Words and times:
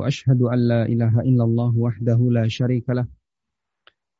وأشهد 0.00 0.40
أن 0.42 0.60
لا 0.68 0.82
إله 0.88 1.20
إلا 1.28 1.44
الله 1.44 1.72
وحده 1.76 2.18
لا 2.32 2.48
شريك 2.48 2.88
له 2.88 3.04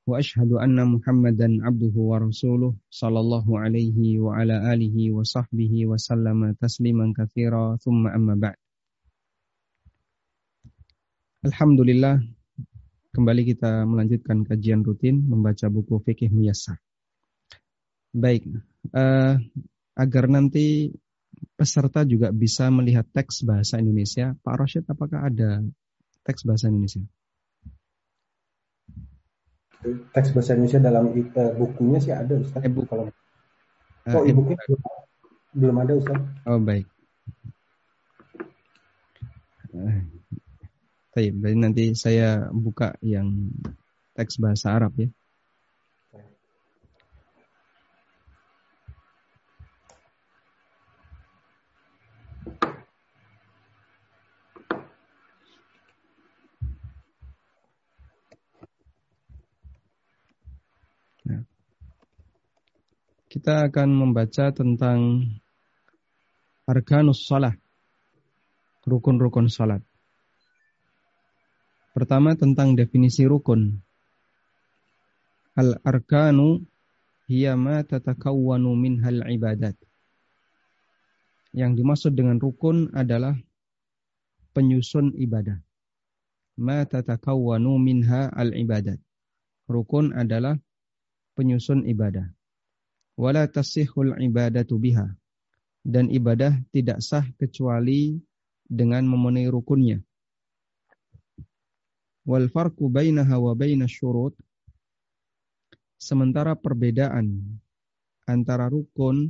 وأشهد 0.07 0.53
أن 0.53 0.77
محمدا 0.77 1.49
عبده 1.65 1.95
ورسوله 1.97 2.77
صلى 2.91 3.21
الله 3.21 3.47
عليه 3.59 3.99
وعلى 4.21 4.57
آله 4.73 4.97
وصحبه 5.17 5.73
وسلم 5.87 6.53
تسليما 6.61 7.07
كثيرا 7.17 7.77
ثم 7.81 8.03
أما 8.07 8.35
بعد 8.37 8.59
الحمد 11.49 11.81
لله 11.81 12.15
kembali 13.11 13.43
kita 13.43 13.83
melanjutkan 13.91 14.47
kajian 14.47 14.87
rutin 14.87 15.27
membaca 15.27 15.67
buku 15.67 15.99
fikih 15.99 16.31
muyasar. 16.31 16.79
Baik, 18.15 18.47
uh, 18.95 19.35
agar 19.99 20.25
nanti 20.31 20.95
peserta 21.57 22.05
juga 22.05 22.33
bisa 22.33 22.69
melihat 22.69 23.05
teks 23.13 23.45
bahasa 23.45 23.81
Indonesia. 23.81 24.37
Pak 24.41 24.55
Rosyid, 24.57 24.85
apakah 24.89 25.29
ada 25.29 25.65
teks 26.25 26.45
bahasa 26.45 26.69
Indonesia? 26.69 27.03
Teks 30.13 30.37
bahasa 30.37 30.57
Indonesia 30.57 30.81
dalam 30.81 31.05
uh, 31.13 31.53
bukunya 31.57 31.99
sih 32.01 32.13
ada, 32.13 32.37
Ustaz. 32.37 32.61
E-book. 32.65 32.89
Kalau 32.89 33.09
uh, 33.09 34.13
oh, 34.13 34.23
e-booknya 34.29 34.57
belum, 34.69 34.81
belum 35.57 35.77
ada, 35.81 35.93
Ustaz. 35.97 36.21
Oh, 36.45 36.61
baik. 36.61 36.87
Uh, 39.71 40.05
berarti 41.15 41.57
nanti 41.57 41.85
saya 41.97 42.49
buka 42.53 42.97
yang 43.01 43.53
teks 44.17 44.37
bahasa 44.37 44.77
Arab 44.77 44.93
ya. 45.01 45.09
Kita 63.41 63.73
akan 63.73 63.89
membaca 63.97 64.53
tentang 64.53 65.25
arkanus 66.69 67.25
salah, 67.25 67.57
rukun-rukun 68.85 69.49
salat. 69.49 69.81
Pertama 71.97 72.37
tentang 72.37 72.77
definisi 72.77 73.25
rukun. 73.25 73.81
Al-arkanu 75.57 76.69
hiya 77.33 77.57
ma 77.57 77.81
tatakawwanu 77.81 78.77
minhal 78.77 79.25
ibadat. 79.25 79.81
Yang 81.57 81.81
dimaksud 81.81 82.13
dengan 82.13 82.37
rukun 82.37 82.93
adalah 82.93 83.41
penyusun 84.53 85.17
ibadah. 85.17 85.65
Ma 86.61 86.85
tatakawwanu 86.85 87.81
minha 87.81 88.29
al-ibadat. 88.37 89.01
Rukun 89.65 90.13
adalah 90.13 90.61
penyusun 91.41 91.89
ibadah 91.89 92.37
wala 93.21 93.45
tasihul 93.45 94.17
ibadatu 94.17 94.81
biha 94.81 95.05
dan 95.85 96.09
ibadah 96.09 96.57
tidak 96.73 97.05
sah 97.05 97.29
kecuali 97.37 98.17
dengan 98.65 99.05
memenuhi 99.05 99.53
rukunnya. 99.53 100.01
Wal 102.25 102.49
farqu 102.49 102.89
bainaha 102.89 103.37
wa 103.37 103.53
syurut 103.85 104.33
sementara 106.01 106.57
perbedaan 106.57 107.61
antara 108.25 108.73
rukun 108.73 109.29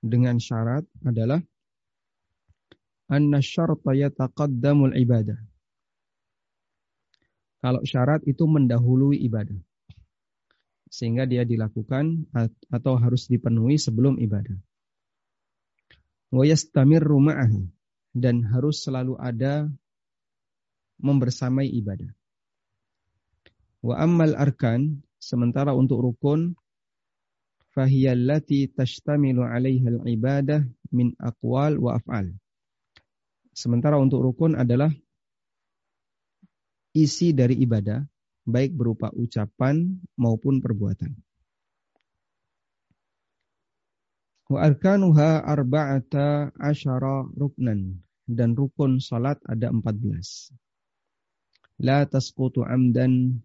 dengan 0.00 0.40
syarat 0.40 0.88
adalah 1.04 1.44
anna 3.12 3.44
syarta 3.44 3.92
yataqaddamul 3.92 4.96
ibadah. 4.96 5.36
Kalau 7.60 7.84
syarat 7.84 8.24
itu 8.24 8.48
mendahului 8.48 9.20
ibadah 9.28 9.60
sehingga 10.92 11.24
dia 11.24 11.48
dilakukan 11.48 12.28
atau 12.68 13.00
harus 13.00 13.24
dipenuhi 13.32 13.80
sebelum 13.80 14.20
ibadah. 14.20 14.60
Wa 16.28 16.44
yastamirru 16.44 17.16
ma'ahu 17.16 17.64
dan 18.12 18.44
harus 18.44 18.84
selalu 18.84 19.16
ada 19.16 19.72
membersamai 21.00 21.64
ibadah. 21.80 22.12
Wa 23.80 24.04
ammal 24.04 24.36
arkan 24.36 25.00
sementara 25.16 25.72
untuk 25.72 26.04
rukun 26.04 26.52
fahiyallati 27.72 28.76
tashtamilu 28.76 29.48
'alaiha 29.48 29.96
al-ibadah 29.96 30.60
min 30.92 31.16
aqwal 31.16 31.80
wa 31.80 31.96
af'al. 31.96 32.36
Sementara 33.56 33.96
untuk 33.96 34.20
rukun 34.20 34.60
adalah 34.60 34.92
isi 36.92 37.32
dari 37.32 37.56
ibadah 37.64 38.11
baik 38.42 38.74
berupa 38.74 39.10
ucapan 39.14 39.98
maupun 40.18 40.58
perbuatan. 40.58 41.14
Wa 44.52 44.68
arkanuha 44.68 45.40
arba'ata 45.46 46.52
asyara 46.60 47.24
ruknan 47.32 48.04
dan 48.28 48.52
rukun 48.52 49.00
salat 49.00 49.40
ada 49.48 49.72
14. 49.72 50.52
La 51.80 52.04
tasqutu 52.04 52.60
amdan 52.66 53.40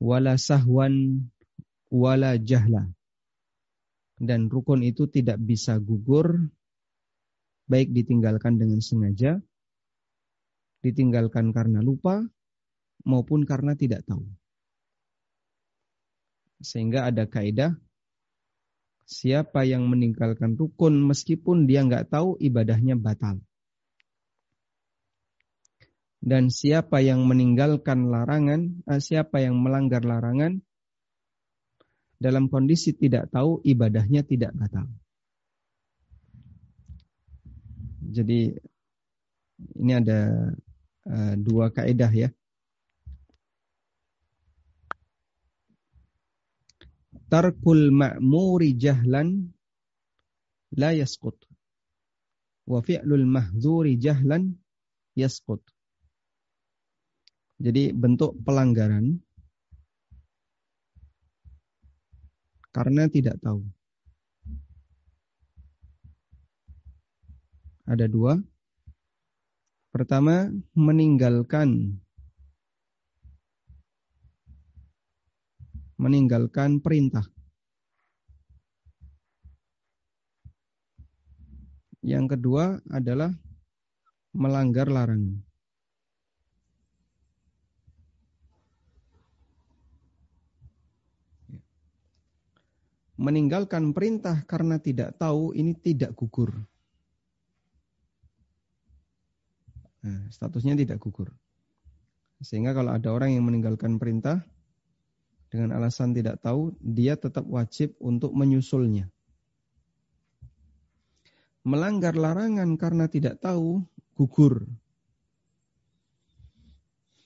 wala 0.00 0.40
sahwan 0.40 1.28
wala 1.92 2.40
jahla. 2.40 2.88
Dan 4.14 4.46
rukun 4.48 4.86
itu 4.86 5.10
tidak 5.10 5.42
bisa 5.42 5.76
gugur 5.82 6.48
baik 7.66 7.90
ditinggalkan 7.90 8.56
dengan 8.56 8.78
sengaja, 8.78 9.42
ditinggalkan 10.80 11.50
karena 11.50 11.82
lupa 11.82 12.22
maupun 13.04 13.44
karena 13.44 13.76
tidak 13.76 14.02
tahu. 14.08 14.24
Sehingga 16.64 17.08
ada 17.12 17.28
kaidah 17.28 17.76
siapa 19.04 19.68
yang 19.68 19.84
meninggalkan 19.84 20.56
rukun 20.56 20.96
meskipun 21.04 21.68
dia 21.68 21.84
nggak 21.84 22.08
tahu 22.08 22.40
ibadahnya 22.40 22.96
batal. 22.96 23.40
Dan 26.24 26.48
siapa 26.48 27.04
yang 27.04 27.28
meninggalkan 27.28 28.08
larangan, 28.08 28.80
eh, 28.88 28.96
siapa 28.96 29.44
yang 29.44 29.60
melanggar 29.60 30.00
larangan 30.08 30.64
dalam 32.16 32.48
kondisi 32.48 32.96
tidak 32.96 33.28
tahu 33.28 33.60
ibadahnya 33.60 34.24
tidak 34.24 34.56
batal. 34.56 34.88
Jadi 38.14 38.56
ini 39.74 39.92
ada 39.92 40.48
uh, 41.10 41.34
dua 41.36 41.68
kaidah 41.74 42.08
ya. 42.08 42.28
Tarkul 47.34 47.90
ma'muri 47.90 48.78
jahlan 48.78 49.50
la 50.78 50.94
yasqut 50.94 51.34
wa 52.70 52.78
fi'lul 52.78 53.26
mahdzuri 53.26 53.98
jahlan 53.98 54.54
yasqut. 55.18 55.58
Jadi 57.58 57.90
bentuk 57.90 58.38
pelanggaran 58.38 59.18
karena 62.70 63.10
tidak 63.10 63.42
tahu. 63.42 63.66
Ada 67.90 68.06
dua. 68.06 68.38
Pertama, 69.90 70.54
meninggalkan 70.78 71.98
meninggalkan 75.94 76.82
perintah. 76.82 77.22
Yang 82.04 82.36
kedua 82.36 82.84
adalah 82.92 83.32
melanggar 84.36 84.92
larangan. 84.92 85.40
Meninggalkan 93.14 93.94
perintah 93.94 94.42
karena 94.44 94.76
tidak 94.82 95.16
tahu 95.16 95.54
ini 95.56 95.72
tidak 95.72 96.12
gugur. 96.12 96.52
Nah, 100.04 100.28
statusnya 100.28 100.76
tidak 100.76 101.00
gugur. 101.00 101.32
Sehingga 102.44 102.76
kalau 102.76 102.92
ada 102.92 103.08
orang 103.08 103.32
yang 103.32 103.48
meninggalkan 103.48 103.96
perintah, 103.96 104.44
dengan 105.54 105.78
alasan 105.78 106.10
tidak 106.10 106.42
tahu, 106.42 106.74
dia 106.82 107.14
tetap 107.14 107.46
wajib 107.46 107.94
untuk 108.02 108.34
menyusulnya. 108.34 109.06
Melanggar 111.62 112.18
larangan 112.18 112.74
karena 112.74 113.06
tidak 113.06 113.38
tahu, 113.38 113.86
gugur. 114.18 114.66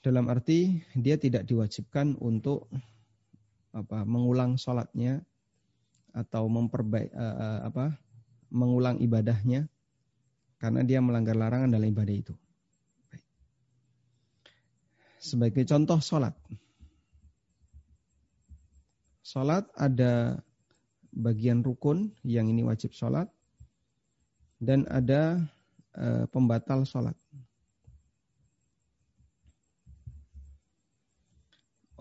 Dalam 0.04 0.28
arti 0.28 0.84
dia 0.92 1.16
tidak 1.16 1.48
diwajibkan 1.48 2.20
untuk 2.20 2.68
apa 3.72 4.04
mengulang 4.04 4.60
sholatnya 4.60 5.24
atau 6.12 6.52
memperbaik 6.52 7.08
uh, 7.16 7.64
apa 7.64 7.96
mengulang 8.52 9.00
ibadahnya 9.00 9.72
karena 10.60 10.84
dia 10.84 11.00
melanggar 11.00 11.32
larangan 11.32 11.72
dalam 11.72 11.88
ibadah 11.88 12.12
itu. 12.28 12.34
Sebagai 15.16 15.64
contoh 15.64 15.96
sholat. 16.04 16.36
Sholat 19.28 19.68
ada 19.76 20.40
bagian 21.12 21.60
rukun 21.60 22.16
yang 22.24 22.48
ini 22.48 22.64
wajib 22.64 22.96
sholat. 22.96 23.28
Dan 24.56 24.88
ada 24.88 25.36
e, 25.92 26.24
pembatal 26.32 26.88
sholat. 26.88 27.12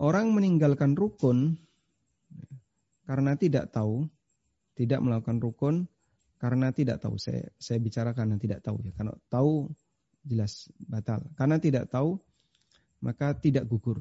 Orang 0.00 0.32
meninggalkan 0.32 0.96
rukun 0.96 1.60
karena 3.04 3.36
tidak 3.36 3.76
tahu, 3.76 4.08
tidak 4.72 5.04
melakukan 5.04 5.36
rukun 5.36 5.74
karena 6.40 6.72
tidak 6.72 7.04
tahu. 7.04 7.20
Saya 7.20 7.44
saya 7.60 7.76
bicara 7.76 8.16
karena 8.16 8.40
tidak 8.40 8.64
tahu 8.64 8.80
ya. 8.80 8.96
Karena 8.96 9.12
tahu 9.28 9.68
jelas 10.24 10.72
batal. 10.80 11.28
Karena 11.36 11.60
tidak 11.60 11.92
tahu 11.92 12.16
maka 13.04 13.36
tidak 13.36 13.68
gugur. 13.68 14.00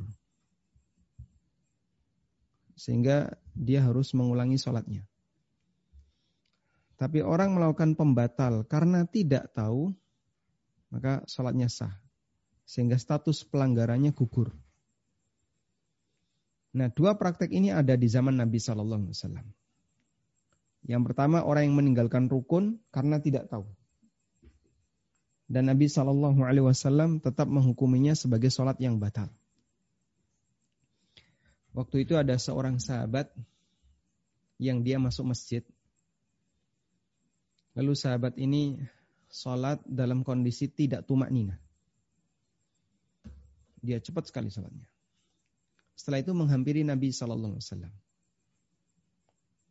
Sehingga 2.78 3.34
dia 3.58 3.82
harus 3.82 4.14
mengulangi 4.14 4.62
sholatnya. 4.62 5.02
Tapi 6.98 7.22
orang 7.22 7.54
melakukan 7.54 7.94
pembatal 7.94 8.66
karena 8.66 9.06
tidak 9.06 9.54
tahu, 9.54 9.94
maka 10.94 11.26
sholatnya 11.30 11.70
sah. 11.70 11.94
Sehingga 12.70 13.02
status 13.02 13.46
pelanggarannya 13.50 14.14
gugur. 14.14 14.54
Nah, 16.78 16.94
dua 16.94 17.18
praktek 17.18 17.50
ini 17.50 17.74
ada 17.74 17.98
di 17.98 18.06
zaman 18.06 18.38
Nabi 18.38 18.62
Shallallahu 18.62 19.10
Alaihi 19.10 19.16
Wasallam. 19.18 19.48
Yang 20.86 21.02
pertama 21.10 21.42
orang 21.42 21.70
yang 21.72 21.76
meninggalkan 21.78 22.30
rukun 22.30 22.78
karena 22.94 23.18
tidak 23.18 23.50
tahu. 23.50 23.66
Dan 25.48 25.72
Nabi 25.72 25.90
Shallallahu 25.90 26.44
Alaihi 26.44 26.66
Wasallam 26.68 27.24
tetap 27.24 27.48
menghukuminya 27.48 28.14
sebagai 28.14 28.52
sholat 28.52 28.78
yang 28.84 29.00
batal. 29.00 29.32
Waktu 31.78 32.10
itu 32.10 32.18
ada 32.18 32.34
seorang 32.42 32.82
sahabat 32.82 33.30
yang 34.58 34.82
dia 34.82 34.98
masuk 34.98 35.30
masjid. 35.30 35.62
Lalu 37.78 37.94
sahabat 37.94 38.34
ini 38.42 38.82
sholat 39.30 39.78
dalam 39.86 40.26
kondisi 40.26 40.66
tidak 40.74 41.06
tumak 41.06 41.30
nina. 41.30 41.62
Dia 43.86 44.02
cepat 44.02 44.26
sekali 44.26 44.50
sholatnya. 44.50 44.90
Setelah 45.94 46.26
itu 46.26 46.34
menghampiri 46.34 46.82
Nabi 46.82 47.14
Wasallam. 47.14 47.94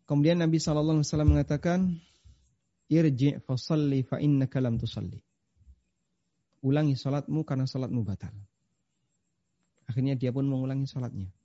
Kemudian 0.06 0.38
Nabi 0.38 0.62
Sallallahu 0.62 1.02
Alaihi 1.02 1.10
Wasallam 1.10 1.30
mengatakan, 1.34 1.78
irji 2.86 3.42
fasalli 3.42 4.06
fa 4.06 4.22
inna 4.22 4.46
kalam 4.46 4.78
tusalli. 4.78 5.18
Ulangi 6.62 6.94
salatmu 6.94 7.42
karena 7.42 7.66
salatmu 7.66 8.06
batal. 8.06 8.34
Akhirnya 9.90 10.14
dia 10.14 10.30
pun 10.30 10.46
mengulangi 10.46 10.86
salatnya. 10.86 11.35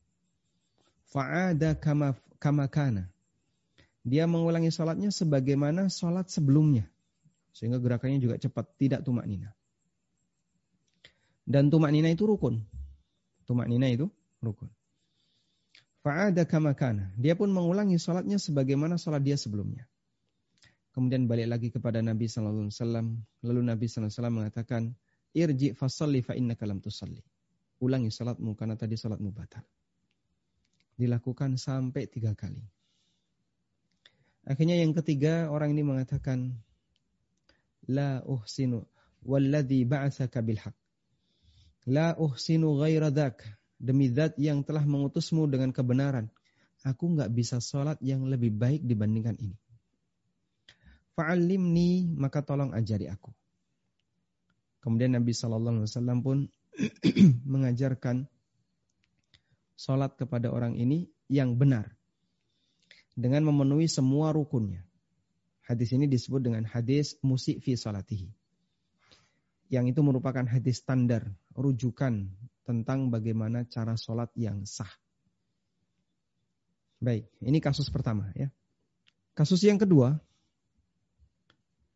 Fa'ada 1.12 1.76
kama, 1.76 2.16
kama 2.40 2.66
kana. 2.72 3.12
Dia 4.02 4.26
mengulangi 4.26 4.72
salatnya 4.72 5.12
sebagaimana 5.12 5.92
salat 5.92 6.32
sebelumnya. 6.32 6.88
Sehingga 7.52 7.78
gerakannya 7.84 8.24
juga 8.24 8.40
cepat, 8.40 8.66
tidak 8.80 9.04
tumak 9.04 9.28
nina. 9.28 9.52
Dan 11.44 11.68
tumak 11.68 11.92
nina 11.92 12.08
itu 12.08 12.24
rukun. 12.24 12.64
Tumak 13.44 13.68
nina 13.68 13.92
itu 13.92 14.08
rukun. 14.40 14.72
Fa'ada 16.02 16.50
kamakana. 16.50 17.14
Dia 17.14 17.38
pun 17.38 17.54
mengulangi 17.54 18.02
sholatnya 18.02 18.42
sebagaimana 18.42 18.98
sholat 18.98 19.22
dia 19.22 19.38
sebelumnya. 19.38 19.86
Kemudian 20.98 21.30
balik 21.30 21.48
lagi 21.48 21.70
kepada 21.70 22.02
Nabi 22.02 22.26
Sallallahu 22.26 22.68
Alaihi 22.68 22.74
Wasallam. 22.74 23.08
Lalu 23.46 23.62
Nabi 23.62 23.86
Sallallahu 23.86 24.10
Alaihi 24.10 24.18
Wasallam 24.18 24.36
mengatakan, 24.36 24.82
Irji 25.32 25.72
fasalli 25.78 26.20
fa 26.26 26.34
inna 26.36 26.58
kalam 26.58 26.82
tusalli. 26.82 27.22
Ulangi 27.80 28.12
sholatmu 28.12 28.58
karena 28.58 28.76
tadi 28.76 28.98
sholatmu 28.98 29.30
batal. 29.32 29.64
Dilakukan 31.02 31.58
sampai 31.58 32.06
tiga 32.06 32.38
kali. 32.38 32.62
Akhirnya 34.46 34.78
yang 34.78 34.94
ketiga 34.94 35.50
orang 35.50 35.74
ini 35.74 35.82
mengatakan, 35.82 36.62
La 37.90 38.22
uhsinu 38.22 38.86
walladhi 39.26 39.82
ba'athaka 39.86 40.46
bilhaq. 40.46 40.78
La 41.90 42.14
uhsinu 42.14 42.78
ghaira 42.78 43.10
dhaka 43.10 43.58
demi 43.82 44.14
zat 44.14 44.38
yang 44.38 44.62
telah 44.62 44.86
mengutusmu 44.86 45.50
dengan 45.50 45.74
kebenaran. 45.74 46.30
Aku 46.86 47.14
nggak 47.18 47.34
bisa 47.34 47.58
sholat 47.58 47.98
yang 48.02 48.26
lebih 48.30 48.54
baik 48.54 48.86
dibandingkan 48.86 49.38
ini. 49.42 49.58
Fa'alimni 51.18 52.14
maka 52.14 52.46
tolong 52.46 52.74
ajari 52.74 53.10
aku. 53.10 53.34
Kemudian 54.82 55.14
Nabi 55.14 55.34
Shallallahu 55.34 55.86
Alaihi 55.86 55.90
Wasallam 55.90 56.20
pun 56.26 56.38
mengajarkan 57.54 58.26
sholat 59.82 60.14
kepada 60.14 60.54
orang 60.54 60.78
ini 60.78 61.10
yang 61.26 61.58
benar 61.58 61.90
dengan 63.18 63.50
memenuhi 63.50 63.90
semua 63.90 64.30
rukunnya. 64.30 64.86
Hadis 65.66 65.90
ini 65.98 66.06
disebut 66.06 66.46
dengan 66.46 66.70
hadis 66.70 67.18
musik 67.26 67.66
fi 67.66 67.74
salatihi. 67.74 68.30
Yang 69.74 69.96
itu 69.96 70.02
merupakan 70.04 70.44
hadis 70.46 70.84
standar, 70.84 71.26
rujukan 71.58 72.30
tentang 72.68 73.10
bagaimana 73.10 73.66
cara 73.66 73.98
sholat 73.98 74.30
yang 74.38 74.68
sah. 74.70 74.90
Baik, 77.02 77.26
ini 77.42 77.58
kasus 77.58 77.90
pertama 77.90 78.30
ya. 78.38 78.54
Kasus 79.34 79.64
yang 79.66 79.82
kedua 79.82 80.22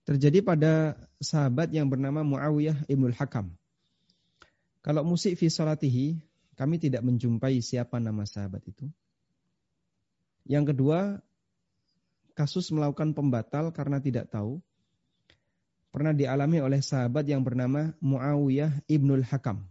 terjadi 0.07 0.41
pada 0.41 0.95
sahabat 1.19 1.69
yang 1.69 1.85
bernama 1.91 2.25
Muawiyah 2.25 2.87
ibnul 2.89 3.13
Hakam. 3.13 3.53
Kalau 4.85 5.01
musik 5.01 5.35
fi 5.35 5.49
salatihi, 5.49 6.21
kami 6.55 6.79
tidak 6.79 7.03
menjumpai 7.03 7.59
siapa 7.59 7.99
nama 7.99 8.23
sahabat 8.23 8.63
itu. 8.67 8.87
Yang 10.47 10.75
kedua, 10.75 11.19
kasus 12.35 12.71
melakukan 12.71 13.11
pembatal 13.15 13.71
karena 13.75 13.99
tidak 13.99 14.31
tahu 14.31 14.59
pernah 15.91 16.11
dialami 16.11 16.59
oleh 16.59 16.83
sahabat 16.83 17.23
yang 17.27 17.43
bernama 17.43 17.95
Muawiyah 18.03 18.83
ibnul 18.91 19.23
Hakam. 19.23 19.63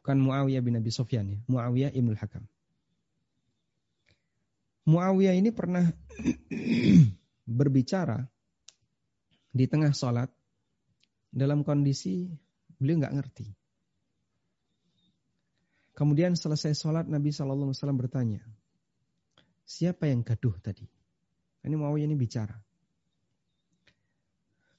Bukan 0.00 0.16
Muawiyah 0.16 0.64
bin 0.64 0.80
Abi 0.80 0.88
Sofyan 0.88 1.28
ya. 1.28 1.38
Muawiyah 1.44 1.92
Ibnul 1.92 2.16
Hakam. 2.16 2.48
Muawiyah 4.88 5.36
ini 5.36 5.52
pernah 5.52 5.92
berbicara 7.60 8.24
di 9.52 9.68
tengah 9.68 9.92
sholat 9.92 10.32
dalam 11.28 11.62
kondisi 11.68 12.32
beliau 12.80 13.04
nggak 13.04 13.14
ngerti. 13.20 13.46
Kemudian 15.94 16.38
selesai 16.38 16.72
sholat 16.74 17.06
Nabi 17.10 17.34
Shallallahu 17.34 17.70
Alaihi 17.70 17.78
Wasallam 17.80 18.00
bertanya, 18.00 18.40
siapa 19.66 20.08
yang 20.08 20.24
gaduh 20.24 20.56
tadi? 20.62 20.86
Ini 21.60 21.76
Muawiyah 21.76 22.08
ini 22.08 22.16
bicara. 22.16 22.56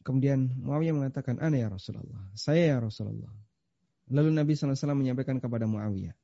Kemudian 0.02 0.50
Muawiyah 0.66 0.98
mengatakan, 0.98 1.38
Ana 1.38 1.62
ya 1.62 1.70
Rasulullah, 1.70 2.26
saya 2.34 2.74
ya 2.74 2.78
Rasulullah. 2.82 3.30
Lalu 4.12 4.34
Nabi 4.34 4.58
SAW 4.58 4.98
menyampaikan 4.98 5.38
kepada 5.38 5.70
Muawiyah, 5.70 6.18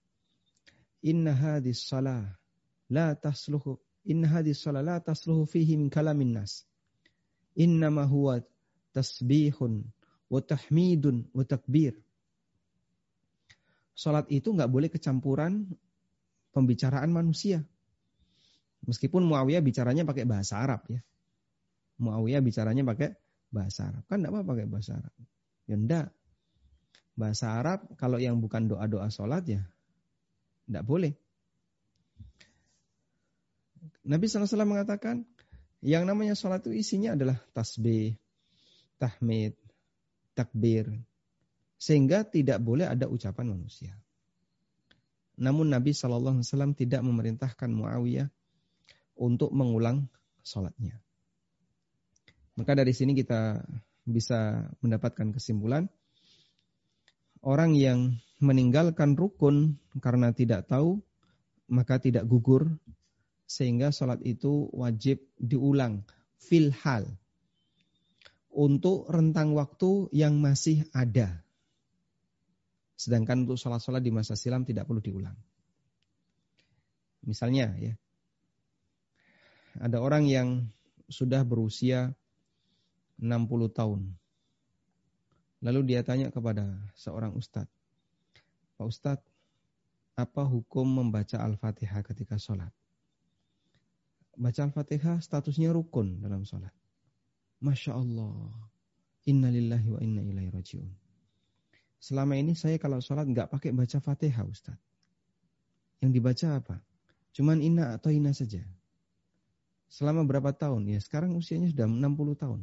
Inna 1.06 1.32
hadis 1.38 1.86
salah 1.86 2.25
la 2.89 3.13
tasluhu 3.13 3.77
Inna 4.08 4.27
hadis 4.32 4.63
salah 4.63 4.82
la 4.82 5.03
tasluhu 5.03 5.44
fihi 5.46 5.75
min 5.75 5.91
kalamin 5.91 6.32
nas. 6.39 6.63
Innama 7.60 8.08
huwa 8.08 8.39
tasbihun 8.96 9.84
wa 10.32 10.39
tahmidun 10.39 11.27
wa 11.36 11.44
takbir. 11.44 12.00
Salat 13.98 14.30
itu 14.30 14.54
nggak 14.54 14.70
boleh 14.70 14.94
kecampuran 14.94 15.66
pembicaraan 16.54 17.10
manusia. 17.10 17.66
Meskipun 18.86 19.25
Muawiyah 19.25 19.66
bicaranya 19.66 20.06
pakai 20.06 20.30
bahasa 20.30 20.62
Arab 20.62 20.86
ya. 20.86 21.01
Muawiyah 21.98 22.46
bicaranya 22.46 22.86
pakai 22.86 23.18
bahasa 23.50 23.89
Arab. 23.89 24.06
Kan 24.06 24.22
enggak 24.22 24.38
apa 24.38 24.42
pakai 24.46 24.66
bahasa 24.70 24.92
Arab. 25.01 25.13
Ya 25.66 25.75
enggak 25.75 26.08
bahasa 27.18 27.58
Arab 27.58 27.89
kalau 27.98 28.22
yang 28.22 28.38
bukan 28.38 28.70
doa-doa 28.70 29.10
sholat 29.10 29.44
ya 29.50 29.66
tidak 30.70 30.86
boleh. 30.86 31.13
Nabi 34.08 34.24
SAW 34.30 34.68
mengatakan 34.68 35.25
yang 35.82 36.06
namanya 36.06 36.36
sholat 36.36 36.63
itu 36.68 36.75
isinya 36.75 37.16
adalah 37.16 37.39
tasbih, 37.56 38.20
tahmid, 39.01 39.58
takbir. 40.36 40.92
Sehingga 41.77 42.25
tidak 42.25 42.57
boleh 42.62 42.89
ada 42.89 43.05
ucapan 43.05 43.53
manusia. 43.53 43.93
Namun 45.38 45.69
Nabi 45.69 45.93
SAW 45.93 46.41
tidak 46.74 47.05
memerintahkan 47.05 47.69
Muawiyah 47.69 48.29
untuk 49.17 49.53
mengulang 49.53 50.10
sholatnya. 50.41 50.98
Maka 52.57 52.74
dari 52.74 52.89
sini 52.98 53.13
kita 53.13 53.62
bisa 54.01 54.65
mendapatkan 54.81 55.29
kesimpulan 55.29 55.86
orang 57.46 57.77
yang 57.77 58.17
meninggalkan 58.41 59.13
rukun 59.13 59.77
karena 60.01 60.34
tidak 60.34 60.65
tahu, 60.65 61.01
maka 61.69 62.01
tidak 62.01 62.25
gugur, 62.25 62.77
sehingga 63.46 63.93
sholat 63.93 64.22
itu 64.25 64.69
wajib 64.74 65.22
diulang 65.38 66.05
fil 66.38 66.74
hal 66.84 67.05
untuk 68.50 69.05
rentang 69.10 69.53
waktu 69.53 70.10
yang 70.13 70.41
masih 70.41 70.86
ada. 70.93 71.46
Sedangkan 72.98 73.46
untuk 73.46 73.62
sholat-sholat 73.62 74.01
di 74.01 74.10
masa 74.10 74.34
silam 74.34 74.66
tidak 74.66 74.89
perlu 74.89 75.00
diulang. 75.00 75.38
Misalnya 77.22 77.72
ya, 77.77 77.94
ada 79.77 80.01
orang 80.01 80.25
yang 80.25 80.66
sudah 81.06 81.46
berusia 81.46 82.18
60 83.22 83.70
tahun. 83.70 84.01
Lalu 85.62 85.94
dia 85.94 86.01
tanya 86.01 86.34
kepada 86.34 86.66
seorang 86.98 87.38
ustadz, 87.38 87.77
Pak 88.77 88.86
Ustadz, 88.86 89.25
apa 90.13 90.46
hukum 90.46 90.86
membaca 90.86 91.42
Al-Fatihah 91.42 92.06
ketika 92.06 92.38
sholat? 92.38 92.70
Baca 94.38 94.70
Al-Fatihah 94.70 95.18
statusnya 95.18 95.74
rukun 95.74 96.22
dalam 96.22 96.46
sholat. 96.46 96.70
Masya 97.58 97.98
Allah. 97.98 98.54
Innalillahi 99.25 99.88
wa 99.89 100.00
inna 100.00 100.22
ilaihi 100.22 100.54
rajiun. 100.54 101.06
Selama 101.98 102.38
ini 102.38 102.54
saya 102.54 102.77
kalau 102.77 103.01
sholat 103.01 103.25
nggak 103.25 103.50
pakai 103.50 103.74
baca 103.74 103.98
fatihah 103.98 104.46
Ustaz. 104.46 104.77
Yang 105.98 106.12
dibaca 106.22 106.48
apa? 106.62 106.75
Cuman 107.34 107.62
inna 107.62 107.98
atau 107.98 108.13
inna 108.13 108.34
saja. 108.34 108.62
Selama 109.89 110.27
berapa 110.27 110.54
tahun? 110.54 110.94
Ya 110.94 111.00
sekarang 111.01 111.34
usianya 111.34 111.74
sudah 111.74 111.89
60 111.89 112.38
tahun. 112.38 112.62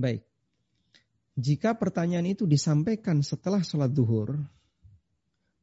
Baik. 0.00 0.24
Jika 1.36 1.76
pertanyaan 1.76 2.24
itu 2.32 2.48
disampaikan 2.48 3.20
setelah 3.20 3.60
sholat 3.60 3.92
duhur, 3.92 4.40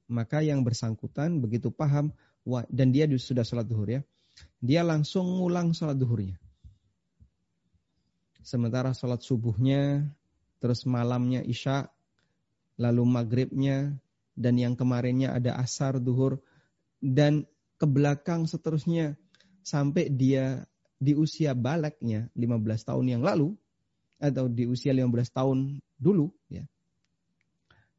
maka 0.06 0.46
yang 0.46 0.62
bersangkutan 0.62 1.42
begitu 1.42 1.74
paham 1.74 2.14
dan 2.70 2.94
dia 2.94 3.10
sudah 3.18 3.42
sholat 3.42 3.66
duhur 3.66 3.90
ya, 3.90 4.02
dia 4.62 4.86
langsung 4.86 5.26
ngulang 5.42 5.74
sholat 5.74 5.98
duhurnya. 5.98 6.38
Sementara 8.44 8.94
sholat 8.94 9.24
subuhnya 9.24 10.06
terus 10.64 10.88
malamnya 10.88 11.44
isya, 11.44 11.92
lalu 12.80 13.04
maghribnya, 13.04 14.00
dan 14.32 14.56
yang 14.56 14.80
kemarinnya 14.80 15.36
ada 15.36 15.60
asar, 15.60 16.00
duhur, 16.00 16.40
dan 17.04 17.44
ke 17.76 17.84
belakang 17.84 18.48
seterusnya 18.48 19.20
sampai 19.60 20.08
dia 20.08 20.64
di 20.96 21.20
usia 21.20 21.52
balaknya 21.52 22.32
15 22.32 22.88
tahun 22.88 23.06
yang 23.12 23.22
lalu 23.28 23.52
atau 24.24 24.48
di 24.48 24.64
usia 24.64 24.96
15 24.96 25.36
tahun 25.36 25.84
dulu 26.00 26.32
ya. 26.48 26.64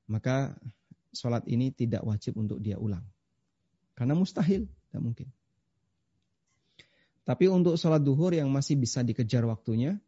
Maka 0.09 0.57
sholat 1.13 1.45
ini 1.45 1.69
tidak 1.69 2.01
wajib 2.01 2.41
untuk 2.41 2.65
dia 2.65 2.81
ulang. 2.81 3.05
Karena 3.93 4.17
mustahil 4.17 4.65
tidak 4.89 5.03
mungkin. 5.05 5.29
Tapi 7.29 7.45
untuk 7.53 7.77
sholat 7.77 8.01
duhur 8.01 8.33
yang 8.33 8.49
masih 8.49 8.81
bisa 8.81 9.05
dikejar 9.05 9.45
waktunya 9.45 10.01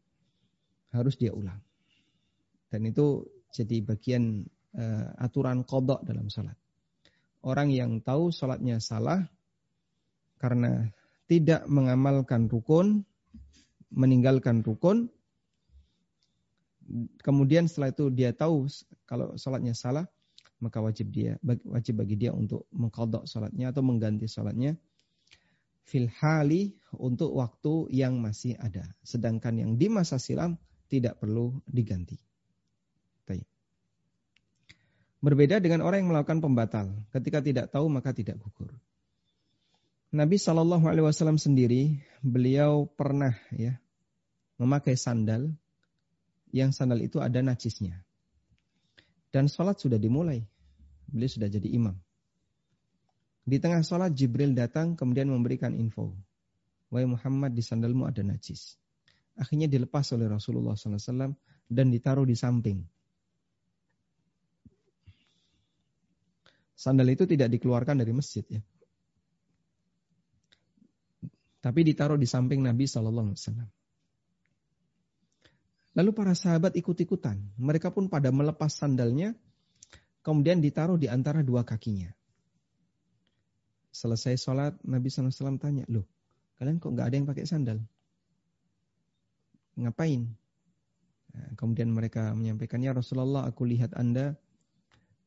harus 0.88 1.20
dia 1.20 1.36
ulang 1.36 1.60
dan 2.70 2.80
itu 2.86 3.24
jadi 3.54 3.82
bagian 3.82 4.44
uh, 4.76 5.08
aturan 5.22 5.62
kodok 5.62 6.02
dalam 6.04 6.28
sholat. 6.28 6.56
Orang 7.46 7.70
yang 7.70 8.02
tahu 8.02 8.34
sholatnya 8.34 8.82
salah 8.82 9.22
karena 10.36 10.90
tidak 11.30 11.64
mengamalkan 11.70 12.50
rukun, 12.50 13.06
meninggalkan 13.94 14.66
rukun, 14.66 15.08
kemudian 17.22 17.66
setelah 17.70 17.94
itu 17.94 18.10
dia 18.10 18.34
tahu 18.34 18.66
kalau 19.06 19.34
sholatnya 19.38 19.74
salah, 19.74 20.06
maka 20.58 20.82
wajib 20.82 21.12
dia 21.12 21.36
wajib 21.68 22.00
bagi 22.02 22.16
dia 22.16 22.32
untuk 22.32 22.66
mengkodok 22.72 23.28
sholatnya 23.28 23.70
atau 23.70 23.82
mengganti 23.84 24.24
sholatnya 24.26 24.74
fil 25.86 26.10
hali 26.18 26.74
untuk 26.98 27.30
waktu 27.30 27.94
yang 27.94 28.18
masih 28.18 28.58
ada. 28.58 28.90
Sedangkan 29.06 29.54
yang 29.54 29.78
di 29.78 29.86
masa 29.86 30.18
silam 30.18 30.58
tidak 30.90 31.22
perlu 31.22 31.62
diganti. 31.70 32.25
Berbeda 35.26 35.58
dengan 35.58 35.82
orang 35.82 36.06
yang 36.06 36.14
melakukan 36.14 36.38
pembatal. 36.38 36.86
Ketika 37.10 37.42
tidak 37.42 37.74
tahu 37.74 37.90
maka 37.90 38.14
tidak 38.14 38.38
gugur. 38.38 38.70
Nabi 40.14 40.38
Shallallahu 40.38 40.86
Alaihi 40.86 41.02
Wasallam 41.02 41.34
sendiri 41.34 41.98
beliau 42.22 42.86
pernah 42.86 43.34
ya 43.50 43.74
memakai 44.54 44.94
sandal 44.94 45.50
yang 46.54 46.70
sandal 46.70 47.02
itu 47.02 47.18
ada 47.18 47.42
najisnya. 47.42 48.06
Dan 49.34 49.50
sholat 49.50 49.82
sudah 49.82 49.98
dimulai. 49.98 50.46
Beliau 51.10 51.26
sudah 51.26 51.50
jadi 51.50 51.74
imam. 51.74 51.98
Di 53.42 53.58
tengah 53.58 53.82
sholat 53.82 54.14
Jibril 54.14 54.54
datang 54.54 54.94
kemudian 54.94 55.26
memberikan 55.26 55.74
info. 55.74 56.14
Wahai 56.86 57.10
Muhammad 57.10 57.50
di 57.50 57.66
sandalmu 57.66 58.06
ada 58.06 58.22
najis. 58.22 58.78
Akhirnya 59.34 59.66
dilepas 59.66 60.06
oleh 60.14 60.30
Rasulullah 60.30 60.78
SAW 60.78 61.34
dan 61.66 61.86
ditaruh 61.90 62.22
di 62.22 62.38
samping. 62.38 62.86
Sandal 66.76 67.08
itu 67.08 67.24
tidak 67.24 67.48
dikeluarkan 67.56 68.04
dari 68.04 68.12
masjid 68.12 68.44
ya. 68.44 68.60
Tapi 71.64 71.80
ditaruh 71.82 72.20
di 72.20 72.28
samping 72.28 72.62
Nabi 72.62 72.84
Shallallahu 72.86 73.32
Alaihi 73.32 73.40
Wasallam. 73.42 73.68
Lalu 75.96 76.10
para 76.12 76.36
sahabat 76.36 76.76
ikut-ikutan. 76.76 77.40
Mereka 77.56 77.88
pun 77.90 78.12
pada 78.12 78.28
melepas 78.28 78.68
sandalnya, 78.68 79.32
kemudian 80.20 80.60
ditaruh 80.60 81.00
di 81.00 81.08
antara 81.08 81.40
dua 81.40 81.64
kakinya. 81.64 82.12
Selesai 83.96 84.36
sholat, 84.36 84.76
Nabi 84.84 85.08
SAW 85.08 85.56
tanya, 85.56 85.88
loh, 85.88 86.04
kalian 86.60 86.76
kok 86.76 86.92
nggak 86.92 87.06
ada 87.08 87.16
yang 87.16 87.24
pakai 87.24 87.48
sandal? 87.48 87.80
Ngapain? 89.80 90.28
Nah, 91.32 91.48
kemudian 91.56 91.88
mereka 91.88 92.36
menyampaikan, 92.36 92.84
ya 92.84 92.92
Rasulullah, 92.92 93.48
aku 93.48 93.64
lihat 93.64 93.96
anda 93.96 94.36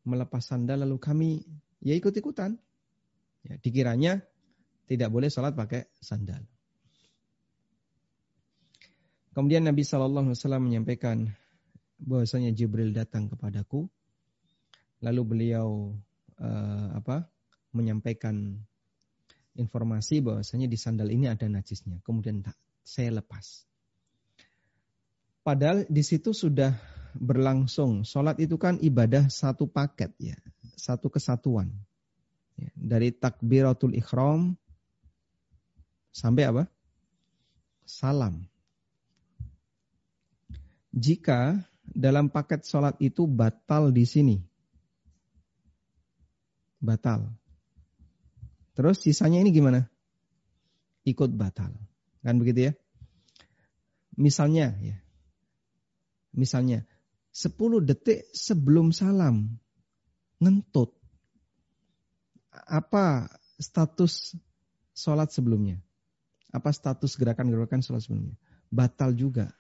melepas 0.10 0.42
sandal 0.42 0.82
lalu 0.82 0.98
kami 0.98 1.30
ya 1.86 1.94
ikut-ikutan. 1.94 2.58
Ya, 3.46 3.56
dikiranya 3.62 4.20
tidak 4.90 5.14
boleh 5.14 5.30
sholat 5.30 5.54
pakai 5.56 5.88
sandal. 6.02 6.44
Kemudian 9.32 9.64
Nabi 9.64 9.86
Shallallahu 9.86 10.34
Alaihi 10.34 10.42
Wasallam 10.42 10.64
menyampaikan 10.66 11.32
bahwasanya 12.02 12.52
Jibril 12.52 12.92
datang 12.92 13.30
kepadaku, 13.32 13.88
lalu 15.00 15.22
beliau 15.24 15.96
uh, 16.42 16.88
apa 16.98 17.30
menyampaikan 17.72 18.60
informasi 19.56 20.26
bahwasanya 20.26 20.66
di 20.66 20.76
sandal 20.76 21.08
ini 21.14 21.30
ada 21.30 21.46
najisnya. 21.46 22.02
Kemudian 22.02 22.42
tak, 22.44 22.58
saya 22.82 23.22
lepas. 23.22 23.64
Padahal 25.46 25.86
di 25.88 26.04
situ 26.04 26.36
sudah 26.36 26.76
berlangsung. 27.16 28.06
Sholat 28.06 28.38
itu 28.38 28.60
kan 28.60 28.78
ibadah 28.82 29.28
satu 29.32 29.66
paket 29.66 30.14
ya, 30.20 30.38
satu 30.78 31.10
kesatuan. 31.10 31.72
Ya, 32.60 32.72
dari 32.76 33.16
takbiratul 33.16 33.96
ikhram 33.96 34.60
sampai 36.12 36.44
apa? 36.50 36.64
Salam. 37.88 38.46
Jika 40.92 41.58
dalam 41.86 42.28
paket 42.28 42.66
sholat 42.66 42.98
itu 43.00 43.26
batal 43.26 43.94
di 43.94 44.04
sini, 44.04 44.38
batal. 46.82 47.30
Terus 48.76 49.04
sisanya 49.04 49.44
ini 49.44 49.52
gimana? 49.52 49.88
Ikut 51.04 51.32
batal. 51.36 51.76
Kan 52.24 52.40
begitu 52.40 52.72
ya? 52.72 52.74
Misalnya 54.20 54.76
ya. 54.80 55.00
Misalnya 56.36 56.88
10 57.34 57.86
detik 57.86 58.26
sebelum 58.34 58.90
salam 58.90 59.62
ngentut. 60.42 60.96
Apa 62.50 63.30
status 63.62 64.34
sholat 64.98 65.30
sebelumnya? 65.30 65.78
Apa 66.50 66.74
status 66.74 67.14
gerakan-gerakan 67.14 67.86
sholat 67.86 68.02
sebelumnya? 68.02 68.36
Batal 68.74 69.14
juga. 69.14 69.54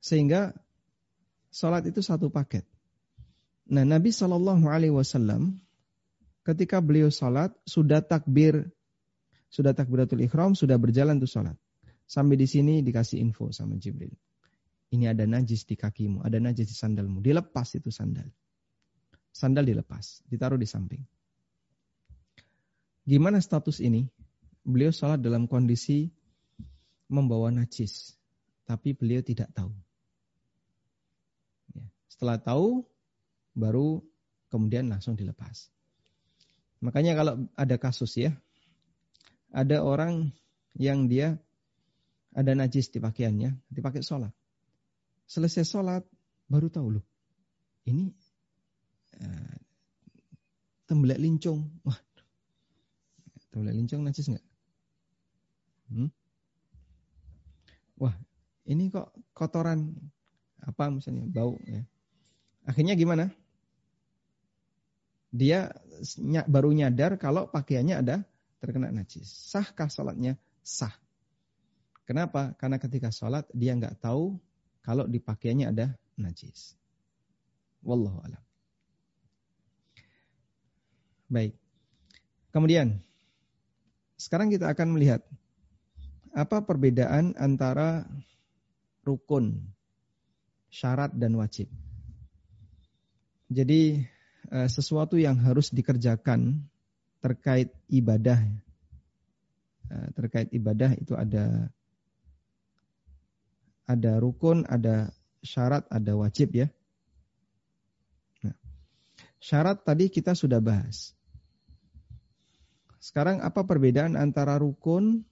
Sehingga 0.00 0.56
sholat 1.52 1.84
itu 1.84 2.00
satu 2.00 2.32
paket. 2.32 2.64
Nah 3.68 3.84
Nabi 3.84 4.10
Shallallahu 4.10 4.66
Alaihi 4.66 4.96
Wasallam 4.96 5.60
ketika 6.42 6.80
beliau 6.80 7.12
sholat 7.12 7.52
sudah 7.68 8.00
takbir, 8.00 8.72
sudah 9.52 9.76
takbiratul 9.76 10.24
ikhram, 10.24 10.56
sudah 10.56 10.80
berjalan 10.80 11.20
tuh 11.20 11.28
sholat. 11.28 11.54
Sampai 12.08 12.34
di 12.34 12.48
sini 12.48 12.82
dikasih 12.82 13.22
info 13.22 13.52
sama 13.54 13.78
Jibril 13.78 14.10
ini 14.90 15.06
ada 15.06 15.22
najis 15.22 15.62
di 15.66 15.78
kakimu, 15.78 16.26
ada 16.26 16.42
najis 16.42 16.66
di 16.70 16.76
sandalmu. 16.76 17.22
Dilepas 17.22 17.78
itu 17.78 17.94
sandal. 17.94 18.26
Sandal 19.30 19.62
dilepas, 19.62 20.26
ditaruh 20.26 20.58
di 20.58 20.66
samping. 20.66 21.02
Gimana 23.06 23.38
status 23.38 23.78
ini? 23.78 24.10
Beliau 24.66 24.90
sholat 24.90 25.22
dalam 25.22 25.46
kondisi 25.46 26.10
membawa 27.06 27.54
najis, 27.54 28.18
tapi 28.66 28.92
beliau 28.94 29.22
tidak 29.22 29.50
tahu. 29.54 29.70
Ya. 31.74 31.86
Setelah 32.10 32.38
tahu, 32.42 32.82
baru 33.54 34.02
kemudian 34.50 34.90
langsung 34.90 35.14
dilepas. 35.14 35.70
Makanya 36.82 37.14
kalau 37.14 37.46
ada 37.54 37.76
kasus 37.78 38.18
ya, 38.18 38.34
ada 39.54 39.82
orang 39.82 40.34
yang 40.74 41.06
dia 41.10 41.38
ada 42.30 42.54
najis 42.54 42.90
di 42.94 43.02
pakaiannya, 43.02 43.58
dipakai 43.70 44.02
sholat. 44.02 44.30
Selesai 45.30 45.62
sholat, 45.62 46.02
baru 46.50 46.66
tahu 46.66 46.98
loh. 46.98 47.06
ini 47.86 48.10
uh, 49.22 49.58
tembelak 50.90 51.22
lincung. 51.22 51.70
Wah, 51.86 51.94
tembelak 53.54 53.78
lincung 53.78 54.02
najis 54.02 54.26
nggak? 54.26 54.46
Hmm? 55.94 56.10
Wah, 58.02 58.14
ini 58.66 58.90
kok 58.90 59.14
kotoran 59.30 59.94
apa 60.66 60.90
misalnya 60.90 61.30
bau 61.30 61.54
ya. 61.62 61.86
Akhirnya 62.66 62.98
gimana? 62.98 63.30
Dia 65.30 65.70
baru 66.50 66.74
nyadar 66.74 67.14
kalau 67.22 67.46
pakaiannya 67.46 67.96
ada 68.02 68.16
terkena 68.58 68.90
najis. 68.90 69.30
Sahkah 69.30 69.86
sholatnya? 69.86 70.34
Sah. 70.66 70.90
Kenapa? 72.02 72.58
Karena 72.58 72.82
ketika 72.82 73.14
sholat 73.14 73.46
dia 73.54 73.78
nggak 73.78 74.02
tahu 74.02 74.34
kalau 74.90 75.06
di 75.06 75.22
pakaiannya 75.22 75.70
ada 75.70 75.94
najis. 76.18 76.74
Wallahu 77.86 78.18
alam. 78.26 78.42
Baik. 81.30 81.54
Kemudian 82.50 82.98
sekarang 84.18 84.50
kita 84.50 84.66
akan 84.66 84.98
melihat 84.98 85.22
apa 86.34 86.66
perbedaan 86.66 87.38
antara 87.38 88.02
rukun, 89.06 89.62
syarat 90.74 91.14
dan 91.14 91.38
wajib. 91.38 91.70
Jadi 93.46 94.02
eh, 94.50 94.68
sesuatu 94.74 95.14
yang 95.14 95.38
harus 95.38 95.70
dikerjakan 95.70 96.66
terkait 97.22 97.70
ibadah 97.86 98.42
eh, 99.86 100.08
terkait 100.18 100.50
ibadah 100.50 100.98
itu 100.98 101.14
ada 101.14 101.70
ada 103.90 104.22
rukun, 104.22 104.62
ada 104.70 105.10
syarat, 105.42 105.82
ada 105.90 106.14
wajib 106.14 106.54
ya. 106.54 106.70
Nah, 108.46 108.54
syarat 109.42 109.82
tadi 109.82 110.06
kita 110.06 110.38
sudah 110.38 110.62
bahas. 110.62 111.10
Sekarang 113.02 113.42
apa 113.42 113.66
perbedaan 113.66 114.14
antara 114.14 114.54
rukun 114.62 115.26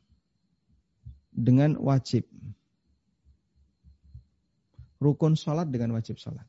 dengan 1.30 1.78
wajib? 1.78 2.26
Rukun 4.98 5.38
sholat 5.38 5.70
dengan 5.70 5.94
wajib 5.94 6.18
sholat. 6.18 6.42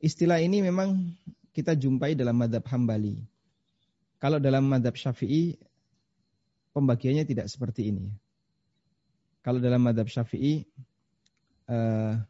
Istilah 0.00 0.44
ini 0.44 0.60
memang 0.60 1.16
kita 1.56 1.72
jumpai 1.72 2.12
dalam 2.12 2.36
madhab 2.36 2.64
hambali. 2.68 3.24
Kalau 4.20 4.36
dalam 4.36 4.68
madhab 4.68 4.92
syafi'i, 4.92 5.56
pembagiannya 6.76 7.24
tidak 7.24 7.48
seperti 7.48 7.88
ini. 7.88 8.12
Kalau 9.40 9.56
dalam 9.56 9.80
madhab 9.80 10.04
syafi'i, 10.04 10.68
uh, 11.72 12.20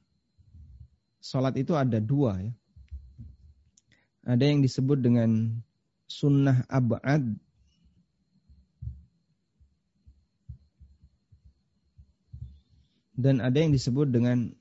sholat 1.19 1.59
itu 1.59 1.75
ada 1.75 1.99
dua 1.99 2.39
ya. 2.39 2.53
Ada 4.23 4.45
yang 4.47 4.63
disebut 4.63 5.01
dengan 5.01 5.59
sunnah 6.07 6.63
abad 6.71 7.23
dan 13.21 13.45
ada 13.45 13.59
yang 13.61 13.73
disebut 13.77 14.09
dengan 14.09 14.57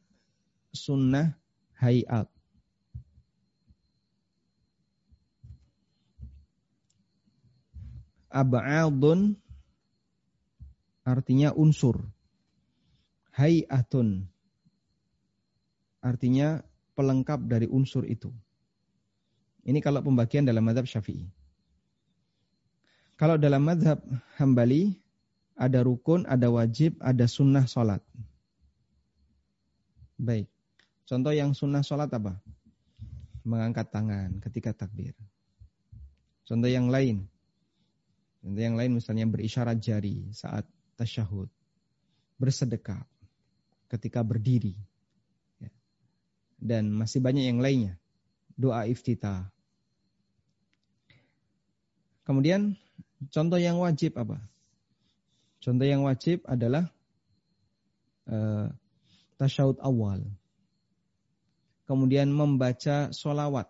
sunnah 0.75 1.31
hayat. 1.79 2.27
Ab'adun 8.29 9.39
artinya 11.07 11.49
unsur. 11.55 11.97
Hayatun 13.39 14.27
artinya 16.03 16.59
pelengkap 16.99 17.39
dari 17.47 17.71
unsur 17.71 18.03
itu. 18.03 18.27
Ini 19.63 19.79
kalau 19.79 20.03
pembagian 20.03 20.43
dalam 20.43 20.67
madhab 20.67 20.83
syafi'i. 20.83 21.23
Kalau 23.15 23.39
dalam 23.39 23.63
madhab 23.63 24.03
hambali, 24.35 24.99
ada 25.55 25.79
rukun, 25.87 26.27
ada 26.27 26.51
wajib, 26.51 26.99
ada 26.99 27.31
sunnah 27.31 27.63
sholat. 27.63 28.03
Baik. 30.19 30.51
Contoh 31.07 31.31
yang 31.31 31.55
sunnah 31.55 31.79
sholat 31.79 32.11
apa? 32.11 32.35
Mengangkat 33.47 33.87
tangan 33.87 34.43
ketika 34.43 34.83
takbir. 34.83 35.15
Contoh 36.43 36.67
yang 36.67 36.91
lain. 36.91 37.23
Contoh 38.43 38.59
yang 38.59 38.75
lain 38.75 38.99
misalnya 38.99 39.23
berisyarat 39.31 39.79
jari 39.79 40.27
saat 40.35 40.67
tasyahud. 40.99 41.47
Bersedekap 42.35 43.07
ketika 43.89 44.21
berdiri. 44.21 44.77
Ya. 45.57 45.73
Dan 46.61 46.93
masih 46.93 47.19
banyak 47.19 47.49
yang 47.49 47.59
lainnya. 47.59 47.97
Doa 48.53 48.85
iftitah. 48.85 49.49
Kemudian 52.23 52.77
contoh 53.33 53.57
yang 53.57 53.81
wajib 53.81 54.13
apa? 54.15 54.37
Contoh 55.59 55.83
yang 55.83 56.05
wajib 56.05 56.45
adalah 56.45 56.87
uh, 58.29 58.69
tasyahud 59.41 59.81
awal. 59.81 60.21
Kemudian 61.89 62.29
membaca 62.29 63.09
solawat 63.09 63.65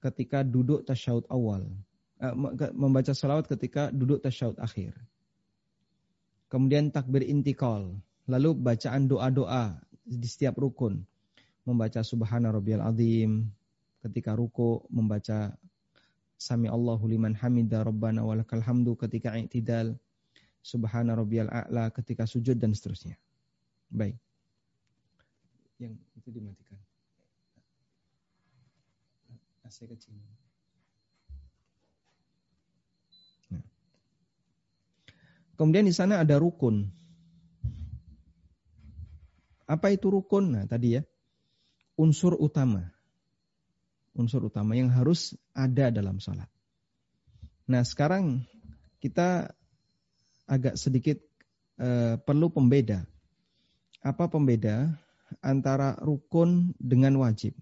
ketika 0.00 0.40
duduk 0.42 0.82
tasyahud 0.88 1.28
awal. 1.28 1.68
Eh, 2.22 2.34
membaca 2.72 3.12
solawat 3.12 3.50
ketika 3.50 3.92
duduk 3.92 4.22
tasyahud 4.22 4.56
akhir. 4.58 4.94
Kemudian 6.48 6.88
takbir 6.88 7.26
intikal. 7.26 7.98
Lalu 8.32 8.56
bacaan 8.56 9.04
doa-doa 9.04 9.76
di 10.08 10.24
setiap 10.24 10.56
rukun. 10.56 11.04
Membaca 11.68 12.00
subhana 12.00 12.48
rabbiyal 12.48 12.80
azim. 12.80 13.52
Ketika 14.00 14.32
ruku 14.32 14.82
membaca 14.88 15.52
sami 16.40 16.66
Allahu 16.66 17.06
liman 17.06 17.36
hamida 17.36 17.84
rabbana 17.84 18.24
walakal 18.24 18.64
hamdu 18.64 18.96
ketika 18.96 19.36
i'tidal. 19.36 19.92
Subhana 20.64 21.12
rabbiyal 21.12 21.52
a'la 21.52 21.92
ketika 21.92 22.24
sujud 22.24 22.56
dan 22.56 22.72
seterusnya. 22.72 23.20
Baik 23.92 24.16
yang 25.82 25.98
itu 26.14 26.28
dimatikan. 26.30 26.78
AC 29.66 29.82
kecil. 29.90 30.14
Nah. 33.50 33.66
Kemudian 35.58 35.86
di 35.86 35.94
sana 35.94 36.22
ada 36.22 36.38
rukun. 36.38 36.86
Apa 39.66 39.94
itu 39.94 40.10
rukun? 40.12 40.54
Nah, 40.56 40.64
tadi 40.66 40.98
ya. 40.98 41.02
Unsur 41.96 42.36
utama. 42.38 42.88
Unsur 44.12 44.48
utama 44.48 44.76
yang 44.76 44.92
harus 44.92 45.36
ada 45.56 45.88
dalam 45.88 46.20
salat. 46.20 46.48
Nah, 47.68 47.80
sekarang 47.86 48.44
kita 49.00 49.54
agak 50.44 50.76
sedikit 50.76 51.22
uh, 51.80 52.20
perlu 52.20 52.52
pembeda. 52.52 53.06
Apa 54.02 54.28
pembeda? 54.28 54.92
antara 55.40 55.96
rukun 55.96 56.76
dengan 56.76 57.16
wajib. 57.16 57.56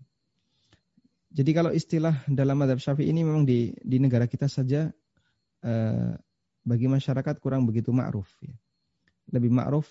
Jadi 1.31 1.51
kalau 1.55 1.71
istilah 1.71 2.27
dalam 2.27 2.59
madhab 2.59 2.83
syafi'i 2.83 3.15
ini 3.15 3.23
memang 3.23 3.47
di, 3.47 3.71
di 3.79 4.03
negara 4.03 4.27
kita 4.27 4.51
saja 4.51 4.91
eh, 5.63 6.11
bagi 6.67 6.91
masyarakat 6.91 7.39
kurang 7.39 7.71
begitu 7.71 7.95
ma'ruf. 7.95 8.27
Ya. 8.43 8.59
Lebih 9.31 9.55
ma'ruf, 9.55 9.87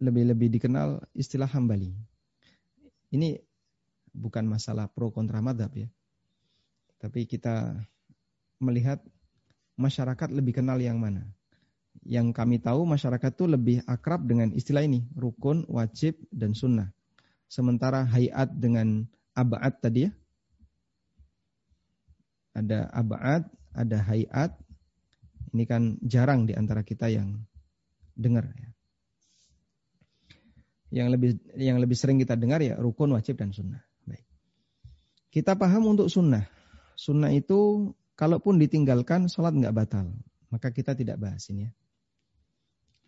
lebih-lebih 0.00 0.48
dikenal 0.58 1.04
istilah 1.12 1.46
hambali. 1.46 1.92
Ini 3.12 3.38
bukan 4.10 4.48
masalah 4.48 4.88
pro 4.90 5.12
kontra 5.12 5.44
madhab 5.44 5.70
ya. 5.76 5.88
Tapi 7.00 7.28
kita 7.28 7.76
melihat 8.60 9.00
masyarakat 9.76 10.28
lebih 10.32 10.60
kenal 10.60 10.80
yang 10.80 11.00
mana 11.00 11.24
yang 12.06 12.32
kami 12.32 12.60
tahu 12.60 12.88
masyarakat 12.88 13.30
itu 13.34 13.44
lebih 13.44 13.76
akrab 13.84 14.24
dengan 14.24 14.48
istilah 14.56 14.84
ini, 14.84 15.04
rukun, 15.12 15.68
wajib, 15.68 16.16
dan 16.32 16.56
sunnah. 16.56 16.88
Sementara 17.50 18.06
hayat 18.06 18.54
dengan 18.56 19.04
abad 19.36 19.74
tadi 19.82 20.08
ya, 20.08 20.10
ada 22.56 22.88
abad, 22.94 23.42
ada 23.74 23.98
hayat, 24.06 24.54
ini 25.52 25.64
kan 25.66 25.98
jarang 26.02 26.46
di 26.46 26.54
antara 26.54 26.86
kita 26.86 27.10
yang 27.10 27.42
dengar 28.14 28.48
ya. 28.54 28.70
Yang 30.90 31.08
lebih 31.14 31.30
yang 31.54 31.78
lebih 31.78 31.94
sering 31.94 32.18
kita 32.18 32.34
dengar 32.34 32.58
ya 32.58 32.74
rukun, 32.74 33.14
wajib 33.14 33.38
dan 33.38 33.54
sunnah. 33.54 33.82
Baik. 34.06 34.26
Kita 35.30 35.54
paham 35.54 35.94
untuk 35.94 36.10
sunnah. 36.10 36.46
Sunnah 36.98 37.30
itu 37.30 37.90
kalaupun 38.18 38.58
ditinggalkan 38.58 39.30
sholat 39.30 39.54
nggak 39.54 39.72
batal. 39.74 40.10
Maka 40.50 40.74
kita 40.74 40.98
tidak 40.98 41.22
bahas 41.22 41.46
ini 41.48 41.70
ya. 41.70 41.72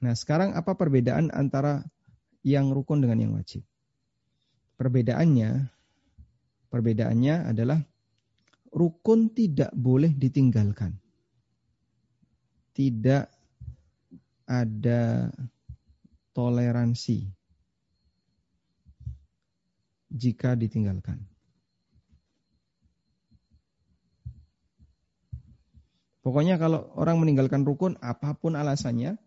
Nah 0.03 0.15
sekarang 0.15 0.55
apa 0.55 0.75
perbedaan 0.75 1.31
antara 1.35 1.83
yang 2.43 2.75
rukun 2.75 3.03
dengan 3.03 3.19
yang 3.23 3.33
wajib? 3.35 3.63
Perbedaannya, 4.79 5.71
perbedaannya 6.71 7.35
adalah 7.51 7.79
rukun 8.75 9.31
tidak 9.31 9.71
boleh 9.77 10.11
ditinggalkan. 10.11 10.99
Tidak 12.73 13.25
ada 14.49 15.29
toleransi. 16.33 17.42
Jika 20.13 20.53
ditinggalkan. 20.53 21.25
Pokoknya 26.23 26.55
kalau 26.55 26.87
orang 26.95 27.19
meninggalkan 27.19 27.67
rukun 27.67 27.99
apa 27.99 28.39
pun 28.39 28.55
alasannya, 28.55 29.19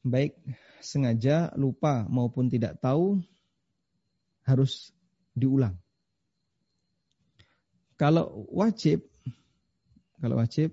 baik 0.00 0.32
sengaja, 0.80 1.52
lupa 1.60 2.08
maupun 2.08 2.48
tidak 2.48 2.80
tahu, 2.80 3.20
harus 4.48 4.96
diulang. 5.36 5.76
Kalau 8.00 8.48
wajib, 8.48 9.04
kalau 10.18 10.40
wajib 10.40 10.72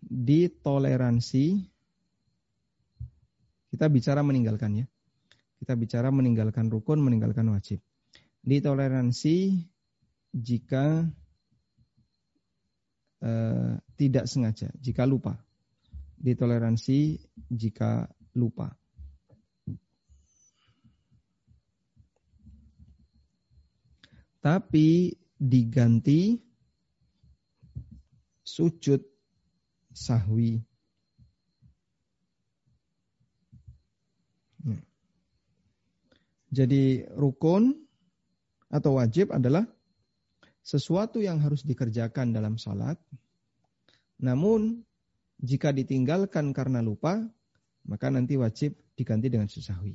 ditoleransi, 0.00 1.68
kita 3.70 3.86
bicara 3.92 4.24
meninggalkan 4.24 4.82
ya. 4.82 4.86
Kita 5.56 5.72
bicara 5.74 6.12
meninggalkan 6.12 6.68
rukun, 6.68 7.00
meninggalkan 7.00 7.48
wajib. 7.50 7.80
Ditoleransi 8.44 9.64
jika 10.36 11.08
Eh, 13.16 13.74
tidak 13.96 14.28
sengaja, 14.28 14.68
jika 14.76 15.08
lupa. 15.08 15.40
Ditoleransi 16.20 17.16
jika 17.48 18.04
lupa. 18.36 18.76
Tapi 24.44 25.16
diganti 25.34 26.38
sujud 28.44 29.00
sahwi. 29.90 30.60
Jadi 36.56 37.04
rukun 37.12 37.76
atau 38.72 38.96
wajib 38.96 39.28
adalah 39.28 39.68
sesuatu 40.64 41.20
yang 41.20 41.36
harus 41.44 41.60
dikerjakan 41.68 42.32
dalam 42.32 42.56
salat. 42.56 42.96
Namun 44.24 44.80
jika 45.36 45.68
ditinggalkan 45.68 46.56
karena 46.56 46.80
lupa, 46.80 47.20
maka 47.84 48.08
nanti 48.08 48.40
wajib 48.40 48.72
diganti 48.96 49.28
dengan 49.28 49.52
sesahwi. 49.52 49.92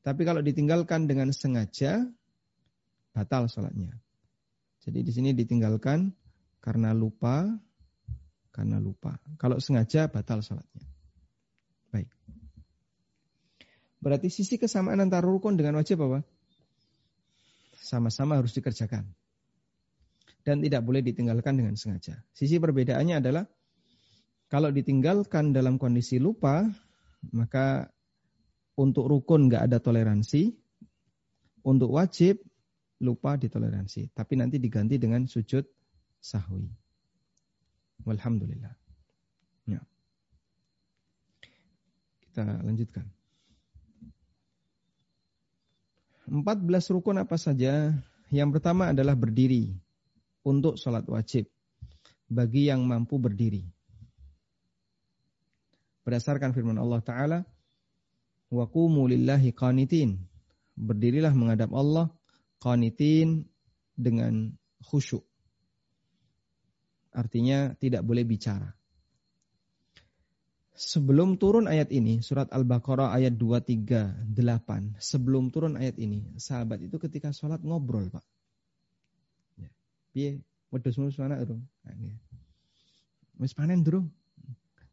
Tapi 0.00 0.24
kalau 0.24 0.40
ditinggalkan 0.40 1.04
dengan 1.04 1.28
sengaja, 1.36 2.00
batal 3.12 3.44
salatnya. 3.52 3.92
Jadi 4.80 5.04
di 5.04 5.12
sini 5.12 5.36
ditinggalkan 5.36 6.08
karena 6.64 6.96
lupa, 6.96 7.44
karena 8.56 8.80
lupa. 8.80 9.20
Kalau 9.36 9.60
sengaja 9.60 10.08
batal 10.08 10.40
salatnya. 10.40 10.88
Baik. 11.92 12.08
Berarti 13.98 14.30
sisi 14.30 14.56
kesamaan 14.56 15.02
antara 15.02 15.26
rukun 15.26 15.58
dengan 15.58 15.78
wajib 15.82 16.02
apa? 16.06 16.22
Sama-sama 17.78 18.38
harus 18.38 18.54
dikerjakan 18.54 19.06
dan 20.48 20.64
tidak 20.64 20.80
boleh 20.80 21.04
ditinggalkan 21.04 21.60
dengan 21.60 21.76
sengaja. 21.76 22.16
Sisi 22.32 22.56
perbedaannya 22.56 23.20
adalah 23.20 23.44
kalau 24.48 24.72
ditinggalkan 24.72 25.52
dalam 25.52 25.76
kondisi 25.76 26.16
lupa, 26.16 26.64
maka 27.36 27.92
untuk 28.80 29.10
rukun 29.10 29.52
nggak 29.52 29.68
ada 29.68 29.76
toleransi, 29.76 30.56
untuk 31.68 31.92
wajib 31.92 32.40
lupa 33.04 33.36
ditoleransi, 33.36 34.16
tapi 34.16 34.40
nanti 34.40 34.56
diganti 34.56 34.96
dengan 34.96 35.28
sujud 35.28 35.68
sahwi. 36.16 36.64
Walhamdulillah. 38.08 38.72
Ya. 39.68 39.84
Kita 42.24 42.64
lanjutkan. 42.64 43.17
14 46.28 46.92
rukun 46.92 47.16
apa 47.18 47.40
saja? 47.40 47.96
Yang 48.28 48.60
pertama 48.60 48.92
adalah 48.92 49.16
berdiri 49.16 49.72
untuk 50.44 50.76
sholat 50.76 51.08
wajib 51.08 51.48
bagi 52.28 52.68
yang 52.68 52.84
mampu 52.84 53.16
berdiri. 53.16 53.64
Berdasarkan 56.04 56.52
firman 56.52 56.76
Allah 56.76 57.00
Ta'ala, 57.04 57.38
wa 58.48 58.64
lillahi 59.08 59.52
qanitin. 59.52 60.20
Berdirilah 60.78 61.34
menghadap 61.34 61.72
Allah 61.74 62.12
qanitin 62.62 63.48
dengan 63.98 64.54
khusyuk. 64.84 65.26
Artinya 67.10 67.74
tidak 67.82 68.06
boleh 68.06 68.22
bicara. 68.22 68.77
Sebelum 70.78 71.42
turun 71.42 71.66
ayat 71.66 71.90
ini, 71.90 72.22
surat 72.22 72.46
Al-Baqarah 72.54 73.10
ayat 73.10 73.34
238, 73.34 74.30
sebelum 75.02 75.50
turun 75.50 75.74
ayat 75.74 75.98
ini, 75.98 76.22
sahabat 76.38 76.78
itu 76.78 77.02
ketika 77.02 77.34
sholat 77.34 77.58
ngobrol, 77.66 78.06
Pak. 78.06 78.22
Piye? 80.14 80.38
Wedhusmu 80.70 81.10
wis 81.10 81.18
anak 81.18 81.42
durung? 81.50 81.66
Wis 83.42 83.58
panen 83.58 83.82
durung? 83.82 84.06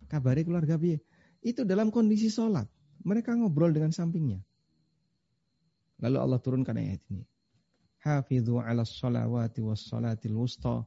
Kabari 0.10 0.42
keluarga 0.42 0.74
piye? 0.80 1.06
Itu 1.46 1.70
dalam 1.70 1.94
kondisi 1.94 2.34
sholat. 2.34 2.66
Mereka 3.06 3.38
ngobrol 3.38 3.70
dengan 3.70 3.94
sampingnya. 3.94 4.42
Lalu 6.02 6.18
Allah 6.18 6.40
turunkan 6.42 6.82
ayat 6.82 7.02
ini. 7.14 7.22
Hafidhu 8.02 8.58
ala 8.58 8.86
salawati 8.86 9.62
was 9.62 9.86
salatil 9.86 10.34
wusta 10.34 10.82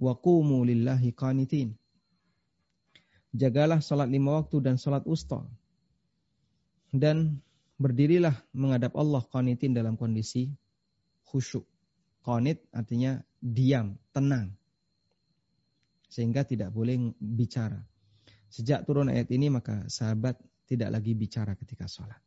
wa 0.00 0.12
qumu 0.16 0.64
lillahi 0.64 1.12
qanitin. 1.12 1.76
Jagalah 3.32 3.80
salat 3.80 4.12
lima 4.12 4.40
waktu 4.40 4.60
dan 4.60 4.76
salat 4.76 5.04
usta. 5.08 5.40
Dan 6.92 7.40
berdirilah 7.80 8.36
menghadap 8.52 8.92
Allah 8.94 9.24
qanitin 9.24 9.72
dalam 9.72 9.96
kondisi 9.96 10.52
khusyuk. 11.24 11.64
Qanit 12.22 12.62
artinya 12.70 13.18
diam, 13.40 13.96
tenang. 14.12 14.52
Sehingga 16.12 16.44
tidak 16.44 16.70
boleh 16.70 17.16
bicara. 17.18 17.80
Sejak 18.52 18.84
turun 18.84 19.08
ayat 19.08 19.32
ini 19.32 19.48
maka 19.48 19.88
sahabat 19.88 20.36
tidak 20.68 20.92
lagi 20.92 21.16
bicara 21.16 21.56
ketika 21.56 21.88
sholat. 21.88 22.20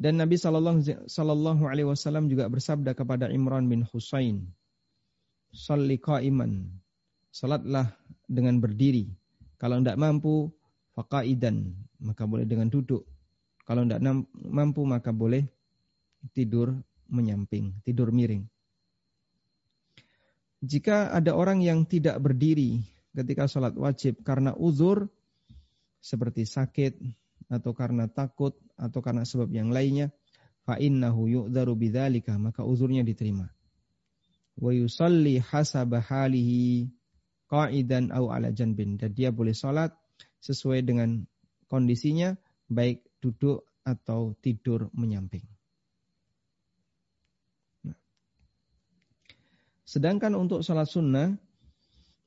Dan 0.00 0.16
Nabi 0.16 0.34
Shallallahu 0.40 1.62
Alaihi 1.68 1.84
Wasallam 1.84 2.26
juga 2.26 2.48
bersabda 2.48 2.96
kepada 2.96 3.28
Imran 3.28 3.68
bin 3.68 3.84
Husain, 3.84 4.48
"Salli 5.52 6.00
qa'iman, 6.00 6.72
salatlah 7.30 7.94
dengan 8.26 8.58
berdiri. 8.58 9.10
Kalau 9.56 9.78
tidak 9.80 9.98
mampu, 9.98 10.50
faqaidan, 10.94 11.74
maka 12.02 12.26
boleh 12.26 12.44
dengan 12.44 12.68
duduk. 12.70 13.06
Kalau 13.64 13.86
tidak 13.86 14.02
mampu, 14.34 14.82
maka 14.82 15.14
boleh 15.14 15.46
tidur 16.34 16.74
menyamping, 17.10 17.74
tidur 17.86 18.10
miring. 18.10 18.46
Jika 20.60 21.08
ada 21.16 21.32
orang 21.32 21.64
yang 21.64 21.88
tidak 21.88 22.20
berdiri 22.20 22.84
ketika 23.16 23.48
sholat 23.48 23.72
wajib 23.74 24.20
karena 24.20 24.52
uzur 24.52 25.08
seperti 26.04 26.44
sakit 26.44 27.00
atau 27.48 27.72
karena 27.72 28.06
takut 28.06 28.54
atau 28.76 29.00
karena 29.00 29.24
sebab 29.24 29.48
yang 29.48 29.72
lainnya, 29.72 30.12
fa 30.64 30.76
innahu 30.76 31.26
yu'dharu 31.28 31.74
bidzalika, 31.76 32.36
maka 32.36 32.62
uzurnya 32.62 33.00
diterima. 33.00 33.48
Wa 34.60 34.70
yusalli 34.76 35.40
hasaba 35.40 36.04
halihi 36.04 36.92
qa'idan 37.50 38.14
au 38.14 38.30
ala 38.30 38.54
janbin. 38.54 38.94
Dan 38.94 39.10
dia 39.12 39.34
boleh 39.34 39.52
sholat 39.52 39.90
sesuai 40.38 40.86
dengan 40.86 41.26
kondisinya, 41.66 42.38
baik 42.70 43.02
duduk 43.18 43.66
atau 43.82 44.38
tidur 44.38 44.88
menyamping. 44.94 45.42
Sedangkan 49.90 50.38
untuk 50.38 50.62
sholat 50.62 50.86
sunnah, 50.86 51.34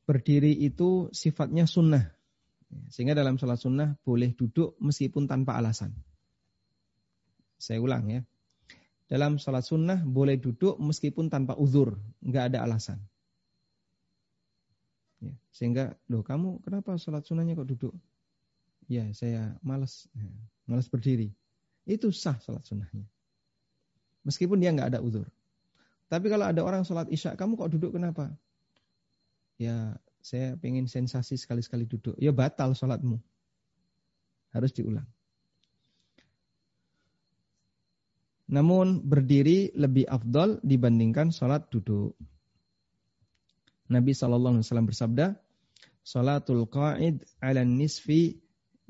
berdiri 0.04 0.52
itu 0.52 1.08
sifatnya 1.16 1.64
sunnah. 1.64 2.12
Sehingga 2.92 3.16
dalam 3.16 3.40
sholat 3.40 3.56
sunnah 3.56 3.96
boleh 4.04 4.36
duduk 4.36 4.76
meskipun 4.84 5.32
tanpa 5.32 5.56
alasan. 5.56 5.96
Saya 7.56 7.80
ulang 7.80 8.12
ya. 8.12 8.22
Dalam 9.08 9.40
sholat 9.40 9.64
sunnah 9.64 10.04
boleh 10.04 10.36
duduk 10.36 10.76
meskipun 10.76 11.32
tanpa 11.32 11.56
uzur. 11.56 11.96
Nggak 12.20 12.52
ada 12.52 12.68
alasan. 12.68 13.00
Ya, 15.24 15.32
sehingga, 15.56 15.96
loh 16.12 16.20
kamu 16.20 16.60
kenapa 16.68 17.00
sholat 17.00 17.24
sunnahnya 17.24 17.56
kok 17.56 17.72
duduk? 17.72 17.96
Ya 18.92 19.08
saya 19.16 19.56
malas, 19.64 20.12
ya, 20.12 20.28
malas 20.68 20.92
berdiri. 20.92 21.32
Itu 21.88 22.12
sah 22.12 22.36
sholat 22.44 22.68
sunnahnya. 22.68 23.08
Meskipun 24.28 24.60
dia 24.60 24.76
nggak 24.76 24.96
ada 24.96 25.00
uzur. 25.00 25.28
Tapi 26.12 26.28
kalau 26.28 26.44
ada 26.52 26.60
orang 26.60 26.84
sholat 26.84 27.08
isya, 27.08 27.40
kamu 27.40 27.56
kok 27.56 27.72
duduk 27.72 27.96
kenapa? 27.96 28.36
Ya, 29.56 29.96
saya 30.20 30.60
pengen 30.60 30.92
sensasi 30.92 31.40
sekali-sekali 31.40 31.88
duduk. 31.88 32.20
Ya 32.20 32.36
batal 32.36 32.76
sholatmu. 32.76 33.20
Harus 34.52 34.76
diulang. 34.76 35.08
Namun 38.52 39.02
berdiri 39.02 39.72
lebih 39.74 40.04
afdol 40.06 40.60
dibandingkan 40.62 41.32
sholat 41.32 41.72
duduk. 41.72 42.14
Nabi 43.92 44.16
SAW 44.16 44.64
bersabda, 44.88 45.36
Salatul 46.04 46.68
qa'id 46.68 47.24
ala 47.40 47.64
nisfi 47.64 48.36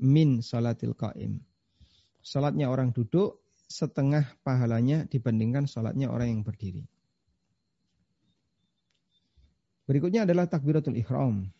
min 0.02 0.42
salatil 0.42 0.98
qa'im. 0.98 1.38
Salatnya 2.24 2.66
orang 2.72 2.90
duduk 2.90 3.38
setengah 3.70 4.26
pahalanya 4.42 5.06
dibandingkan 5.06 5.70
sholatnya 5.70 6.10
orang 6.10 6.34
yang 6.34 6.42
berdiri. 6.42 6.82
Berikutnya 9.84 10.24
adalah 10.24 10.48
takbiratul 10.48 10.96
ihram. 10.96 11.52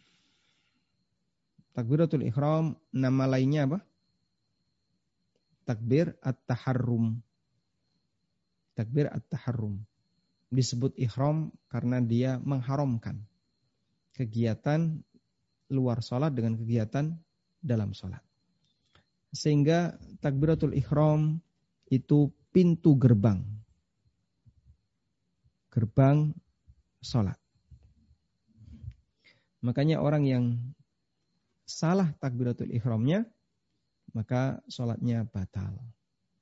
Takbiratul 1.76 2.24
ihram 2.24 2.74
nama 2.90 3.24
lainnya 3.28 3.68
apa? 3.68 3.78
Takbir 5.68 6.16
at-taharrum. 6.24 7.20
Takbir 8.74 9.06
at-taharrum. 9.12 9.84
Disebut 10.52 10.96
ihram 11.00 11.50
karena 11.68 11.98
dia 12.04 12.40
mengharamkan 12.40 13.20
kegiatan 14.14 15.02
luar 15.72 15.98
sholat 16.04 16.30
dengan 16.32 16.54
kegiatan 16.54 17.16
dalam 17.58 17.90
sholat. 17.96 18.22
Sehingga 19.34 19.98
takbiratul 20.22 20.78
ihram 20.78 21.42
itu 21.90 22.30
pintu 22.54 22.94
gerbang. 22.94 23.42
Gerbang 25.74 26.30
sholat. 27.02 27.34
Makanya 29.64 29.98
orang 29.98 30.22
yang 30.28 30.44
salah 31.66 32.14
takbiratul 32.22 32.70
ihramnya, 32.70 33.26
maka 34.14 34.62
sholatnya 34.70 35.26
batal. 35.26 35.74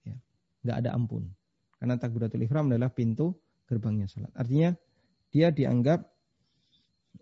Ya. 0.04 0.18
Gak 0.66 0.84
ada 0.84 0.90
ampun. 0.92 1.32
Karena 1.80 1.96
takbiratul 1.96 2.44
ihram 2.44 2.68
adalah 2.68 2.92
pintu 2.92 3.32
gerbangnya 3.72 4.04
sholat. 4.04 4.28
Artinya 4.36 4.76
dia 5.32 5.48
dianggap 5.48 6.04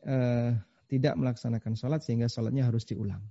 uh, 0.02 0.58
tidak 0.90 1.14
melaksanakan 1.14 1.78
sholat 1.78 2.02
sehingga 2.02 2.26
sholatnya 2.26 2.66
harus 2.66 2.82
diulang. 2.82 3.22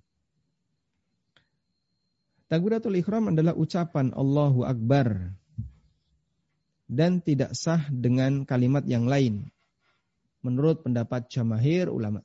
Takbiratul 2.47 2.97
ihram 2.97 3.29
adalah 3.29 3.53
ucapan 3.53 4.15
Allahu 4.15 4.63
Akbar 4.63 5.35
dan 6.89 7.21
tidak 7.21 7.53
sah 7.53 7.85
dengan 7.91 8.47
kalimat 8.47 8.81
yang 8.87 9.05
lain. 9.05 9.51
Menurut 10.41 10.81
pendapat 10.81 11.27
jamahir 11.29 11.91
ulama. 11.91 12.23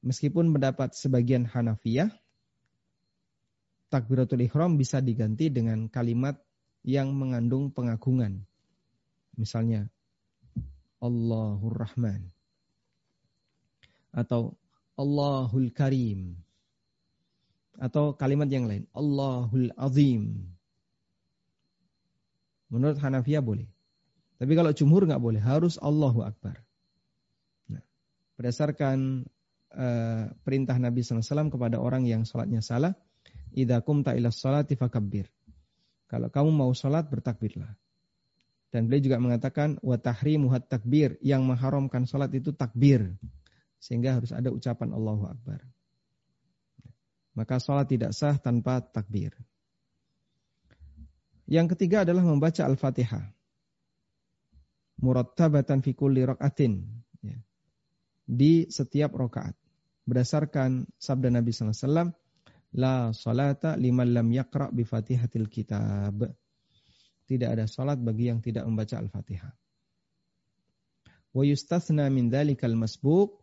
Meskipun 0.00 0.48
mendapat 0.48 0.96
sebagian 0.96 1.44
Hanafiyah, 1.44 2.08
takbiratul 3.92 4.42
ihram 4.42 4.80
bisa 4.80 4.98
diganti 4.98 5.52
dengan 5.52 5.86
kalimat 5.92 6.40
yang 6.82 7.12
mengandung 7.12 7.70
pengagungan. 7.70 8.49
Misalnya, 9.34 9.86
Allahur 11.00 11.74
Rahman. 11.74 12.28
Atau 14.10 14.58
Allahul 14.98 15.70
Karim. 15.72 16.36
Atau 17.80 18.12
kalimat 18.18 18.50
yang 18.52 18.68
lain, 18.68 18.84
Allahul 18.92 19.72
Azim. 19.78 20.52
Menurut 22.68 23.00
Hanafiyah 23.00 23.42
boleh. 23.42 23.66
Tapi 24.36 24.52
kalau 24.56 24.72
jumhur 24.72 25.04
nggak 25.04 25.20
boleh, 25.20 25.40
harus 25.40 25.76
Allahu 25.80 26.24
Akbar. 26.24 26.60
Nah, 27.68 27.82
berdasarkan 28.36 29.28
uh, 29.74 30.24
perintah 30.44 30.76
Nabi 30.76 31.04
SAW 31.04 31.52
kepada 31.52 31.76
orang 31.80 32.08
yang 32.08 32.24
sholatnya 32.24 32.64
salah, 32.64 32.96
Idza 33.50 33.82
kumta 33.82 34.14
ila 34.14 34.30
sholati 34.30 34.78
fakabbir. 34.78 35.26
Kalau 36.06 36.30
kamu 36.30 36.50
mau 36.54 36.70
sholat, 36.74 37.06
bertakbirlah. 37.10 37.70
Dan 38.70 38.86
beliau 38.86 39.02
juga 39.10 39.18
mengatakan, 39.18 39.82
wa 39.82 39.98
tahrimuhat 39.98 40.70
takbir. 40.70 41.18
Yang 41.20 41.42
mengharamkan 41.42 42.06
sholat 42.06 42.30
itu 42.30 42.54
takbir. 42.54 43.18
Sehingga 43.82 44.18
harus 44.18 44.30
ada 44.30 44.54
ucapan 44.54 44.94
Allahu 44.94 45.26
Akbar. 45.26 45.60
Maka 47.34 47.58
sholat 47.58 47.90
tidak 47.90 48.14
sah 48.14 48.38
tanpa 48.38 48.78
takbir. 48.78 49.34
Yang 51.50 51.74
ketiga 51.74 52.06
adalah 52.06 52.22
membaca 52.22 52.62
Al-Fatihah. 52.62 53.26
Murattabatan 55.02 55.82
fi 55.82 55.90
kulli 55.98 56.22
rakatin. 56.22 56.86
Ya. 57.26 57.42
Di 58.22 58.70
setiap 58.70 59.18
rakaat 59.18 59.58
berdasarkan 60.06 60.86
sabda 60.98 61.30
Nabi 61.34 61.50
SAW, 61.50 62.14
La 62.78 63.10
salata 63.10 63.74
liman 63.74 64.14
lam 64.14 64.30
yakra 64.30 64.70
bi 64.70 64.86
fatihatil 64.86 65.50
kitab. 65.50 66.22
Tidak 67.30 67.46
ada 67.46 67.70
salat 67.70 68.02
bagi 68.02 68.26
yang 68.26 68.42
tidak 68.42 68.66
membaca 68.66 68.98
Al-Fatihah. 68.98 69.54
Wa 71.30 71.46
yustathna 71.46 72.10
min 72.10 72.26
dhalikal 72.26 72.74
masbuk 72.74 73.38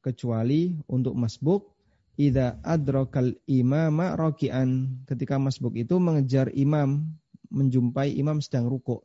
kecuali 0.00 0.72
untuk 0.88 1.12
masbuk 1.12 1.76
idza 2.16 2.56
adrakal 2.64 3.36
imama 3.44 4.16
raki'an 4.16 5.04
ketika 5.04 5.36
masbuk 5.36 5.76
itu 5.76 6.00
mengejar 6.00 6.48
imam 6.56 7.04
menjumpai 7.52 8.16
imam 8.16 8.40
sedang 8.40 8.72
rukuk 8.72 9.04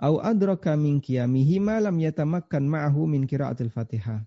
au 0.00 0.16
adraka 0.24 0.72
min 0.80 0.98
qiyamihi 0.98 1.60
ma 1.60 1.76
lam 1.78 2.00
yatamakkan 2.00 2.64
ma'ahu 2.64 3.04
min 3.04 3.28
qiraatil 3.28 3.68
Fatihah. 3.68 4.24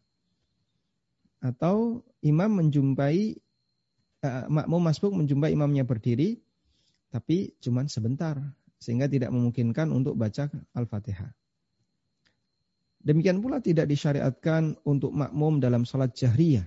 Atau 1.43 2.05
imam 2.23 2.61
menjumpai 2.61 3.35
uh, 4.23 4.45
makmum 4.47 4.79
masbuk 4.79 5.11
menjumpai 5.11 5.51
imamnya 5.51 5.83
berdiri 5.83 6.39
tapi 7.13 7.53
cuma 7.61 7.85
sebentar 7.85 8.41
sehingga 8.81 9.05
tidak 9.05 9.29
memungkinkan 9.29 9.93
untuk 9.93 10.17
baca 10.17 10.49
Al-Fatihah. 10.73 11.29
Demikian 13.05 13.37
pula 13.37 13.61
tidak 13.61 13.85
disyariatkan 13.85 14.81
untuk 14.81 15.13
makmum 15.13 15.61
dalam 15.61 15.85
salat 15.85 16.17
jahriyah. 16.17 16.65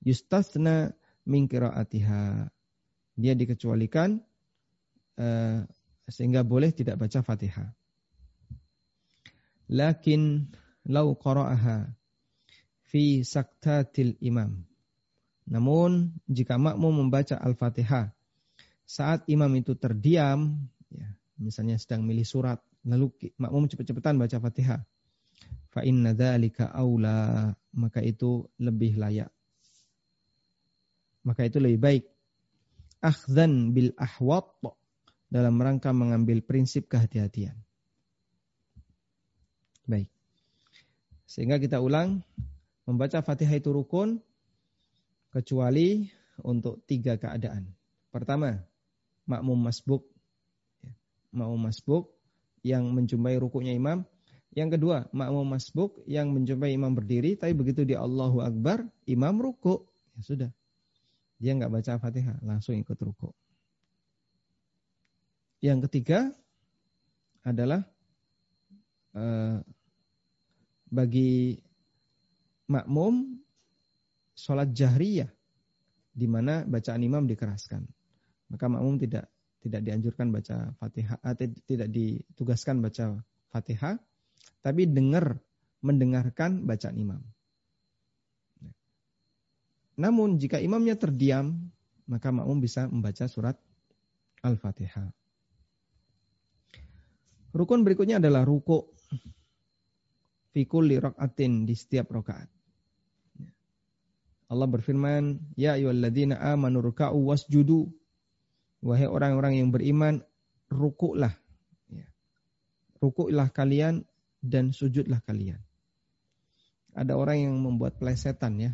Yustasna 0.00 0.96
min 1.28 1.44
qiraatiha. 1.44 2.48
Dia 3.20 3.36
dikecualikan 3.36 4.16
uh, 5.20 5.60
sehingga 6.08 6.40
boleh 6.40 6.72
tidak 6.72 6.96
baca 6.96 7.20
Fatihah. 7.20 7.76
Lakin 9.68 10.48
lau 10.88 11.12
qara'aha 11.12 11.92
fi 12.88 13.20
saktatil 13.20 14.16
imam. 14.24 14.64
Namun 15.44 16.16
jika 16.24 16.56
makmum 16.56 17.04
membaca 17.04 17.36
Al-Fatihah 17.36 18.16
saat 18.90 19.22
imam 19.30 19.54
itu 19.54 19.78
terdiam, 19.78 20.58
ya, 20.90 21.06
misalnya 21.38 21.78
sedang 21.78 22.02
milih 22.02 22.26
surat, 22.26 22.58
lalu 22.82 23.14
makmum 23.38 23.70
cepat-cepatan 23.70 24.18
baca 24.18 24.42
Fatihah. 24.42 24.82
Fa 25.70 25.86
inna 25.86 26.10
dzalika 26.10 26.74
aula, 26.74 27.54
maka 27.70 28.02
itu 28.02 28.50
lebih 28.58 28.98
layak. 28.98 29.30
Maka 31.22 31.46
itu 31.46 31.62
lebih 31.62 31.78
baik. 31.78 32.04
Akhzan 32.98 33.70
bil 33.70 33.94
ahwat 33.94 34.50
dalam 35.30 35.62
rangka 35.62 35.94
mengambil 35.94 36.42
prinsip 36.42 36.90
kehati-hatian. 36.90 37.54
Baik. 39.86 40.10
Sehingga 41.30 41.62
kita 41.62 41.78
ulang, 41.78 42.26
membaca 42.90 43.22
Fatihah 43.22 43.54
itu 43.54 43.70
rukun, 43.70 44.18
kecuali 45.30 46.10
untuk 46.42 46.82
tiga 46.90 47.14
keadaan. 47.14 47.70
Pertama, 48.10 48.69
makmum 49.30 49.58
masbuk. 49.62 50.02
Ya, 50.82 50.90
makmum 51.30 51.70
masbuk 51.70 52.10
yang 52.66 52.90
menjumpai 52.90 53.38
rukuknya 53.38 53.70
imam. 53.70 54.02
Yang 54.50 54.78
kedua, 54.78 55.06
makmum 55.14 55.46
masbuk 55.46 56.02
yang 56.10 56.34
menjumpai 56.34 56.74
imam 56.74 56.90
berdiri, 56.90 57.38
tapi 57.38 57.54
begitu 57.54 57.86
dia 57.86 58.02
Allahu 58.02 58.42
Akbar, 58.42 58.82
imam 59.06 59.38
rukuk. 59.38 59.86
Ya 60.18 60.22
sudah. 60.26 60.50
Dia 61.38 61.54
nggak 61.54 61.70
baca 61.70 62.02
Fatihah, 62.02 62.36
langsung 62.42 62.74
ikut 62.74 62.98
rukuk. 62.98 63.32
Yang 65.62 65.86
ketiga 65.86 66.34
adalah 67.46 67.86
uh, 69.14 69.62
bagi 70.90 71.62
makmum 72.66 73.38
sholat 74.34 74.74
jahriyah 74.74 75.30
di 76.10 76.26
mana 76.26 76.66
bacaan 76.66 77.06
imam 77.06 77.24
dikeraskan. 77.24 77.86
Maka 78.50 78.66
makmum 78.66 78.98
tidak 78.98 79.30
tidak 79.60 79.80
dianjurkan 79.86 80.32
baca 80.34 80.72
Fatihah 80.80 81.20
atau 81.20 81.44
eh, 81.46 81.52
tidak 81.68 81.88
ditugaskan 81.92 82.80
baca 82.82 83.20
Fatihah 83.52 83.96
tapi 84.60 84.88
dengar 84.88 85.38
mendengarkan 85.80 86.64
bacaan 86.68 86.96
imam. 86.96 87.22
Namun 90.00 90.40
jika 90.40 90.60
imamnya 90.60 90.96
terdiam 90.96 91.70
maka 92.08 92.34
makmum 92.34 92.58
bisa 92.58 92.90
membaca 92.90 93.30
surat 93.30 93.54
Al-Fatihah. 94.40 95.12
Rukun 97.52 97.82
berikutnya 97.86 98.18
adalah 98.18 98.42
ruku. 98.46 98.88
Fikul 100.50 100.90
li 100.90 100.98
di 101.62 101.74
setiap 101.78 102.10
rakaat. 102.10 102.50
Allah 104.50 104.66
berfirman, 104.66 105.54
Ya 105.54 105.78
ayyuhalladzina 105.78 106.42
amanu 106.42 106.82
ruka'u 106.82 107.30
wasjudu. 107.30 107.86
Wahai 108.80 109.08
orang-orang 109.08 109.60
yang 109.60 109.68
beriman, 109.68 110.24
rukuklah. 110.72 111.36
Ya. 111.92 112.08
Rukuklah 113.00 113.52
kalian 113.52 114.08
dan 114.40 114.72
sujudlah 114.72 115.20
kalian. 115.24 115.60
Ada 116.96 117.14
orang 117.14 117.38
yang 117.44 117.54
membuat 117.60 118.00
plesetan 118.00 118.58
ya. 118.58 118.72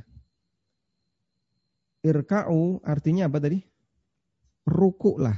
irka'u 2.06 2.86
artinya 2.86 3.26
apa 3.26 3.42
tadi? 3.42 3.58
Rukuklah. 4.62 5.34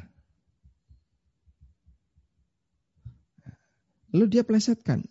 Lalu 4.12 4.24
dia 4.28 4.42
plesetkan. 4.44 5.04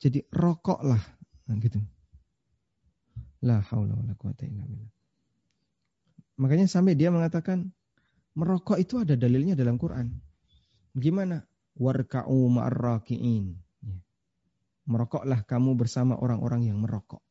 Jadi 0.00 0.24
rokoklah. 0.28 1.00
Nah, 1.48 1.56
gitu. 1.60 1.80
La 3.44 3.60
haula 3.60 3.96
wala 3.96 4.16
quwata 4.16 4.44
illa 4.48 4.64
billah. 4.64 4.92
Makanya 6.40 6.66
sampai 6.68 6.96
dia 6.96 7.12
mengatakan 7.12 7.72
merokok 8.34 8.78
itu 8.78 9.02
ada 9.02 9.14
dalilnya 9.14 9.54
dalam 9.54 9.78
Quran. 9.78 10.14
Gimana? 10.94 11.42
Warka'u 11.74 12.46
ma'arraki'in. 12.50 13.58
Ya. 13.82 13.96
Merokoklah 14.86 15.42
kamu 15.42 15.74
bersama 15.74 16.14
orang-orang 16.14 16.70
yang 16.70 16.78
merokok. 16.78 17.22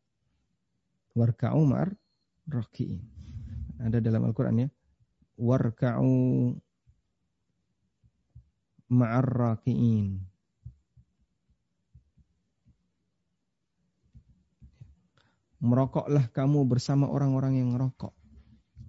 Warka'u 1.16 1.64
ma'arraki'in. 1.64 3.00
Ada 3.80 4.04
dalam 4.04 4.28
Al-Quran 4.28 4.68
ya. 4.68 4.70
Warka'u 5.40 6.12
ma'arraki'in. 8.92 10.34
merokoklah 15.64 16.28
kamu 16.36 16.68
bersama 16.68 17.08
orang-orang 17.08 17.64
yang 17.64 17.72
merokok. 17.72 18.12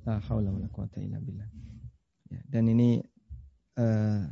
La 0.04 0.18
haula 0.26 0.50
wala 0.50 0.66
quwata 0.68 0.98
illa 0.98 1.22
billah. 1.22 1.46
Ya, 2.34 2.40
dan 2.50 2.66
ini 2.66 2.98
uh, 3.78 4.26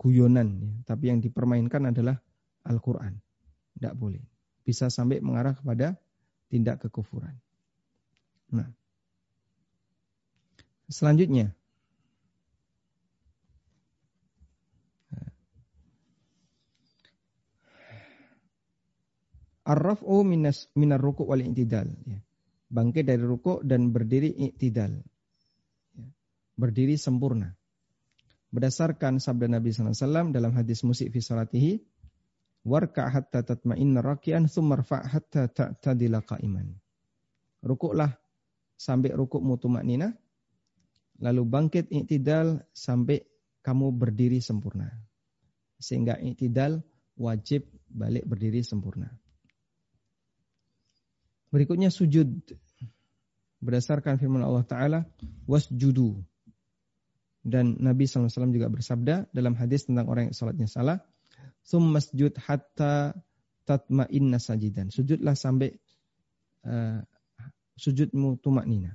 guyonan 0.00 0.48
ya, 0.64 0.72
tapi 0.88 1.12
yang 1.12 1.20
dipermainkan 1.20 1.92
adalah 1.92 2.16
Al-Qur'an. 2.64 3.20
Tidak 3.76 3.92
boleh. 3.92 4.24
Bisa 4.64 4.88
sampai 4.88 5.20
mengarah 5.20 5.52
kepada 5.52 6.00
tindak 6.48 6.80
kekufuran. 6.88 7.36
Nah. 8.52 8.68
Selanjutnya 10.88 11.52
Ar-raf'u 19.62 20.26
minas 20.26 20.66
minar 20.74 20.98
ruku' 20.98 21.22
wal 21.22 21.38
i'tidal 21.38 21.86
ya. 21.86 22.18
Bangkit 22.72 23.06
dari 23.06 23.22
ruku' 23.22 23.62
dan 23.62 23.94
berdiri 23.94 24.34
i'tidal. 24.34 24.90
Berdiri 26.58 27.00
sempurna. 27.00 27.52
Berdasarkan 28.52 29.16
sabda 29.16 29.48
Nabi 29.48 29.72
SAW 29.72 30.28
dalam 30.28 30.52
hadis 30.52 30.84
musik 30.84 31.08
fi 31.08 31.24
salatihi, 31.24 31.80
warka 32.68 33.08
hatta 33.08 33.40
tatma'inna 33.40 34.04
rakian 34.04 34.44
thumma 34.46 34.84
hatta 34.84 35.48
ta'tadila 35.48 36.20
qa'iman. 36.20 36.76
Rukuklah 37.64 38.12
sampai 38.76 39.16
rukuk 39.16 39.40
mutumaknina, 39.40 40.12
lalu 41.22 41.42
bangkit 41.48 41.88
i'tidal 41.88 42.60
sampai 42.74 43.24
kamu 43.62 43.94
berdiri 43.94 44.42
sempurna. 44.42 44.90
Sehingga 45.80 46.18
i'tidal 46.20 46.82
wajib 47.16 47.64
balik 47.88 48.26
berdiri 48.26 48.60
sempurna. 48.60 49.08
Berikutnya 51.52 51.92
sujud. 51.92 52.28
Berdasarkan 53.62 54.18
firman 54.18 54.42
Allah 54.42 54.66
Ta'ala, 54.66 55.00
wasjudu. 55.46 56.18
Dan 57.42 57.74
Nabi 57.82 58.06
SAW 58.06 58.30
juga 58.54 58.70
bersabda 58.70 59.26
dalam 59.34 59.58
hadis 59.58 59.90
tentang 59.90 60.06
orang 60.06 60.30
yang 60.30 60.36
salatnya 60.36 60.70
salah, 60.70 61.02
masjud 61.74 62.30
hatta 62.38 63.18
tatma'inna 63.66 64.38
sajidan. 64.38 64.94
Sujudlah 64.94 65.34
sampai 65.34 65.74
uh, 66.66 67.02
sujudmu 67.74 68.38
tumaknina. 68.38 68.94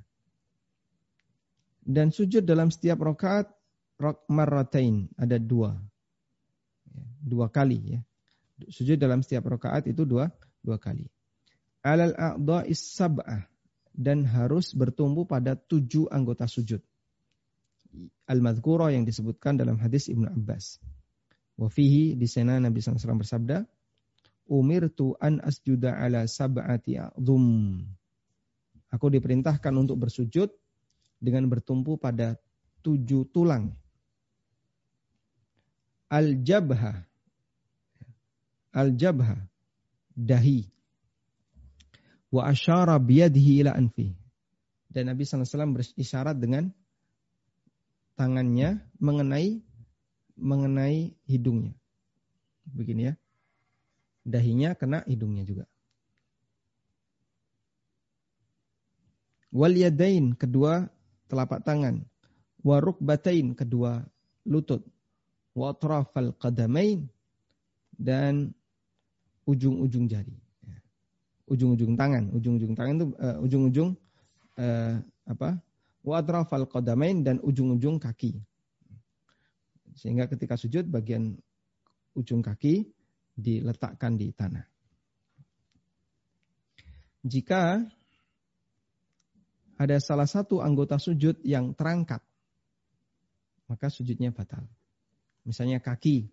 Dan 1.83 2.11
sujud 2.15 2.43
dalam 2.43 2.71
setiap 2.71 3.03
rakaat 3.03 3.51
marratain 4.31 5.11
ada 5.19 5.35
dua. 5.39 5.75
Ya, 6.91 7.03
dua 7.19 7.47
kali 7.51 7.99
ya. 7.99 7.99
Sujud 8.71 8.95
dalam 8.95 9.23
setiap 9.23 9.47
rakaat 9.47 9.91
itu 9.91 10.07
dua 10.07 10.31
dua 10.63 10.79
kali 10.79 11.07
alal 11.87 12.13
a'dha'is 12.19 12.83
sab'ah 12.83 13.47
dan 13.95 14.27
harus 14.27 14.75
bertumbuh 14.75 15.23
pada 15.23 15.55
tujuh 15.55 16.11
anggota 16.11 16.45
sujud. 16.45 16.83
Al-madhkura 18.27 18.91
yang 18.91 19.07
disebutkan 19.07 19.55
dalam 19.55 19.79
hadis 19.79 20.11
Ibnu 20.11 20.27
Abbas. 20.27 20.77
Wa 21.57 21.71
fihi 21.71 22.13
di 22.13 22.27
sana 22.29 22.61
Nabi 22.61 22.83
SAW 22.83 23.21
bersabda, 23.21 23.65
Umirtu 24.47 25.15
an 25.19 25.43
asjuda 25.43 25.99
ala 25.99 26.23
sab'ati 26.23 26.95
a'dhum. 26.95 27.83
Aku 28.95 29.11
diperintahkan 29.11 29.73
untuk 29.75 29.99
bersujud 30.07 30.47
dengan 31.19 31.51
bertumpu 31.51 31.99
pada 31.99 32.39
tujuh 32.79 33.27
tulang. 33.35 33.75
Al-jabha. 36.07 37.03
Al-jabha. 38.71 39.35
Dahi 40.17 40.77
wa 42.31 42.47
asyara 42.47 42.99
biyadihi 42.99 43.63
ila 43.63 43.75
anfi. 43.75 44.15
Dan 44.87 45.11
Nabi 45.11 45.27
SAW 45.27 45.75
berisyarat 45.75 46.39
dengan 46.39 46.71
tangannya 48.17 48.81
mengenai 48.97 49.61
mengenai 50.35 51.13
hidungnya. 51.29 51.73
Begini 52.67 53.09
ya. 53.09 53.13
Dahinya 54.27 54.75
kena 54.75 55.07
hidungnya 55.07 55.47
juga. 55.47 55.63
Wal 59.53 59.79
yadain 59.79 60.35
kedua 60.35 60.91
telapak 61.31 61.63
tangan. 61.63 62.03
Waruk 62.65 62.99
batain 62.99 63.55
kedua 63.55 64.03
lutut. 64.43 64.83
Wa 65.55 65.71
atrafal 65.71 66.35
qadamain 66.35 67.07
dan 67.95 68.51
ujung-ujung 69.47 70.11
jari 70.11 70.35
ujung-ujung 71.47 71.95
tangan. 71.95 72.29
Ujung-ujung 72.35 72.75
tangan 72.75 72.93
itu 72.99 73.07
uh, 73.17 73.37
ujung-ujung 73.41 73.89
uh, 74.59 74.93
apa? 75.25 75.57
Wa 76.07 76.23
atrafal 76.23 76.71
qadamain 76.71 77.19
dan 77.19 77.43
ujung-ujung 77.43 77.99
kaki. 77.99 78.39
Sehingga 79.91 80.31
ketika 80.31 80.55
sujud 80.55 80.87
bagian 80.87 81.35
ujung 82.15 82.39
kaki 82.39 82.87
diletakkan 83.35 84.15
di 84.15 84.31
tanah. 84.31 84.63
Jika 87.27 87.83
ada 89.75 89.97
salah 89.99 90.31
satu 90.31 90.63
anggota 90.63 90.95
sujud 90.95 91.43
yang 91.43 91.75
terangkat, 91.75 92.23
maka 93.67 93.91
sujudnya 93.91 94.31
batal. 94.31 94.63
Misalnya 95.43 95.83
kaki 95.83 96.31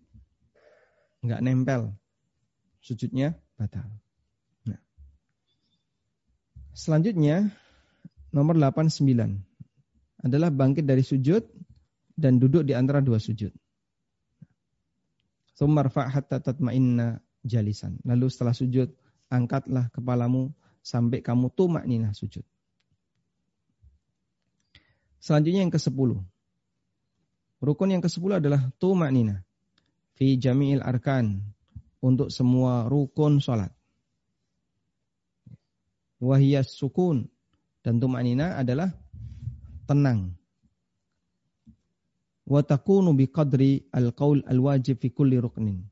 nggak 1.19 1.43
nempel, 1.43 1.91
sujudnya 2.79 3.35
batal. 3.59 3.91
Selanjutnya 6.75 7.55
nomor 8.35 8.59
89 8.59 9.54
adalah 10.25 10.49
bangkit 10.49 10.89
dari 10.89 11.05
sujud 11.05 11.45
dan 12.17 12.41
duduk 12.41 12.65
di 12.65 12.73
antara 12.73 12.99
dua 13.05 13.21
sujud. 13.21 13.53
Hatta 15.55 16.41
jalisan. 17.45 18.01
Lalu 18.01 18.27
setelah 18.33 18.57
sujud, 18.57 18.89
angkatlah 19.29 19.93
kepalamu 19.93 20.49
sampai 20.81 21.21
kamu 21.21 21.53
tumak 21.53 21.85
nina 21.85 22.09
sujud. 22.17 22.41
Selanjutnya 25.21 25.61
yang 25.61 25.73
ke-10. 25.73 26.09
Rukun 27.61 27.89
yang 27.93 28.03
ke-10 28.03 28.41
adalah 28.41 28.73
tumak 28.81 29.13
nina. 29.13 29.45
Fi 30.17 30.41
jami'il 30.41 30.81
arkan. 30.81 31.39
Untuk 32.01 32.29
semua 32.33 32.85
rukun 32.89 33.41
sholat 33.41 33.73
wahiyas 36.25 36.71
sukun 36.73 37.27
dan 37.85 37.99
tumanina 38.01 38.57
adalah 38.57 38.89
tenang. 39.85 40.33
Wa 42.45 42.61
takunu 42.61 43.17
biqadri 43.17 43.89
al-qaul 43.89 44.45
al-wajib 44.45 45.01
fi 45.01 45.09
kulli 45.09 45.41
ruknin. 45.41 45.85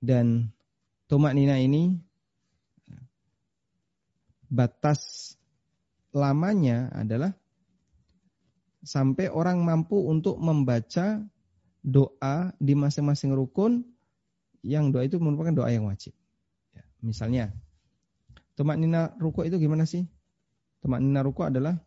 Dan 0.00 0.52
tumanina 1.08 1.56
ini 1.60 1.96
batas 4.48 5.32
lamanya 6.12 6.92
adalah 6.92 7.32
sampai 8.84 9.28
orang 9.28 9.60
mampu 9.64 9.96
untuk 10.08 10.40
membaca 10.40 11.20
doa 11.80 12.52
di 12.60 12.72
masing-masing 12.76 13.32
rukun 13.32 13.84
yang 14.60 14.92
doa 14.92 15.08
itu 15.08 15.16
merupakan 15.16 15.52
doa 15.64 15.72
yang 15.72 15.88
wajib. 15.88 16.12
Ya, 16.76 16.84
misalnya 17.00 17.44
Tumak 18.60 18.76
nina 18.76 19.16
ruko 19.16 19.40
itu 19.48 19.56
gimana 19.56 19.88
sih? 19.88 20.04
Tumak 20.84 21.00
nina 21.00 21.24
ruko 21.24 21.48
adalah 21.48 21.80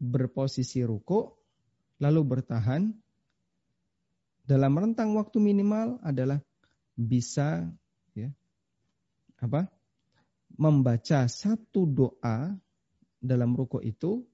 berposisi 0.00 0.80
ruko, 0.80 1.36
lalu 2.00 2.20
bertahan 2.24 2.88
dalam 4.48 4.72
rentang 4.74 5.14
waktu 5.14 5.38
minimal 5.38 6.00
adalah 6.00 6.40
bisa 6.96 7.68
ya 8.16 8.32
apa 9.38 9.70
membaca 10.56 11.28
satu 11.30 11.86
doa 11.86 12.56
dalam 13.20 13.54
ruko 13.54 13.78
itu 13.84 14.24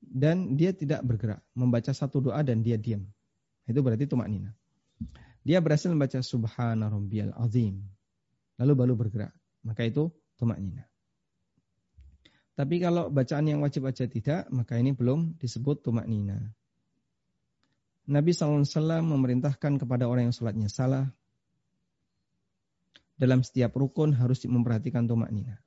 dan 0.00 0.56
dia 0.56 0.72
tidak 0.72 1.04
bergerak, 1.04 1.44
membaca 1.52 1.92
satu 1.92 2.24
doa 2.24 2.40
dan 2.40 2.64
dia 2.64 2.80
diam. 2.80 3.04
Itu 3.68 3.84
berarti 3.84 4.08
tumak 4.08 4.32
nina. 4.32 4.56
Dia 5.44 5.60
berhasil 5.60 5.92
membaca 5.92 6.24
subhana 6.24 6.88
rabbiyal 6.88 7.36
azim. 7.36 7.84
Lalu 8.56 8.72
baru 8.72 8.92
bergerak. 8.96 9.36
Maka 9.60 9.84
itu 9.84 10.08
tumak 10.40 10.56
nina. 10.56 10.88
Tapi 12.56 12.80
kalau 12.80 13.12
bacaan 13.12 13.44
yang 13.44 13.60
wajib 13.60 13.84
aja 13.84 14.08
tidak, 14.08 14.48
maka 14.48 14.80
ini 14.80 14.96
belum 14.96 15.36
disebut 15.36 15.84
tumak 15.84 16.08
nina. 16.08 16.40
Nabi 18.08 18.32
SAW 18.32 18.64
memerintahkan 19.04 19.76
kepada 19.76 20.08
orang 20.08 20.32
yang 20.32 20.34
sholatnya 20.34 20.72
salah, 20.72 21.04
dalam 23.20 23.44
setiap 23.44 23.76
rukun 23.76 24.16
harus 24.16 24.40
memperhatikan 24.48 25.04
tumak 25.04 25.28
nina. 25.28 25.60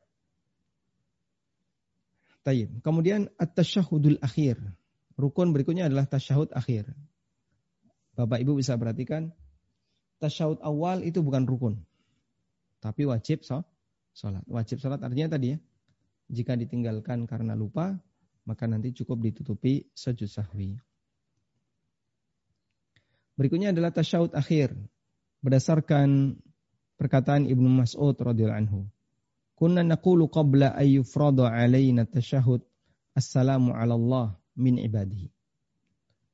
Tayyib. 2.41 2.81
Kemudian 2.81 3.29
at-tasyahudul 3.37 4.17
akhir. 4.25 4.57
Rukun 5.13 5.53
berikutnya 5.53 5.91
adalah 5.91 6.09
tasyahud 6.09 6.49
akhir. 6.55 6.89
Bapak 8.17 8.41
Ibu 8.41 8.57
bisa 8.57 8.79
perhatikan 8.79 9.29
tasyahud 10.17 10.57
awal 10.65 11.05
itu 11.05 11.21
bukan 11.21 11.45
rukun. 11.45 11.75
Tapi 12.79 13.03
wajib 13.05 13.43
so, 13.43 13.61
sholat. 14.15 14.41
Wajib 14.47 14.79
sholat 14.79 15.03
artinya 15.03 15.35
tadi 15.35 15.53
ya. 15.53 15.57
Jika 16.29 16.53
ditinggalkan 16.53 17.25
karena 17.25 17.57
lupa, 17.57 17.97
maka 18.45 18.69
nanti 18.69 18.93
cukup 18.93 19.25
ditutupi 19.25 19.89
sujud 19.97 20.29
sahwi. 20.29 20.77
Berikutnya 23.33 23.73
adalah 23.73 23.89
tasyahud 23.89 24.35
akhir. 24.37 24.75
Berdasarkan 25.39 26.35
perkataan 26.99 27.47
Ibnu 27.47 27.71
Mas'ud 27.71 28.13
radhiyallahu 28.13 28.61
anhu. 28.61 28.79
Kunna 29.55 29.81
naqulu 29.83 30.27
qabla 30.27 30.75
ay 30.75 30.99
yufrada 30.99 31.47
alaina 31.47 32.03
tasyahud 32.03 32.59
assalamu 33.15 33.71
ala 33.71 33.95
Allah 33.95 34.27
min 34.59 34.75
ibadihi. 34.79 35.31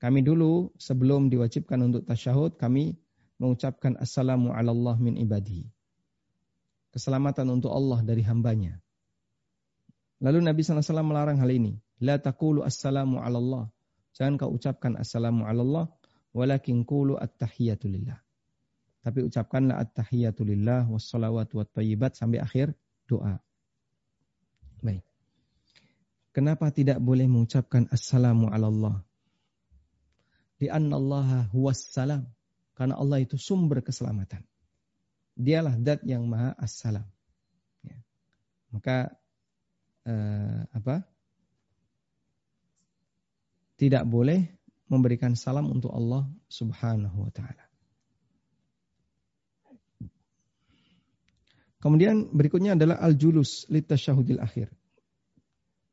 Kami 0.01 0.21
dulu 0.21 0.73
sebelum 0.77 1.29
diwajibkan 1.29 1.81
untuk 1.81 2.05
tasyahud 2.05 2.57
kami 2.57 2.97
mengucapkan 3.37 3.97
assalamu 3.97 4.53
ala 4.53 4.73
Allah 4.73 4.95
min 4.97 5.17
ibadihi. 5.17 5.69
Keselamatan 6.93 7.49
untuk 7.53 7.69
Allah 7.73 8.01
dari 8.01 8.23
hambanya. 8.25 8.84
Lalu 10.23 10.39
Nabi 10.47 10.61
SAW 10.63 11.03
melarang 11.03 11.39
hal 11.39 11.51
ini. 11.51 11.75
La 12.03 12.19
taqulu 12.19 12.63
assalamu 12.63 13.19
ala 13.19 13.37
Allah. 13.39 13.65
Jangan 14.15 14.39
kau 14.39 14.51
ucapkan 14.55 14.95
assalamu 14.95 15.43
ala 15.43 15.61
Allah. 15.63 15.85
Walakin 16.35 16.83
kulu 16.83 17.15
at-tahiyatu 17.15 17.87
lillah. 17.87 18.19
Tapi 19.03 19.23
ucapkanlah 19.23 19.79
at-tahiyatu 19.79 20.43
lillah 20.43 20.87
wassalawatu 20.87 21.63
wat 21.63 21.71
sampai 22.15 22.39
akhir 22.43 22.75
doa. 23.07 23.39
Baik. 24.83 25.03
Kenapa 26.35 26.67
tidak 26.75 26.99
boleh 26.99 27.27
mengucapkan 27.31 27.87
assalamu 27.91 28.51
ala 28.51 28.67
Allah? 28.67 28.95
Allah 30.65 31.47
huwas 31.55 31.87
salam. 31.91 32.27
Karena 32.75 32.99
Allah 32.99 33.23
itu 33.23 33.39
sumber 33.39 33.79
keselamatan. 33.79 34.43
Dialah 35.35 35.79
dat 35.79 36.03
yang 36.03 36.27
maha 36.27 36.51
assalam. 36.59 37.07
Ya. 37.83 37.99
Maka 38.71 39.15
eh, 40.05 40.61
apa? 40.69 41.03
Tidak 43.75 44.03
boleh 44.07 44.39
memberikan 44.87 45.35
salam 45.35 45.67
untuk 45.67 45.91
Allah 45.91 46.29
Subhanahu 46.47 47.27
wa 47.27 47.31
taala. 47.33 47.65
Kemudian 51.85 52.33
berikutnya 52.33 52.73
adalah 52.73 52.97
al-julus 52.97 53.69
litasyahudil 53.69 54.41
akhir. 54.41 54.73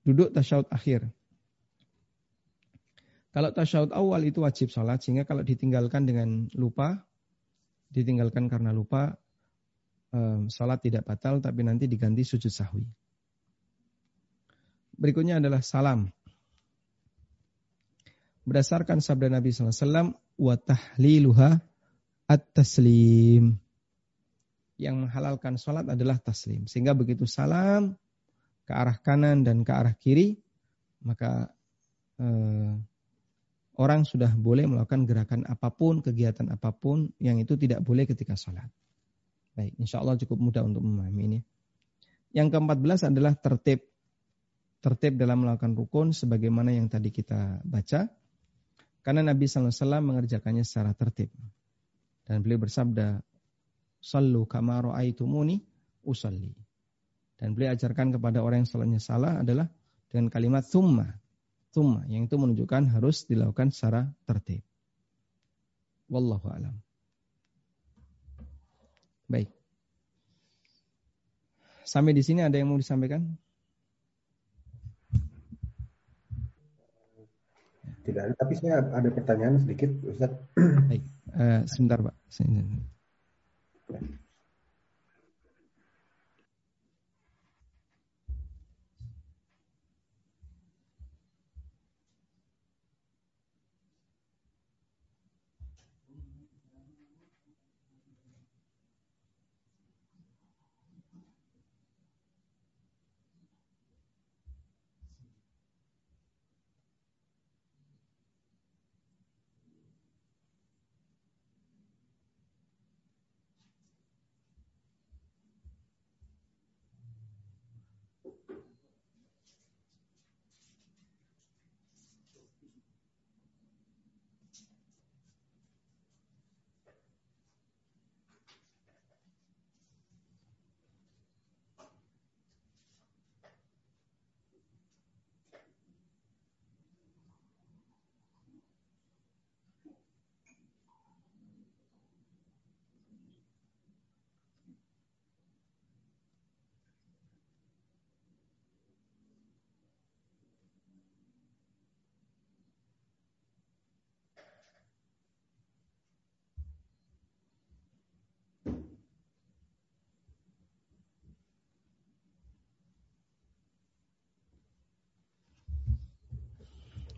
Duduk 0.09 0.33
tasyahud 0.33 0.65
akhir. 0.73 1.05
Kalau 3.33 3.53
tasyahud 3.53 3.93
awal 3.93 4.25
itu 4.25 4.41
wajib 4.41 4.73
sholat, 4.73 5.05
sehingga 5.05 5.29
kalau 5.29 5.45
ditinggalkan 5.45 6.09
dengan 6.09 6.49
lupa, 6.57 7.05
ditinggalkan 7.93 8.49
karena 8.49 8.73
lupa, 8.73 9.21
um, 10.17 10.49
sholat 10.49 10.81
tidak 10.81 11.05
batal, 11.05 11.45
tapi 11.45 11.61
nanti 11.61 11.85
diganti 11.89 12.25
sujud 12.25 12.49
sahwi. 12.49 12.89
Berikutnya 14.97 15.41
adalah 15.41 15.65
salam. 15.65 16.13
Berdasarkan 18.43 18.99
sabda 18.99 19.31
Nabi 19.31 19.55
SAW, 19.55 20.19
wa 20.19 20.55
tahliluha 20.59 21.63
at-taslim 22.27 23.63
yang 24.83 25.07
menghalalkan 25.07 25.55
sholat 25.61 25.87
adalah 25.87 26.19
taslim. 26.19 26.67
Sehingga 26.67 26.97
begitu 26.97 27.23
salam 27.29 27.95
ke 28.67 28.73
arah 28.75 28.99
kanan 28.99 29.47
dan 29.47 29.63
ke 29.63 29.71
arah 29.71 29.95
kiri, 29.95 30.43
maka 31.07 31.55
eh, 32.19 32.73
orang 33.79 34.03
sudah 34.03 34.35
boleh 34.35 34.67
melakukan 34.67 35.07
gerakan 35.07 35.41
apa 35.47 35.71
pun, 35.71 36.03
kegiatan 36.03 36.51
apa 36.51 36.75
pun 36.75 37.15
yang 37.23 37.39
itu 37.39 37.55
tidak 37.55 37.85
boleh 37.87 38.11
ketika 38.11 38.35
sholat. 38.35 38.67
Baik, 39.53 39.77
insya 39.77 40.01
Allah 40.01 40.17
cukup 40.17 40.41
mudah 40.41 40.65
untuk 40.65 40.81
memahami 40.81 41.23
ini. 41.29 41.39
Yang 42.33 42.57
keempat 42.57 42.79
belas 42.81 43.01
adalah 43.05 43.37
tertib. 43.37 43.85
Tertib 44.83 45.15
dalam 45.15 45.47
melakukan 45.47 45.79
rukun 45.79 46.11
sebagaimana 46.11 46.75
yang 46.75 46.91
tadi 46.91 47.15
kita 47.15 47.63
baca. 47.63 48.11
Karena 49.03 49.23
Nabi 49.23 49.47
SAW 49.47 50.03
mengerjakannya 50.03 50.67
secara 50.67 50.91
tertib. 50.95 51.31
Dan 52.27 52.43
beliau 52.43 52.67
bersabda, 52.67 53.23
Sallu 54.03 54.43
kama 54.51 54.83
ra'aitumuni 54.83 55.63
usalli. 56.03 56.51
Dan 57.39 57.55
beliau 57.55 57.75
ajarkan 57.75 58.19
kepada 58.19 58.43
orang 58.43 58.67
yang 58.67 58.71
salatnya 58.71 58.99
salah 58.99 59.43
adalah 59.43 59.71
dengan 60.11 60.27
kalimat 60.31 60.67
thumma. 60.67 61.07
Thumma 61.71 62.03
yang 62.11 62.27
itu 62.27 62.35
menunjukkan 62.35 62.91
harus 62.91 63.27
dilakukan 63.27 63.71
secara 63.71 64.11
tertib. 64.27 64.67
Wallahu 66.11 66.47
alam. 66.51 66.75
Baik. 69.31 69.49
Sampai 71.87 72.13
di 72.13 72.23
sini 72.27 72.45
ada 72.45 72.59
yang 72.59 72.69
mau 72.69 72.79
disampaikan? 72.79 73.39
Tidak 78.03 78.23
ada, 78.23 78.35
tapi 78.35 78.55
saya 78.59 78.83
ada 78.83 79.09
pertanyaan 79.15 79.63
sedikit, 79.63 79.91
Ustaz. 80.07 80.35
Baik, 80.91 81.03
uh, 81.39 81.63
sebentar 81.71 81.99
Pak. 82.03 82.15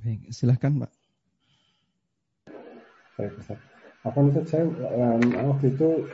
Baik, 0.05 0.20
silahkan 0.36 0.72
Pak. 0.84 0.92
Baik 3.16 3.32
Ustaz. 3.40 3.57
Apa 4.05 4.20
Ustaz 4.20 4.52
saya 4.52 4.68
um, 4.68 5.22
waktu 5.48 5.72
itu 5.72 6.05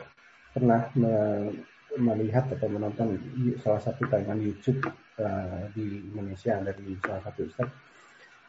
pernah 0.55 0.87
me, 0.95 1.11
melihat 1.99 2.47
atau 2.55 2.71
menonton 2.71 3.19
salah 3.59 3.83
satu 3.83 4.07
tayangan 4.07 4.39
YouTube 4.39 4.79
uh, 5.19 5.67
di 5.75 6.07
Indonesia 6.07 6.55
dari 6.63 6.95
salah 7.03 7.19
satu 7.27 7.39
ustaz 7.43 7.67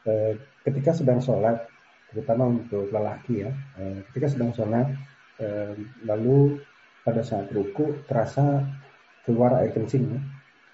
uh, 0.07 0.39
ketika 0.63 0.95
sedang 0.95 1.19
sholat 1.19 1.67
terutama 2.15 2.55
untuk 2.55 2.87
lelaki 2.95 3.43
ya 3.43 3.51
uh, 3.83 3.99
ketika 4.11 4.39
sedang 4.39 4.55
sholat 4.55 4.95
uh, 5.43 5.75
lalu 6.07 6.63
pada 7.03 7.27
saat 7.27 7.51
ruku 7.51 8.07
terasa 8.07 8.63
keluar 9.27 9.59
air 9.59 9.75
kencing 9.75 10.07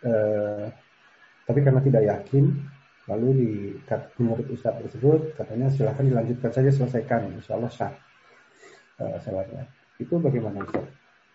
uh, 0.04 0.68
tapi 1.48 1.64
karena 1.64 1.80
tidak 1.80 2.04
yakin 2.04 2.52
lalu 3.08 3.28
di 3.34 3.50
menurut 4.20 4.46
ustaz 4.52 4.76
tersebut 4.84 5.32
katanya 5.34 5.72
silahkan 5.72 6.04
dilanjutkan 6.04 6.52
saja 6.52 6.70
selesaikan 6.70 7.32
insya 7.32 7.56
Allah 7.56 7.72
sah 7.72 7.92
uh, 9.00 9.64
itu 9.98 10.14
bagaimana 10.20 10.62
ustaz? 10.62 10.86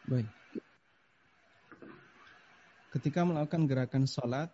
Baik 0.05 0.29
ketika 2.93 3.25
melakukan 3.25 3.65
gerakan 3.65 4.05
sholat 4.05 4.53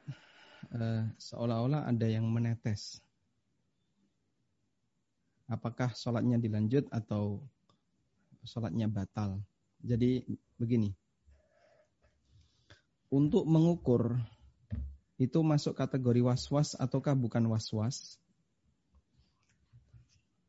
uh, 0.71 1.03
seolah-olah 1.19 1.83
ada 1.83 2.07
yang 2.07 2.23
menetes. 2.23 3.03
Apakah 5.51 5.91
sholatnya 5.91 6.39
dilanjut 6.39 6.87
atau 6.87 7.43
sholatnya 8.47 8.87
batal? 8.87 9.43
Jadi 9.83 10.23
begini, 10.55 10.93
untuk 13.11 13.43
mengukur 13.43 14.15
itu 15.19 15.43
masuk 15.43 15.75
kategori 15.75 16.23
was-was 16.23 16.79
ataukah 16.79 17.11
bukan 17.11 17.43
was-was? 17.51 18.15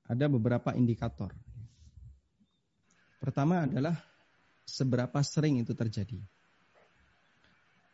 Ada 0.06 0.30
beberapa 0.30 0.70
indikator. 0.78 1.34
Pertama 3.18 3.66
adalah 3.66 3.98
seberapa 4.62 5.18
sering 5.26 5.58
itu 5.58 5.74
terjadi. 5.74 6.22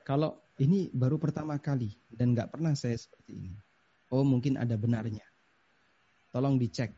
Kalau 0.04 0.36
ini 0.60 0.92
baru 0.92 1.16
pertama 1.16 1.56
kali 1.56 1.96
dan 2.12 2.36
nggak 2.36 2.52
pernah 2.52 2.76
saya 2.76 2.94
seperti 2.94 3.32
ini. 3.40 3.52
Oh 4.12 4.22
mungkin 4.22 4.60
ada 4.60 4.76
benarnya. 4.76 5.24
Tolong 6.30 6.60
dicek. 6.60 6.92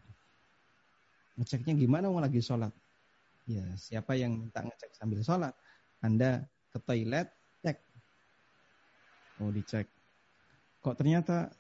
Ngeceknya 1.38 1.78
gimana 1.78 2.10
mau 2.10 2.18
lagi 2.18 2.42
sholat? 2.42 2.74
Ya 3.46 3.64
siapa 3.78 4.18
yang 4.18 4.34
minta 4.42 4.60
ngecek 4.60 4.90
sambil 4.98 5.22
sholat? 5.22 5.54
Anda 6.02 6.44
ke 6.68 6.78
toilet, 6.82 7.30
Oh 9.38 9.50
dicek. 9.54 9.86
Kok 10.82 10.96
ternyata 10.98 11.50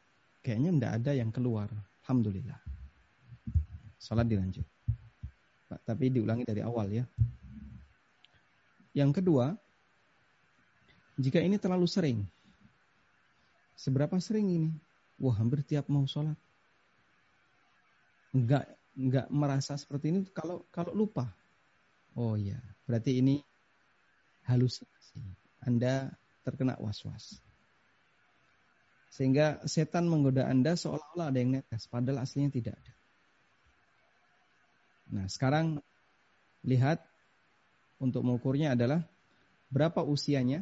kayaknya 0.42 0.70
ndak 0.74 0.92
ada 1.02 1.12
yang 1.14 1.30
keluar. 1.30 1.70
Alhamdulillah. 2.06 2.58
Sholat 3.98 4.26
dilanjut. 4.26 4.66
Tapi 5.68 6.08
diulangi 6.08 6.48
dari 6.48 6.64
awal 6.64 6.88
ya. 6.90 7.04
Yang 8.96 9.20
kedua, 9.20 9.52
jika 11.20 11.38
ini 11.38 11.60
terlalu 11.60 11.86
sering, 11.86 12.18
seberapa 13.76 14.16
sering 14.18 14.48
ini? 14.48 14.70
Wah, 15.18 15.34
hampir 15.36 15.66
tiap 15.66 15.90
mau 15.90 16.06
sholat. 16.08 16.38
Enggak, 18.32 18.64
enggak 18.94 19.26
merasa 19.28 19.74
seperti 19.74 20.14
ini 20.14 20.20
kalau 20.30 20.64
kalau 20.70 20.94
lupa. 20.94 21.26
Oh 22.16 22.34
iya, 22.34 22.58
berarti 22.86 23.18
ini 23.18 23.42
halusinasi. 24.46 25.20
Anda 25.66 26.10
terkena 26.46 26.78
was-was. 26.80 27.47
Sehingga 29.08 29.64
setan 29.64 30.06
menggoda 30.06 30.44
Anda 30.46 30.76
seolah-olah 30.76 31.32
ada 31.32 31.38
yang 31.40 31.56
netes, 31.58 31.88
padahal 31.88 32.22
aslinya 32.22 32.52
tidak 32.52 32.74
ada. 32.76 32.94
Nah, 35.08 35.26
sekarang 35.26 35.80
lihat 36.68 37.00
untuk 37.98 38.22
mengukurnya 38.22 38.76
adalah 38.76 39.00
berapa 39.72 40.04
usianya, 40.04 40.60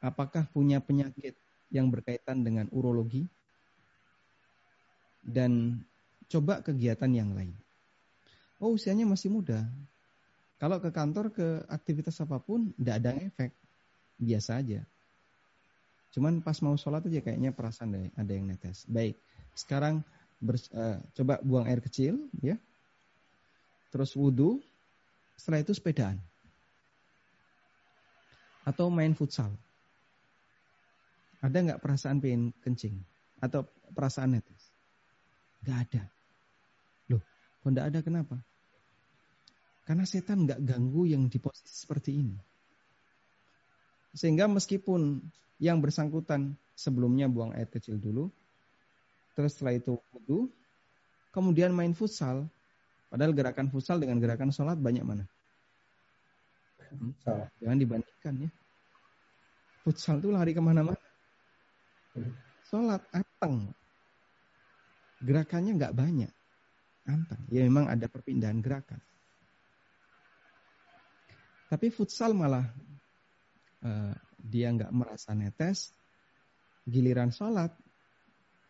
apakah 0.00 0.48
punya 0.50 0.80
penyakit 0.80 1.36
yang 1.68 1.92
berkaitan 1.92 2.46
dengan 2.46 2.70
urologi 2.72 3.28
dan 5.26 5.82
coba 6.30 6.62
kegiatan 6.62 7.10
yang 7.10 7.34
lain. 7.34 7.54
Oh 8.62 8.72
usianya 8.72 9.04
masih 9.04 9.28
muda. 9.28 9.66
Kalau 10.56 10.80
ke 10.80 10.88
kantor 10.88 11.28
ke 11.34 11.46
aktivitas 11.68 12.16
apa 12.24 12.40
pun 12.40 12.72
tidak 12.80 13.04
ada 13.04 13.12
efek, 13.20 13.52
biasa 14.16 14.64
aja. 14.64 14.80
Cuman 16.16 16.40
pas 16.40 16.56
mau 16.64 16.72
sholat 16.80 17.04
aja 17.04 17.20
kayaknya 17.20 17.52
perasaan 17.52 18.08
ada 18.16 18.32
yang 18.32 18.48
netes. 18.48 18.88
Baik, 18.88 19.20
sekarang 19.52 20.00
ber, 20.40 20.56
uh, 20.72 20.96
coba 21.12 21.36
buang 21.44 21.68
air 21.68 21.84
kecil, 21.84 22.16
ya. 22.40 22.56
Terus 23.92 24.16
wudhu, 24.16 24.64
setelah 25.36 25.60
itu 25.60 25.76
sepedaan. 25.76 26.16
Atau 28.64 28.88
main 28.88 29.12
futsal. 29.12 29.52
Ada 31.44 31.52
nggak 31.68 31.80
perasaan 31.84 32.24
pengen 32.24 32.56
kencing? 32.64 32.96
Atau 33.44 33.68
perasaan 33.92 34.40
netes? 34.40 34.72
Nggak 35.68 35.78
ada. 35.84 36.02
Loh, 37.12 37.20
kok 37.60 37.68
nggak 37.76 37.88
ada 37.92 38.00
kenapa? 38.00 38.40
Karena 39.84 40.08
setan 40.08 40.48
nggak 40.48 40.64
ganggu 40.64 41.04
yang 41.04 41.28
di 41.28 41.36
posisi 41.36 41.76
seperti 41.76 42.24
ini. 42.24 42.36
Sehingga 44.16 44.48
meskipun 44.48 45.20
yang 45.56 45.80
bersangkutan 45.80 46.56
sebelumnya 46.76 47.26
buang 47.26 47.56
air 47.56 47.68
kecil 47.68 47.96
dulu, 47.96 48.28
terus 49.32 49.56
setelah 49.56 49.76
itu 49.76 49.96
wudhu, 50.12 50.52
kemudian 51.32 51.72
main 51.72 51.96
futsal, 51.96 52.48
padahal 53.08 53.32
gerakan 53.32 53.72
futsal 53.72 53.96
dengan 53.96 54.20
gerakan 54.20 54.52
sholat 54.52 54.76
banyak 54.76 55.04
mana? 55.04 55.24
Hmm? 56.92 57.12
Jangan 57.60 57.78
dibandingkan 57.80 58.34
ya. 58.46 58.50
Futsal 59.86 60.18
itu 60.18 60.28
lari 60.34 60.50
ke 60.50 60.62
mana-mana. 60.62 60.98
Sholat 62.66 63.02
anteng. 63.14 63.70
Gerakannya 65.22 65.72
nggak 65.78 65.94
banyak. 65.94 66.32
Anteng. 67.06 67.42
Ya 67.54 67.62
memang 67.62 67.86
ada 67.86 68.10
perpindahan 68.10 68.58
gerakan. 68.58 68.98
Tapi 71.66 71.86
futsal 71.90 72.34
malah 72.34 72.66
uh, 73.82 74.14
dia 74.46 74.70
nggak 74.70 74.94
merasa 74.94 75.34
netes. 75.34 75.90
Giliran 76.86 77.34
sholat 77.34 77.74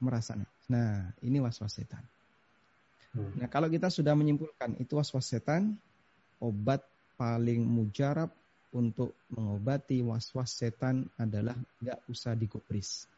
merasa 0.01 0.33
netes. 0.35 0.64
Nah 0.72 1.12
ini 1.20 1.39
was-was 1.39 1.77
setan. 1.77 2.03
Hmm. 3.12 3.33
Nah 3.37 3.49
kalau 3.53 3.68
kita 3.68 3.93
sudah 3.93 4.16
menyimpulkan 4.16 4.81
itu 4.81 4.97
was-was 4.97 5.29
setan, 5.29 5.77
obat 6.41 6.81
paling 7.20 7.64
mujarab 7.64 8.33
untuk 8.74 9.16
mengobati 9.33 10.05
was-was 10.05 10.53
setan 10.53 11.09
adalah 11.16 11.57
nggak 11.81 12.09
usah 12.09 12.37
digubris. 12.37 13.09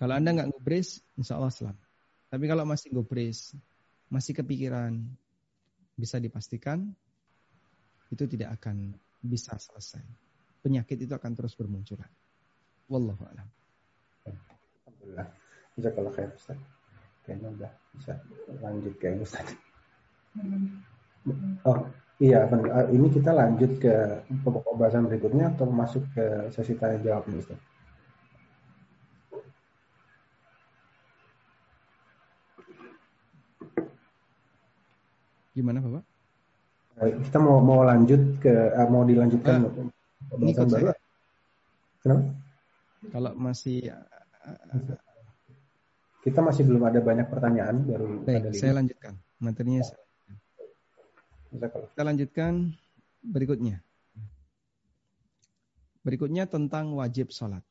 Kalau 0.00 0.16
Anda 0.16 0.32
nggak 0.32 0.48
ngubris, 0.48 1.04
insya 1.20 1.36
Allah 1.36 1.52
selamat. 1.52 1.84
Tapi 2.32 2.44
kalau 2.48 2.64
masih 2.64 2.88
ngubris, 2.96 3.52
masih 4.08 4.32
kepikiran, 4.32 4.96
bisa 6.00 6.16
dipastikan 6.16 6.88
itu 8.08 8.24
tidak 8.24 8.56
akan 8.56 8.96
bisa 9.20 9.56
selesai. 9.60 10.02
Penyakit 10.60 11.00
itu 11.00 11.12
akan 11.12 11.32
terus 11.36 11.56
bermunculan. 11.56 12.08
Wallahu 12.90 13.22
a'lam. 13.24 13.48
Alhamdulillah. 14.26 15.28
Bisa 15.76 15.88
kalau 15.94 16.10
kayak 16.12 16.36
Ustaz. 16.36 16.58
Kayaknya 17.24 17.48
udah 17.54 17.72
bisa 17.94 18.12
lanjut 18.60 18.94
kayak 18.98 19.22
Ustaz. 19.24 19.46
Oh, 21.64 21.78
iya. 22.18 22.44
Ini 22.90 23.06
kita 23.12 23.30
lanjut 23.32 23.78
ke 23.78 23.94
pokok 24.42 24.76
bahasan 24.76 25.06
berikutnya 25.06 25.54
atau 25.54 25.70
masuk 25.70 26.04
ke 26.12 26.52
sesi 26.52 26.76
tanya 26.76 26.98
jawab 27.00 27.24
nih 27.30 27.40
Ustaz? 27.40 27.60
Gimana 35.50 35.82
Bapak? 35.82 36.09
Kita 37.00 37.40
mau 37.40 37.64
mau 37.64 37.80
lanjut 37.80 38.36
ke 38.44 38.52
uh, 38.52 38.88
mau 38.92 39.08
dilanjutkan 39.08 39.64
uh, 39.64 40.36
ini 40.36 40.52
baru. 40.52 40.92
Kenapa? 42.04 42.22
Kalau 43.08 43.32
masih 43.40 43.88
uh, 43.88 44.96
kita 46.20 46.44
masih 46.44 46.68
belum 46.68 46.84
ada 46.84 47.00
banyak 47.00 47.32
pertanyaan 47.32 47.80
baru 47.88 48.20
Baik, 48.28 48.52
saya 48.52 48.76
lanjutkan. 48.76 49.16
Materinya 49.40 49.80
saya. 49.80 50.04
Kita 51.56 52.02
lanjutkan 52.04 52.76
berikutnya. 53.24 53.80
Berikutnya 56.04 56.44
tentang 56.44 56.92
wajib 56.92 57.32
sholat. 57.32 57.64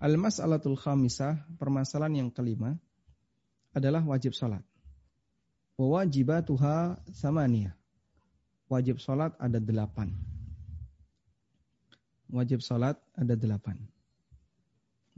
Al-mas'alatul 0.00 0.80
khamisah, 0.80 1.44
permasalahan 1.60 2.24
yang 2.24 2.30
kelima 2.32 2.72
adalah 3.76 4.00
wajib 4.00 4.32
salat. 4.32 4.64
Wajibatuha 5.76 7.04
samaniyah. 7.12 7.76
Wajib 8.72 8.96
salat 8.96 9.36
ada 9.36 9.60
delapan. 9.60 10.12
Wajib 12.32 12.64
salat 12.64 12.96
ada 13.12 13.34
delapan. 13.36 13.76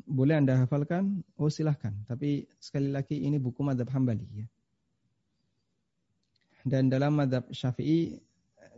boleh 0.02 0.34
Anda 0.34 0.58
hafalkan? 0.58 1.22
Oh 1.38 1.46
silahkan. 1.46 1.94
Tapi 2.10 2.50
sekali 2.58 2.90
lagi 2.90 3.22
ini 3.22 3.38
buku 3.38 3.62
madhab 3.62 3.86
hambali 3.94 4.26
ya. 4.34 4.46
Dan 6.66 6.90
dalam 6.90 7.18
madhab 7.18 7.50
syafi'i 7.54 8.18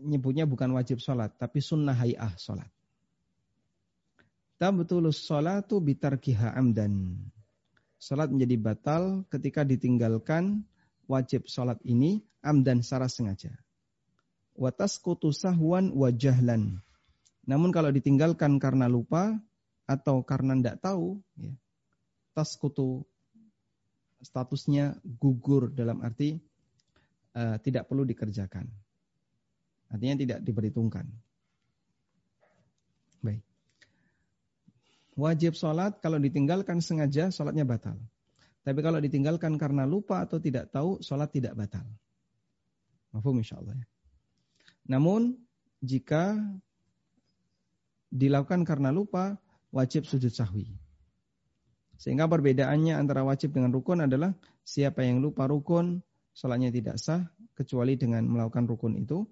nyebutnya 0.00 0.48
bukan 0.48 0.72
wajib 0.74 1.00
sholat, 1.00 1.36
tapi 1.36 1.60
sunnah 1.60 1.94
hayah 1.96 2.32
sholat. 2.40 2.68
Tabtulus 4.54 5.26
sholatu 5.26 5.82
bitarkiha 5.82 6.54
amdan. 6.54 7.18
Sholat 7.98 8.30
menjadi 8.30 8.56
batal 8.60 9.24
ketika 9.32 9.64
ditinggalkan 9.64 10.62
wajib 11.08 11.48
sholat 11.48 11.80
ini 11.82 12.20
amdan 12.44 12.84
secara 12.84 13.08
sengaja. 13.08 13.56
Watas 14.54 15.00
kutu 15.02 15.34
sahwan 15.34 15.90
wajahlan. 15.90 16.84
Namun 17.44 17.74
kalau 17.74 17.90
ditinggalkan 17.90 18.62
karena 18.62 18.86
lupa 18.86 19.36
atau 19.84 20.24
karena 20.24 20.56
tidak 20.56 20.80
tahu, 20.80 21.20
ya, 21.36 21.52
tas 22.32 22.56
kutu 22.56 23.04
statusnya 24.24 24.96
gugur 25.04 25.68
dalam 25.68 26.00
arti 26.00 26.40
uh, 27.36 27.60
tidak 27.60 27.84
perlu 27.90 28.08
dikerjakan. 28.08 28.64
Artinya 29.92 30.16
tidak 30.16 30.38
diperhitungkan. 30.40 31.06
Baik. 33.20 33.44
Wajib 35.14 35.54
sholat 35.54 36.02
kalau 36.02 36.18
ditinggalkan 36.18 36.82
sengaja 36.82 37.30
sholatnya 37.30 37.62
batal. 37.62 37.94
Tapi 38.64 38.80
kalau 38.80 38.98
ditinggalkan 38.98 39.60
karena 39.60 39.86
lupa 39.86 40.24
atau 40.24 40.42
tidak 40.42 40.72
tahu 40.74 40.98
sholat 41.04 41.30
tidak 41.30 41.54
batal. 41.54 41.86
Mafhum 43.14 43.38
insyaAllah 43.38 43.78
ya. 43.78 43.86
Namun 44.90 45.38
jika 45.84 46.34
dilakukan 48.10 48.66
karena 48.66 48.90
lupa 48.90 49.38
wajib 49.70 50.06
sujud 50.06 50.34
sahwi. 50.34 50.70
Sehingga 51.94 52.26
perbedaannya 52.26 52.98
antara 52.98 53.22
wajib 53.22 53.54
dengan 53.54 53.70
rukun 53.70 54.02
adalah 54.02 54.34
siapa 54.66 55.06
yang 55.06 55.22
lupa 55.22 55.46
rukun, 55.46 56.02
sholatnya 56.34 56.74
tidak 56.74 56.98
sah 56.98 57.22
kecuali 57.54 57.94
dengan 57.94 58.26
melakukan 58.26 58.66
rukun 58.66 58.98
itu. 58.98 59.22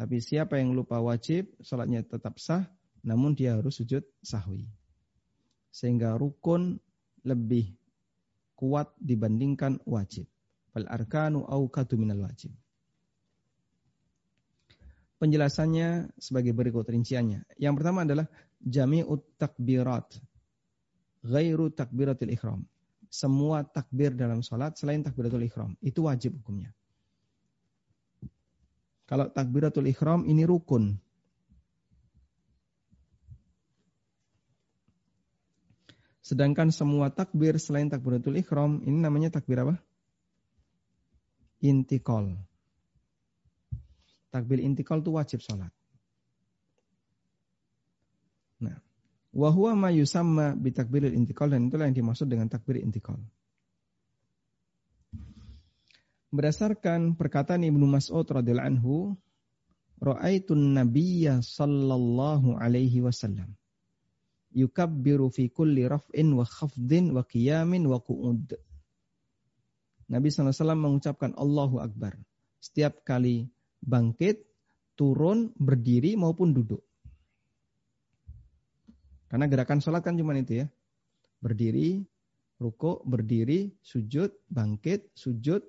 Tapi 0.00 0.16
siapa 0.16 0.56
yang 0.56 0.72
lupa 0.72 0.96
wajib, 0.96 1.60
sholatnya 1.60 2.00
tetap 2.08 2.40
sah, 2.40 2.64
namun 3.04 3.36
dia 3.36 3.60
harus 3.60 3.76
sujud 3.76 4.00
sahwi. 4.24 4.79
Sehingga 5.70 6.18
rukun 6.18 6.78
lebih 7.22 7.70
kuat 8.58 8.92
dibandingkan 9.00 9.80
wajib. 9.88 10.28
Fal 10.70 10.86
arkanu 10.86 11.46
awqatu 11.48 11.98
minal 11.98 12.22
wajib. 12.22 12.52
Penjelasannya 15.20 16.16
sebagai 16.16 16.56
berikut 16.56 16.88
rinciannya. 16.88 17.44
Yang 17.60 17.74
pertama 17.76 18.08
adalah 18.08 18.26
jami'ut 18.64 19.36
takbirat. 19.36 20.16
Ghairu 21.20 21.68
takbiratul 21.76 22.32
ikhram. 22.32 22.64
Semua 23.10 23.66
takbir 23.66 24.16
dalam 24.16 24.40
sholat 24.40 24.80
selain 24.80 25.04
takbiratul 25.04 25.44
ikhram. 25.44 25.76
Itu 25.84 26.08
wajib 26.08 26.40
hukumnya. 26.40 26.72
Kalau 29.04 29.26
takbiratul 29.28 29.90
ikhram 29.90 30.24
ini 30.24 30.46
rukun. 30.46 30.94
Sedangkan 36.30 36.70
semua 36.70 37.10
takbir 37.10 37.58
selain 37.58 37.90
takbiratul 37.90 38.38
ikhram 38.38 38.78
ini 38.86 39.02
namanya 39.02 39.34
takbir 39.34 39.66
apa? 39.66 39.82
Intikal. 41.58 42.38
Takbir 44.30 44.62
intikal 44.62 45.02
itu 45.02 45.10
wajib 45.10 45.42
sholat. 45.42 45.74
Nah, 48.62 48.78
wahwa 49.34 49.74
ma 49.74 49.90
yusamma 49.90 50.54
bitakbiril 50.54 51.18
intikal 51.18 51.50
dan 51.50 51.66
itulah 51.66 51.90
yang 51.90 51.98
dimaksud 51.98 52.30
dengan 52.30 52.46
takbir 52.46 52.78
intikal. 52.78 53.18
Berdasarkan 56.30 57.18
perkataan 57.18 57.66
Ibnu 57.66 57.90
Mas'ud 57.90 58.22
radhiyallahu 58.22 58.70
anhu, 58.70 59.18
ra'aitun 59.98 60.78
nabiyya 60.78 61.42
sallallahu 61.42 62.54
alaihi 62.54 63.02
wasallam 63.02 63.58
yukabbiru 64.54 65.30
fi 65.30 65.50
kulli 65.50 65.86
raf'in 65.86 66.34
wa 66.34 66.46
khafdin 66.46 67.14
wa 67.14 67.22
qiyamin 67.22 67.86
wa 67.86 67.98
qu'ud. 68.02 68.56
Nabi 70.10 70.26
SAW 70.26 70.74
mengucapkan 70.74 71.34
Allahu 71.38 71.78
Akbar 71.78 72.18
setiap 72.60 73.06
kali 73.06 73.48
bangkit, 73.80 74.44
turun, 74.94 75.54
berdiri 75.56 76.14
maupun 76.14 76.52
duduk. 76.52 76.84
Karena 79.32 79.48
gerakan 79.48 79.80
sholat 79.80 80.04
kan 80.04 80.18
cuma 80.18 80.36
itu 80.36 80.60
ya. 80.60 80.66
Berdiri, 81.40 82.04
ruko, 82.60 83.00
berdiri, 83.06 83.72
sujud, 83.80 84.34
bangkit, 84.50 85.14
sujud. 85.16 85.64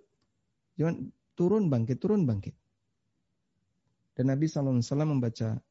Cuman 0.75 1.13
turun, 1.37 1.71
bangkit, 1.71 2.01
turun, 2.01 2.27
bangkit. 2.27 2.57
Dan 4.17 4.33
Nabi 4.33 4.49
SAW 4.51 4.83
membaca 5.07 5.61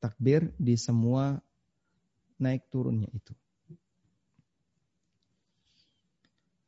takbir 0.00 0.54
di 0.56 0.80
semua 0.80 1.36
naik 2.38 2.66
turunnya 2.70 3.10
itu. 3.14 3.32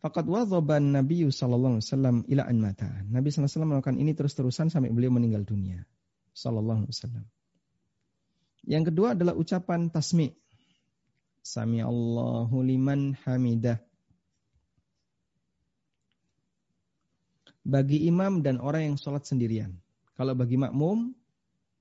Fakat 0.06 0.28
wadhaban 0.30 0.94
Nabi 0.94 1.26
sallallahu 1.26 1.82
alaihi 1.82 1.88
wasallam 1.90 2.16
ila 2.30 2.42
an 2.46 2.56
mata. 2.62 2.86
Nabi 3.10 3.26
sallallahu 3.32 3.34
alaihi 3.34 3.50
wasallam 3.50 3.70
melakukan 3.74 3.96
ini 3.98 4.12
terus-terusan 4.14 4.66
sampai 4.70 4.94
beliau 4.94 5.10
meninggal 5.10 5.42
dunia. 5.42 5.82
Sallallahu 6.30 6.86
alaihi 6.86 6.94
wasallam. 6.94 7.26
Yang 8.66 8.84
kedua 8.92 9.18
adalah 9.18 9.34
ucapan 9.34 9.90
tasmi. 9.90 10.30
Sami 11.42 11.82
Allahu 11.82 12.58
liman 12.62 13.18
hamidah. 13.26 13.82
Bagi 17.66 18.06
imam 18.06 18.46
dan 18.46 18.62
orang 18.62 18.94
yang 18.94 18.96
sholat 18.98 19.26
sendirian. 19.26 19.74
Kalau 20.14 20.38
bagi 20.38 20.54
makmum, 20.54 21.18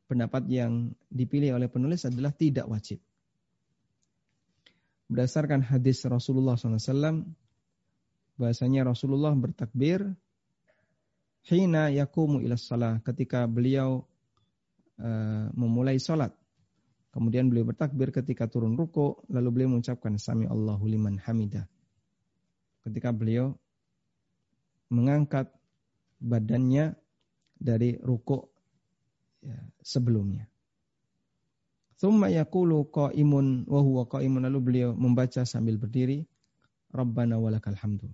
pendapat 0.09 0.49
yang 0.49 0.97
dipilih 1.13 1.57
oleh 1.61 1.69
penulis 1.69 2.09
adalah 2.09 2.33
tidak 2.33 2.65
wajib. 2.65 2.97
Berdasarkan 5.05 5.61
hadis 5.61 6.01
Rasulullah 6.09 6.57
SAW, 6.57 7.21
bahasanya 8.41 8.89
Rasulullah 8.89 9.37
bertakbir 9.37 10.17
hina 11.45 11.93
yakumu 11.93 12.41
ila 12.41 12.57
salah 12.57 12.97
ketika 13.05 13.45
beliau 13.45 14.01
uh, 14.97 15.47
memulai 15.53 16.01
salat. 16.01 16.33
Kemudian 17.13 17.47
beliau 17.47 17.63
bertakbir 17.63 18.11
ketika 18.11 18.51
turun 18.51 18.75
ruku, 18.75 19.23
lalu 19.31 19.49
beliau 19.61 19.77
mengucapkan 19.77 20.19
sami 20.19 20.51
Allahu 20.51 20.83
liman 20.83 21.15
hamidah. 21.15 21.63
Ketika 22.83 23.15
beliau 23.15 23.55
mengangkat 24.91 25.47
badannya 26.19 26.97
dari 27.55 27.95
ruku 28.03 28.43
ya, 29.39 29.55
sebelumnya. 29.79 30.51
Thumma 32.05 32.29
yaqulu 32.29 32.85
qa'imun 32.93 33.65
wa 33.65 33.81
huwa 33.81 34.05
qa'imun 34.05 34.45
lalu 34.45 34.59
beliau 34.61 34.93
membaca 34.93 35.41
sambil 35.41 35.81
berdiri 35.81 36.29
Rabbana 36.93 37.41
walakal 37.41 37.73
hamdu. 37.73 38.13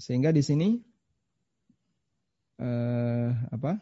Sehingga 0.00 0.32
di 0.32 0.40
sini 0.40 0.80
uh, 2.56 3.28
apa? 3.52 3.76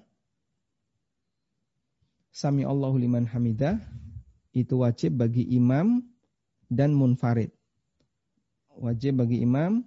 Sami 2.34 2.66
Allahu 2.66 2.98
liman 2.98 3.22
hamidah 3.22 3.78
itu 4.50 4.82
wajib 4.82 5.14
bagi 5.22 5.46
imam 5.54 6.02
dan 6.66 6.90
munfarid. 6.90 7.54
Wajib 8.74 9.22
bagi 9.22 9.46
imam 9.46 9.86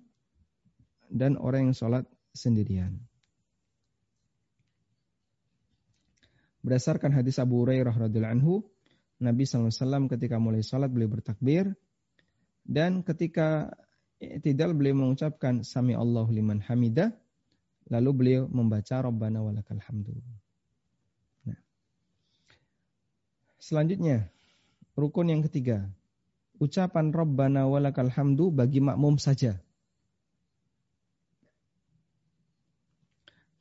dan 1.11 1.35
orang 1.35 1.71
yang 1.71 1.75
sholat 1.75 2.07
sendirian. 2.31 3.10
Berdasarkan 6.61 7.09
hadis 7.13 7.41
Abu 7.41 7.65
Hurairah 7.65 7.93
radhiyallahu 7.93 8.35
anhu, 8.37 8.53
Nabi 9.21 9.45
SAW 9.45 10.09
ketika 10.09 10.41
mulai 10.41 10.65
sholat 10.65 10.89
beliau 10.89 11.13
bertakbir 11.13 11.73
dan 12.65 13.05
ketika 13.05 13.73
i'tidal 14.17 14.73
beliau 14.73 14.97
mengucapkan 14.97 15.61
sami 15.61 15.93
Allahu 15.97 16.33
liman 16.33 16.61
hamidah 16.61 17.13
lalu 17.89 18.09
beliau 18.13 18.41
membaca 18.49 19.01
rabbana 19.01 19.41
walakal 19.45 19.77
hamdu. 19.77 20.17
Nah. 21.45 21.57
Selanjutnya 23.61 24.29
rukun 24.97 25.33
yang 25.33 25.41
ketiga 25.45 25.89
ucapan 26.61 27.09
rabbana 27.09 27.65
walakal 27.65 28.09
hamdu 28.09 28.53
bagi 28.53 28.81
makmum 28.81 29.17
saja. 29.17 29.57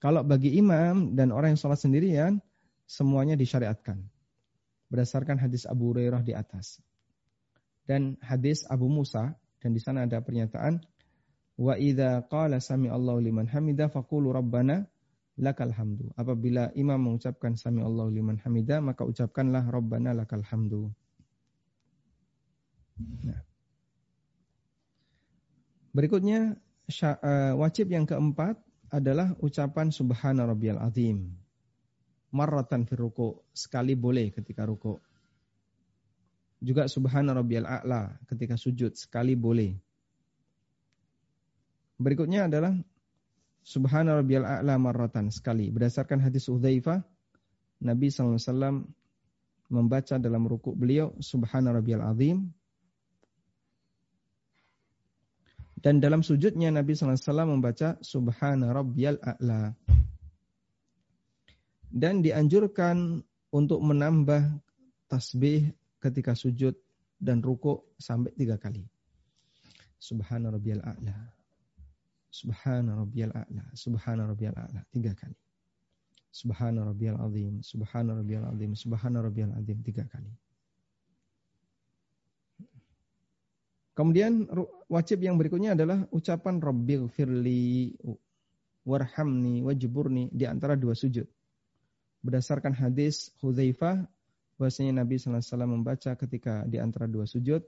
Kalau 0.01 0.25
bagi 0.25 0.57
imam 0.57 1.13
dan 1.13 1.29
orang 1.29 1.53
yang 1.53 1.61
sholat 1.61 1.77
sendirian, 1.77 2.41
semuanya 2.91 3.39
disyariatkan. 3.39 4.03
Berdasarkan 4.91 5.39
hadis 5.39 5.63
Abu 5.71 5.95
Hurairah 5.95 6.27
di 6.27 6.35
atas. 6.35 6.83
Dan 7.87 8.19
hadis 8.19 8.67
Abu 8.67 8.91
Musa 8.91 9.39
dan 9.63 9.71
di 9.71 9.79
sana 9.79 10.11
ada 10.11 10.19
pernyataan 10.19 10.83
wa 11.55 11.79
idza 11.79 12.27
qala 12.27 12.59
sami 12.59 12.91
Allahu 12.91 13.23
liman 13.23 13.47
hamida 13.47 13.87
faqulu 13.87 14.35
rabbana 14.35 14.91
lakal 15.39 15.71
hamdu. 15.71 16.11
Apabila 16.19 16.75
imam 16.75 16.99
mengucapkan 16.99 17.55
sami 17.55 17.81
Allahu 17.81 18.13
liman 18.13 18.37
hamida, 18.43 18.83
maka 18.83 19.07
ucapkanlah 19.09 19.65
Rabbana 19.71 20.13
lakal 20.13 20.45
hamdu. 20.45 20.93
Nah. 23.25 23.41
Berikutnya 25.91 26.55
eh, 26.87 27.55
wajib 27.57 27.91
yang 27.91 28.05
keempat 28.05 28.61
adalah 28.93 29.33
ucapan 29.41 29.89
subhana 29.91 30.45
rabbiyal 30.45 30.79
azim. 30.79 31.40
Marratan 32.31 32.87
fi 32.87 32.95
ruku, 32.95 33.43
sekali 33.51 33.99
boleh 33.99 34.31
ketika 34.31 34.63
ruku. 34.63 34.99
Juga 36.61 36.87
subhana 36.87 37.35
rabbiyal 37.35 37.67
a'la 37.67 38.15
ketika 38.31 38.55
sujud, 38.55 38.95
sekali 38.95 39.35
boleh. 39.35 39.75
Berikutnya 41.99 42.47
adalah 42.47 42.77
subhana 43.67 44.21
rabbiyal 44.21 44.47
a'la 44.47 44.79
marratan 44.79 45.33
sekali. 45.35 45.73
Berdasarkan 45.75 46.23
hadis 46.23 46.47
Udzaifah, 46.47 47.03
Nabi 47.83 48.13
SAW 48.13 48.87
membaca 49.73 50.15
dalam 50.21 50.47
ruku 50.47 50.77
beliau 50.77 51.17
subhana 51.19 51.75
rabbiyal 51.75 52.05
azim 52.05 52.53
Dan 55.81 55.97
dalam 56.05 56.21
sujudnya 56.21 56.69
Nabi 56.69 56.93
SAW 56.93 57.49
membaca 57.49 57.97
Subhana 58.05 58.69
Rabbiyal 58.77 59.17
A'la. 59.25 59.73
Dan 61.91 62.23
dianjurkan 62.23 63.19
untuk 63.51 63.83
menambah 63.83 64.47
tasbih 65.11 65.75
ketika 65.99 66.39
sujud 66.39 66.79
dan 67.19 67.43
ruku 67.43 67.83
sampai 67.99 68.31
tiga 68.39 68.57
kali. 68.57 68.87
Subhana 70.01 70.49
Rabbiyal 70.55 70.81
A'la. 70.81 71.19
Subhana 72.31 72.97
Rabbiyal 72.97 73.35
A'la. 73.37 73.65
Subhana 73.77 74.25
Rabbiyal 74.25 74.57
A'la. 74.57 74.81
Tiga 74.89 75.13
kali. 75.13 75.37
Subhana 76.31 76.87
Rabbiyal 76.87 77.19
Azim. 77.21 77.59
Subhana 77.61 78.15
Rabbiyal 78.17 78.47
Azim. 78.49 78.73
Subhana 78.79 79.19
Rabbiyal 79.21 79.53
Azim. 79.59 79.83
Tiga 79.83 80.07
kali. 80.07 80.31
Kemudian 83.93 84.49
wajib 84.89 85.21
yang 85.21 85.37
berikutnya 85.37 85.77
adalah 85.77 86.07
ucapan 86.09 86.57
Rabbil 86.63 87.11
firli 87.13 87.93
warhamni 88.87 89.61
wajburni 89.61 90.33
di 90.33 90.49
antara 90.49 90.79
dua 90.79 90.97
sujud. 90.97 91.29
Berdasarkan 92.21 92.77
hadis 92.77 93.33
Hudzaifah 93.41 94.05
bahwasanya 94.61 95.01
Nabi 95.01 95.17
sallallahu 95.17 95.41
alaihi 95.41 95.53
wasallam 95.57 95.73
membaca 95.73 96.11
ketika 96.21 96.69
di 96.69 96.77
antara 96.77 97.09
dua 97.09 97.25
sujud 97.25 97.65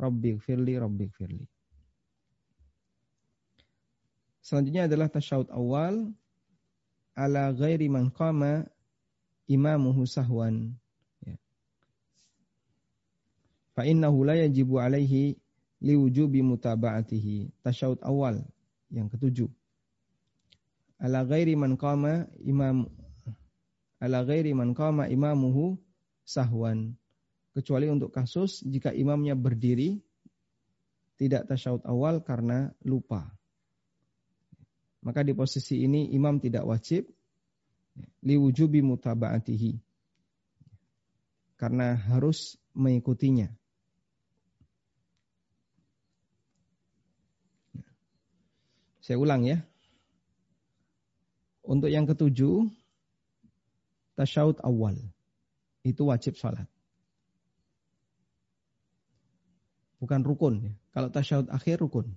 Rabbil 0.00 0.40
firli 0.40 0.80
Rabbil 0.80 1.12
firli. 1.12 1.44
Selanjutnya 4.40 4.88
adalah 4.88 5.12
tasyahud 5.12 5.52
awal 5.52 6.10
ala 7.12 7.52
ghairi 7.52 7.92
man 7.92 8.08
qama 8.08 8.64
imamuhu 9.46 10.08
sahwan. 10.08 10.72
Ya. 11.22 11.36
Fa 13.76 13.84
innahu 13.84 14.24
la 14.24 14.40
yajibu 14.40 14.80
alaihi 14.80 15.36
liwujubi 15.84 16.40
mutaba'atihi. 16.42 17.60
Tasyahud 17.60 18.00
awal 18.02 18.40
yang 18.88 19.12
ketujuh. 19.12 19.52
Ala 20.98 21.22
ghairi 21.28 21.54
man 21.54 21.76
qama 21.76 22.26
imam 22.42 22.88
ala 24.02 24.26
ghairi 24.26 24.50
man 24.50 24.74
qama 24.74 25.06
imamuhu 25.06 25.78
sahwan. 26.26 26.98
Kecuali 27.54 27.86
untuk 27.86 28.10
kasus 28.10 28.64
jika 28.66 28.90
imamnya 28.90 29.38
berdiri 29.38 30.02
tidak 31.20 31.46
tasyahud 31.46 31.86
awal 31.86 32.18
karena 32.26 32.74
lupa. 32.82 33.30
Maka 35.06 35.22
di 35.22 35.30
posisi 35.38 35.86
ini 35.86 36.10
imam 36.16 36.42
tidak 36.42 36.66
wajib 36.66 37.06
liwujubi 38.26 38.82
mutaba'atihi. 38.82 39.78
Karena 41.60 41.94
harus 41.94 42.58
mengikutinya. 42.74 43.46
Saya 49.02 49.18
ulang 49.18 49.46
ya. 49.46 49.62
Untuk 51.62 51.90
yang 51.90 52.06
ketujuh, 52.06 52.66
tasyahud 54.22 54.62
awal. 54.62 54.94
Itu 55.82 56.06
wajib 56.06 56.38
sholat. 56.38 56.70
Bukan 59.98 60.22
rukun. 60.22 60.54
Ya. 60.62 60.72
Kalau 60.94 61.10
tasyahud 61.10 61.50
akhir 61.50 61.82
rukun. 61.82 62.14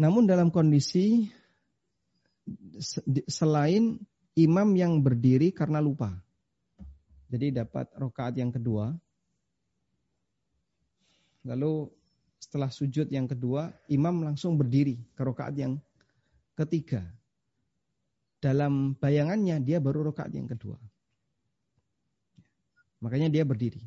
Namun 0.00 0.24
dalam 0.24 0.48
kondisi 0.48 1.28
selain 3.28 4.00
imam 4.32 4.68
yang 4.72 5.04
berdiri 5.04 5.52
karena 5.52 5.84
lupa. 5.84 6.08
Jadi 7.28 7.52
dapat 7.52 7.92
rokaat 8.00 8.40
yang 8.40 8.48
kedua. 8.48 8.96
Lalu 11.44 11.92
setelah 12.40 12.72
sujud 12.72 13.12
yang 13.12 13.28
kedua, 13.28 13.68
imam 13.92 14.24
langsung 14.24 14.56
berdiri 14.56 14.96
ke 15.12 15.20
rokaat 15.20 15.52
yang 15.60 15.76
ketiga. 16.56 17.04
Dalam 18.40 18.96
bayangannya 18.96 19.60
dia 19.60 19.78
baru 19.78 20.10
rokaat 20.10 20.32
yang 20.32 20.48
kedua. 20.48 20.80
Makanya 23.04 23.28
dia 23.28 23.44
berdiri. 23.44 23.84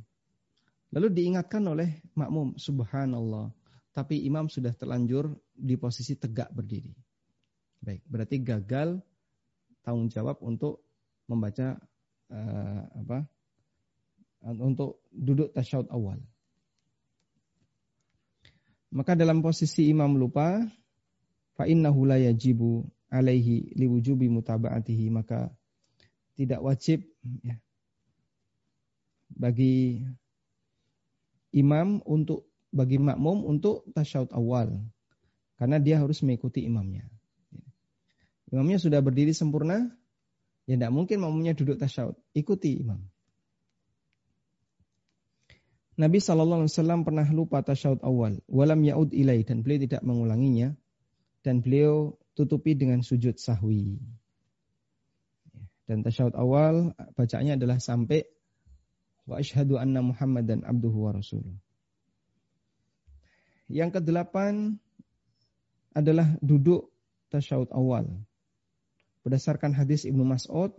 Lalu 0.94 1.10
diingatkan 1.10 1.66
oleh 1.66 2.06
makmum, 2.14 2.54
subhanallah. 2.58 3.50
Tapi 3.94 4.26
imam 4.26 4.50
sudah 4.50 4.74
terlanjur 4.74 5.34
di 5.54 5.74
posisi 5.78 6.18
tegak 6.18 6.54
berdiri. 6.54 6.94
Baik, 7.82 8.06
berarti 8.10 8.38
gagal 8.42 9.02
tanggung 9.86 10.10
jawab 10.10 10.42
untuk 10.42 10.86
membaca 11.30 11.78
uh, 12.30 12.82
apa? 13.06 13.26
Untuk 14.44 15.02
duduk 15.10 15.54
tasyahud 15.54 15.90
awal. 15.90 16.22
Maka 18.94 19.18
dalam 19.18 19.42
posisi 19.42 19.90
imam 19.90 20.14
lupa, 20.14 20.62
fa 21.58 21.66
innahu 21.66 22.06
la 22.06 22.22
yajibu 22.22 22.86
alaihi 23.14 23.78
liwujubi 23.78 24.26
mutaba'atihi, 24.34 25.14
maka 25.14 25.54
tidak 26.34 26.66
wajib 26.66 27.06
ya, 27.46 27.62
bagi 29.30 30.02
imam 31.54 32.02
untuk 32.10 32.50
bagi 32.74 32.98
makmum 32.98 33.46
untuk 33.46 33.86
tasyahud 33.94 34.34
awal 34.34 34.82
karena 35.62 35.78
dia 35.78 36.02
harus 36.02 36.26
mengikuti 36.26 36.66
imamnya. 36.66 37.06
Imamnya 38.50 38.82
sudah 38.82 38.98
berdiri 39.02 39.34
sempurna, 39.34 39.94
ya 40.66 40.74
tidak 40.74 40.90
mungkin 40.90 41.22
makmumnya 41.22 41.54
duduk 41.54 41.78
tasyahud, 41.78 42.18
ikuti 42.34 42.82
imam. 42.82 43.02
Nabi 45.94 46.18
Shallallahu 46.18 46.66
Alaihi 46.66 46.74
Wasallam 46.74 47.06
pernah 47.06 47.30
lupa 47.30 47.62
tasyahud 47.62 48.02
awal, 48.02 48.42
walam 48.50 48.82
yaud 48.82 49.14
ilai 49.14 49.46
dan 49.46 49.62
beliau 49.62 49.86
tidak 49.86 50.02
mengulanginya 50.02 50.74
dan 51.46 51.62
beliau 51.62 52.18
tutupi 52.34 52.74
dengan 52.74 53.06
sujud 53.06 53.38
sahwi. 53.38 53.98
Dan 55.84 56.02
tasyahud 56.02 56.34
awal 56.34 56.96
bacaannya 57.14 57.60
adalah 57.60 57.78
sampai 57.78 58.24
wa 59.28 59.40
ashhadu 59.40 59.78
anna 59.80 60.04
Muhammadan 60.04 60.64
abduhu 60.64 61.10
wa 61.10 61.12
rasuluh. 61.16 61.56
Yang 63.72 64.00
kedelapan 64.02 64.78
adalah 65.94 66.28
duduk 66.42 66.92
tasyahud 67.30 67.70
awal. 67.72 68.10
Berdasarkan 69.24 69.72
hadis 69.72 70.04
Ibnu 70.04 70.28
Mas'ud, 70.28 70.76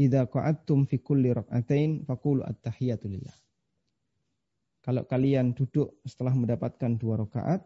"Idza 0.00 0.24
qa'adtum 0.24 0.88
fi 0.88 0.96
kulli 1.02 1.34
rak'atain 1.34 2.08
faqulu 2.08 2.40
at-tahiyatu 2.46 3.06
lillah." 3.12 3.36
Kalau 4.84 5.04
kalian 5.08 5.56
duduk 5.56 6.00
setelah 6.04 6.36
mendapatkan 6.36 6.96
dua 7.00 7.20
rakaat, 7.24 7.64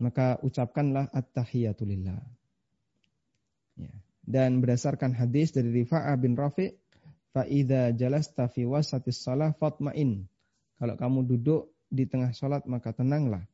maka 0.00 0.36
ucapkanlah 0.44 1.08
at-tahiyatulillah. 1.12 2.20
Ya. 3.80 3.92
Dan 4.26 4.58
berdasarkan 4.60 5.14
hadis 5.14 5.54
dari 5.54 5.70
Rifa'ah 5.70 6.16
bin 6.18 6.34
Rafi' 6.34 6.74
fa 7.30 7.44
idza 7.46 7.92
jalasta 7.94 8.48
fi 8.48 8.64
wasatis 8.64 9.22
shalah 9.22 9.54
fatma'in. 9.56 10.26
Kalau 10.76 10.94
kamu 10.96 11.18
duduk 11.24 11.72
di 11.88 12.04
tengah 12.04 12.34
salat 12.34 12.66
maka 12.66 12.92
tenanglah. 12.92 13.44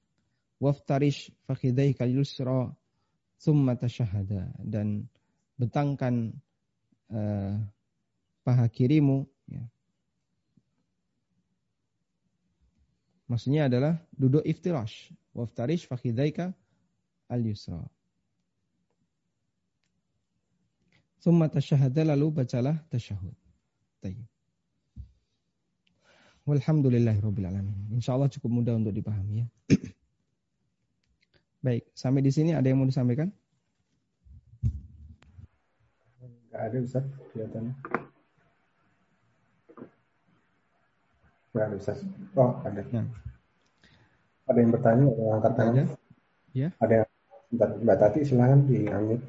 Waftarish 0.63 1.35
fakhidaikal 1.51 2.11
yusra 2.11 2.71
thumma 3.43 3.75
tashahada 3.75 4.55
dan 4.63 5.11
betangkan 5.59 6.31
uh, 7.11 7.59
paha 8.47 8.67
kirimu 8.71 9.27
ya, 9.51 9.63
Maksudnya 13.33 13.65
adalah 13.73 13.97
duduk 14.13 14.45
iftirash. 14.45 15.09
Waftarish 15.33 15.89
fakhidaika 15.89 16.53
al-yusra. 17.33 17.81
Thumma 21.25 21.49
tasyahada 21.49 22.13
lalu 22.13 22.29
bacalah 22.29 22.77
tasyahud. 22.93 23.33
Tayyib. 24.05 24.29
Walhamdulillahi 26.45 27.25
rabbil 27.25 27.49
alamin. 27.49 27.89
Insyaallah 27.97 28.29
cukup 28.29 28.53
mudah 28.53 28.77
untuk 28.77 28.93
dipahami 28.93 29.41
ya. 29.41 29.47
Baik, 31.65 31.89
sampai 31.97 32.21
di 32.21 32.35
sini 32.35 32.53
ada 32.53 32.69
yang 32.69 32.85
mau 32.85 32.91
disampaikan? 32.91 33.33
Enggak 36.21 36.63
ada 36.69 36.77
Ustaz, 36.85 37.07
kelihatannya. 37.33 38.02
Enggak 41.53 41.67
ada 41.69 41.77
Ustaz. 41.77 41.99
Oh, 42.33 42.57
ada. 42.65 42.81
Nah. 42.89 43.07
Ada 44.49 44.59
yang 44.59 44.73
bertanya, 44.73 45.05
ada 45.05 45.21
yang 45.21 45.35
angkat 45.37 45.53
tangan? 45.55 45.87
Ya. 46.57 46.69
Ada 46.81 46.95
yang 47.05 47.09
Bentar, 47.53 47.69
Mbak 47.77 47.97
Tati 48.01 48.25
silahkan 48.25 48.65
di-unmute. 48.65 49.29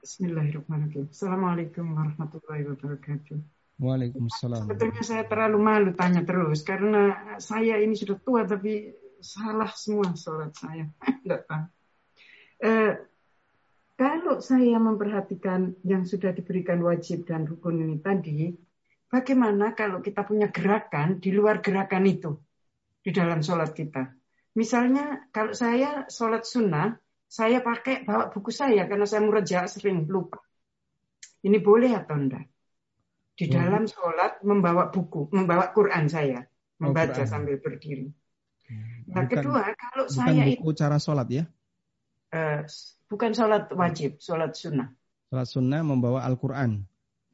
Bismillahirrahmanirrahim. 0.00 1.12
Assalamualaikum 1.12 1.84
warahmatullahi 1.92 2.64
wabarakatuh. 2.64 3.36
Waalaikumsalam. 3.76 4.64
Sebetulnya 4.64 5.04
saya 5.04 5.28
terlalu 5.28 5.60
malu 5.60 5.92
tanya 5.92 6.24
terus 6.24 6.64
karena 6.64 7.36
saya 7.36 7.76
ini 7.76 7.92
sudah 7.92 8.16
tua 8.24 8.48
tapi 8.48 8.96
salah 9.20 9.68
semua 9.76 10.16
sholat 10.16 10.56
saya. 10.56 10.88
Tidak 11.20 11.42
tahu. 11.44 11.64
Eh, 12.64 12.92
kalau 14.00 14.40
saya 14.40 14.80
memperhatikan 14.80 15.76
yang 15.84 16.08
sudah 16.08 16.32
diberikan 16.32 16.80
wajib 16.80 17.28
dan 17.28 17.44
rukun 17.44 17.84
ini 17.84 18.00
tadi, 18.00 18.56
bagaimana 19.08 19.74
kalau 19.74 20.04
kita 20.04 20.22
punya 20.22 20.52
gerakan 20.52 21.18
di 21.18 21.32
luar 21.32 21.64
gerakan 21.64 22.04
itu 22.06 22.38
di 23.02 23.10
dalam 23.10 23.42
sholat 23.42 23.74
kita? 23.74 24.14
Misalnya 24.54 25.28
kalau 25.32 25.52
saya 25.52 26.08
sholat 26.08 26.44
sunnah, 26.44 26.96
saya 27.28 27.60
pakai 27.60 28.04
bawa 28.04 28.32
buku 28.32 28.48
saya 28.52 28.88
karena 28.88 29.04
saya 29.04 29.24
muraja 29.24 29.68
sering 29.68 30.08
lupa. 30.08 30.40
Ini 31.44 31.58
boleh 31.60 31.92
atau 31.94 32.16
enggak? 32.18 32.46
di 33.38 33.46
hmm. 33.46 33.54
dalam 33.54 33.82
sholat 33.86 34.42
membawa 34.42 34.90
buku, 34.90 35.30
membawa 35.30 35.70
Quran 35.70 36.10
saya, 36.10 36.42
oh, 36.42 36.90
membaca 36.90 37.22
oh, 37.22 37.28
sambil 37.30 37.62
berdiri. 37.62 38.10
Hmm. 38.66 39.06
Nah, 39.14 39.24
bukan, 39.24 39.30
kedua, 39.30 39.62
kalau 39.78 40.04
bukan 40.10 40.18
saya 40.18 40.42
buku 40.42 40.68
itu 40.74 40.74
cara 40.74 40.96
sholat 40.98 41.28
ya? 41.30 41.44
Uh, 42.34 42.66
bukan 43.06 43.30
sholat 43.32 43.70
wajib, 43.70 44.18
sholat 44.18 44.58
sunnah. 44.58 44.90
Sholat 45.30 45.46
sunnah 45.46 45.80
membawa 45.86 46.26
Al-Quran. 46.26 46.82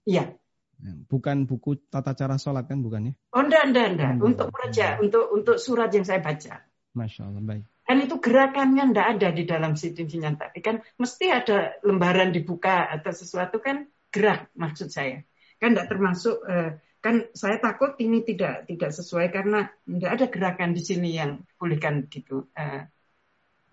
Iya. 0.05 0.37
Bukan 0.85 1.49
buku 1.49 1.81
tata 1.89 2.13
cara 2.13 2.37
sholat 2.37 2.69
kan 2.69 2.85
bukan 2.85 3.09
ya? 3.09 3.13
Oh 3.33 3.41
enggak, 3.41 3.73
enggak, 3.73 3.87
enggak. 3.97 4.13
Untuk 4.21 4.49
meraja, 4.53 5.01
untuk 5.01 5.25
untuk 5.33 5.57
surat 5.57 5.89
yang 5.89 6.05
saya 6.05 6.21
baca. 6.21 6.61
Masya 6.93 7.23
Allah, 7.25 7.41
baik. 7.41 7.65
Dan 7.85 7.97
itu 8.05 8.17
gerakannya 8.21 8.85
enggak 8.93 9.09
ada 9.17 9.29
di 9.33 9.45
dalam 9.49 9.73
situ-situ 9.77 10.25
tapi 10.37 10.59
kan 10.61 10.85
mesti 11.01 11.27
ada 11.33 11.81
lembaran 11.85 12.33
dibuka 12.33 12.89
atau 12.89 13.13
sesuatu 13.13 13.61
kan 13.61 13.89
gerak 14.15 14.47
maksud 14.55 14.95
saya 14.95 15.27
kan 15.59 15.75
tidak 15.75 15.91
termasuk 15.91 16.37
uh, 16.47 16.79
kan 17.03 17.27
saya 17.35 17.59
takut 17.59 17.99
ini 17.99 18.23
tidak 18.23 18.65
tidak 18.71 18.95
sesuai 18.95 19.29
karena 19.35 19.69
tidak 19.85 20.11
ada 20.15 20.27
gerakan 20.31 20.71
di 20.73 20.83
sini 20.87 21.19
yang 21.19 21.43
bolehkan 21.59 22.07
gitu 22.07 22.47
uh, 22.55 22.83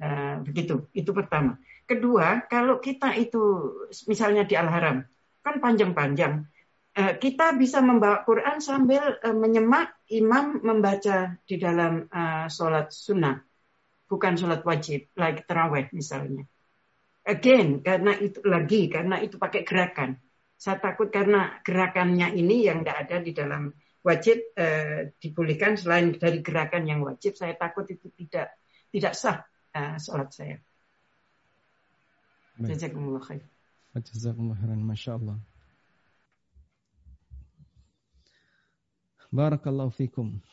uh, 0.02 0.36
begitu 0.42 0.90
itu 0.98 1.12
pertama 1.14 1.62
kedua 1.86 2.44
kalau 2.50 2.82
kita 2.82 3.14
itu 3.16 3.40
misalnya 4.10 4.44
di 4.44 4.58
al 4.58 4.68
haram 4.68 4.98
kan 5.46 5.62
panjang-panjang 5.62 6.50
kita 6.92 7.56
bisa 7.56 7.80
membawa 7.80 8.28
Quran 8.28 8.60
sambil 8.60 9.16
uh, 9.24 9.32
menyemak 9.32 9.96
imam 10.12 10.60
membaca 10.60 11.40
di 11.48 11.56
dalam 11.56 12.04
uh, 12.12 12.52
sholat 12.52 12.92
sunnah 12.92 13.40
bukan 14.12 14.36
sholat 14.36 14.60
wajib 14.68 15.08
like 15.16 15.48
terawih 15.48 15.88
misalnya 15.96 16.44
again 17.24 17.80
karena 17.80 18.12
itu 18.20 18.44
lagi 18.44 18.92
karena 18.92 19.24
itu 19.24 19.40
pakai 19.40 19.64
gerakan 19.64 20.20
saya 20.62 20.78
takut 20.78 21.10
karena 21.10 21.58
gerakannya 21.66 22.38
ini 22.38 22.70
yang 22.70 22.86
tidak 22.86 22.98
ada 23.10 23.18
di 23.26 23.32
dalam 23.34 23.74
wajib 24.06 24.54
eh, 24.54 25.14
dibolehkan 25.18 25.78
selain 25.78 26.14
dari 26.18 26.42
gerakan 26.46 26.86
yang 26.86 27.02
wajib. 27.02 27.34
Saya 27.34 27.58
takut 27.58 27.90
itu 27.90 28.14
tidak 28.14 28.58
tidak 28.94 29.14
sah 29.18 29.42
eh, 29.74 29.98
sholat 29.98 30.30
saya. 30.30 30.58
Jazakumullah 32.62 33.26
khair. 33.26 33.42
Jazakumullah 33.98 34.58
khairan. 34.62 34.86
Masya 34.86 35.18
Allah. 35.18 35.38
Barakallahu 39.32 39.96
fikum. 39.96 40.44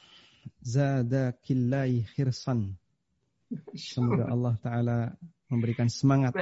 Zadakillai 0.62 2.06
khirsan. 2.14 2.78
Semoga 3.74 4.30
Allah 4.30 4.54
Ta'ala 4.62 4.98
memberikan 5.50 5.90
semangat 5.90 6.36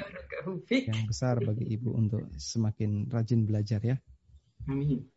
yang 0.68 1.08
besar 1.08 1.40
bagi 1.40 1.64
ibu 1.64 1.96
untuk 1.96 2.28
semakin 2.36 3.08
rajin 3.08 3.48
belajar 3.48 3.80
ya. 3.80 3.96
Amin. 4.68 5.08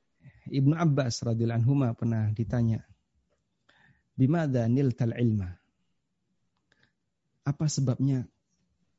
Ibnu 0.48 0.74
Abbas 0.80 1.20
radhiyallahu 1.26 1.60
anhu 1.60 1.94
pernah 1.98 2.32
ditanya, 2.32 2.88
"Bimada 4.16 4.72
niltal 4.72 5.12
ilma?" 5.20 5.60
Apa 7.44 7.66
sebabnya 7.68 8.30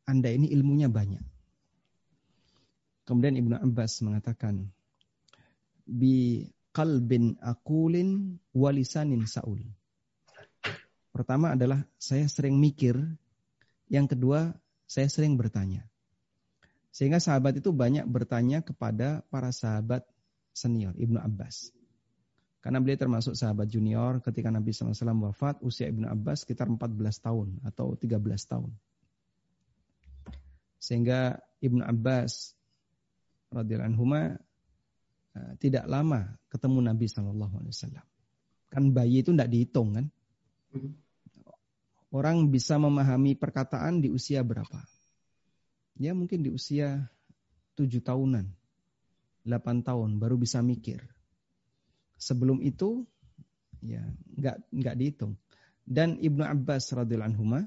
Anda 0.05 0.29
ini 0.29 0.51
ilmunya 0.53 0.93
banyak? 0.93 1.23
Kemudian 3.09 3.39
Ibnu 3.39 3.57
Abbas 3.57 4.03
mengatakan, 4.05 4.68
"Bi 5.87 6.45
qalbin 6.71 7.39
aqulin 7.43 8.39
walisanin 8.55 9.27
saul." 9.27 9.61
Pertama 11.11 11.59
adalah 11.59 11.83
saya 11.99 12.25
sering 12.31 12.57
mikir, 12.57 12.97
yang 13.91 14.07
kedua 14.07 14.55
saya 14.87 15.11
sering 15.11 15.35
bertanya. 15.35 15.87
Sehingga 16.91 17.23
sahabat 17.23 17.59
itu 17.62 17.71
banyak 17.71 18.07
bertanya 18.07 18.62
kepada 18.62 19.23
para 19.31 19.55
sahabat 19.55 20.07
senior, 20.51 20.95
Ibnu 20.99 21.18
Abbas. 21.18 21.71
Karena 22.61 22.77
beliau 22.83 23.01
termasuk 23.01 23.33
sahabat 23.33 23.73
junior 23.73 24.21
ketika 24.21 24.53
Nabi 24.53 24.75
SAW 24.75 25.33
wafat, 25.33 25.64
usia 25.64 25.89
Ibnu 25.89 26.05
Abbas 26.05 26.45
sekitar 26.45 26.68
14 26.68 26.77
tahun 27.23 27.49
atau 27.64 27.97
13 27.97 28.21
tahun. 28.45 28.71
Sehingga 30.77 31.41
Ibnu 31.64 31.81
Abbas 31.81 32.53
radhiyallahu 33.49 33.91
anhu 33.97 34.05
tidak 35.62 35.85
lama 35.87 36.35
ketemu 36.51 36.78
Nabi 36.91 37.07
SAW. 37.07 38.03
Kan 38.70 38.95
bayi 38.95 39.22
itu 39.22 39.35
tidak 39.35 39.51
dihitung 39.51 39.95
kan? 39.95 40.07
Orang 42.11 42.51
bisa 42.51 42.74
memahami 42.78 43.39
perkataan 43.39 44.03
di 44.03 44.11
usia 44.11 44.43
berapa? 44.43 44.83
Ya 45.95 46.11
mungkin 46.11 46.43
di 46.43 46.51
usia 46.51 47.07
tujuh 47.78 48.03
tahunan, 48.03 48.51
delapan 49.47 49.83
tahun 49.87 50.18
baru 50.18 50.35
bisa 50.35 50.59
mikir. 50.59 51.07
Sebelum 52.18 52.59
itu 52.66 53.07
ya 53.83 54.03
nggak 54.39 54.57
nggak 54.74 54.97
dihitung. 54.99 55.39
Dan 55.87 56.18
Ibnu 56.18 56.43
Abbas 56.43 56.91
radhiyallahu 56.95 57.31
anhu 57.35 57.66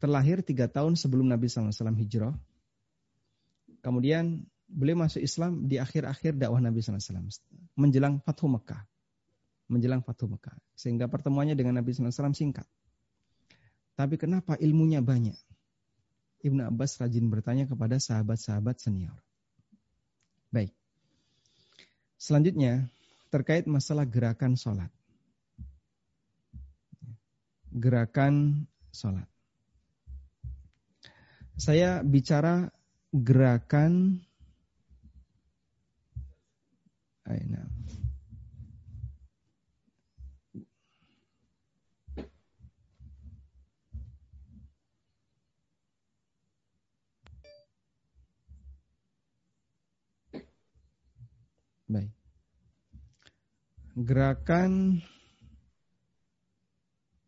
terlahir 0.00 0.44
tiga 0.44 0.68
tahun 0.68 1.00
sebelum 1.00 1.28
Nabi 1.28 1.48
SAW 1.48 1.72
hijrah. 1.96 2.36
Kemudian 3.80 4.44
beliau 4.74 4.98
masuk 4.98 5.22
Islam 5.22 5.70
di 5.70 5.78
akhir-akhir 5.78 6.34
dakwah 6.34 6.58
Nabi 6.58 6.82
SAW. 6.82 7.30
Menjelang 7.78 8.18
Fathu 8.18 8.50
Mekah. 8.50 8.82
Menjelang 9.70 10.02
Fathu 10.02 10.26
Mekah. 10.26 10.58
Sehingga 10.74 11.06
pertemuannya 11.06 11.54
dengan 11.54 11.78
Nabi 11.78 11.94
SAW 11.94 12.34
singkat. 12.34 12.66
Tapi 13.94 14.18
kenapa 14.18 14.58
ilmunya 14.58 14.98
banyak? 14.98 15.38
Ibnu 16.44 16.66
Abbas 16.66 16.98
rajin 16.98 17.30
bertanya 17.30 17.64
kepada 17.70 17.96
sahabat-sahabat 18.02 18.76
senior. 18.82 19.16
Baik. 20.50 20.74
Selanjutnya, 22.18 22.90
terkait 23.32 23.64
masalah 23.70 24.04
gerakan 24.04 24.58
sholat. 24.58 24.90
Gerakan 27.72 28.66
sholat. 28.90 29.30
Saya 31.54 32.02
bicara 32.02 32.74
gerakan 33.14 34.18
Aina. 37.24 37.64
Baik. 51.88 52.12
Gerakan 53.94 55.00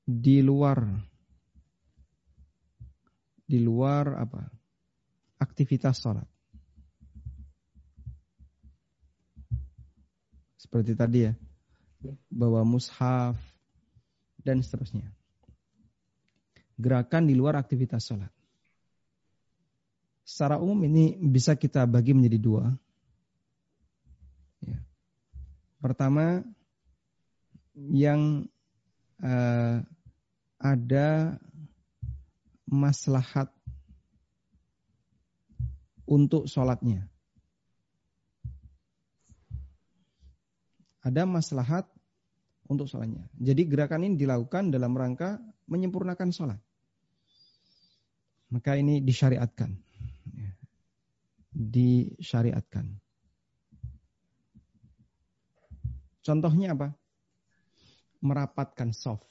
di 0.04 0.42
luar 0.44 0.80
di 3.46 3.62
luar 3.62 4.18
apa? 4.18 4.42
Aktivitas 5.38 6.02
sholat. 6.02 6.35
Seperti 10.66 10.98
tadi 10.98 11.30
ya. 11.30 11.32
Bawa 12.26 12.66
mushaf 12.66 13.38
dan 14.42 14.58
seterusnya. 14.66 15.06
Gerakan 16.74 17.30
di 17.30 17.38
luar 17.38 17.54
aktivitas 17.54 18.02
sholat. 18.02 18.34
Secara 20.26 20.58
umum 20.58 20.82
ini 20.90 21.14
bisa 21.22 21.54
kita 21.54 21.86
bagi 21.86 22.10
menjadi 22.10 22.38
dua. 22.42 22.66
Ya. 24.58 24.82
Pertama, 25.78 26.42
yang 27.78 28.50
uh, 29.22 29.86
ada 30.58 31.38
maslahat 32.66 33.54
untuk 36.02 36.50
sholatnya. 36.50 37.06
Ada 41.06 41.22
maslahat 41.22 41.86
untuk 42.66 42.90
sholatnya. 42.90 43.30
Jadi 43.38 43.62
gerakan 43.70 44.10
ini 44.10 44.18
dilakukan 44.18 44.74
dalam 44.74 44.90
rangka 44.98 45.38
menyempurnakan 45.70 46.34
sholat. 46.34 46.58
Maka 48.50 48.74
ini 48.74 48.98
disyariatkan. 49.02 49.70
Disyariatkan. 51.54 52.90
Contohnya 56.26 56.74
apa? 56.74 56.90
Merapatkan 58.26 58.90
soft. 58.90 59.30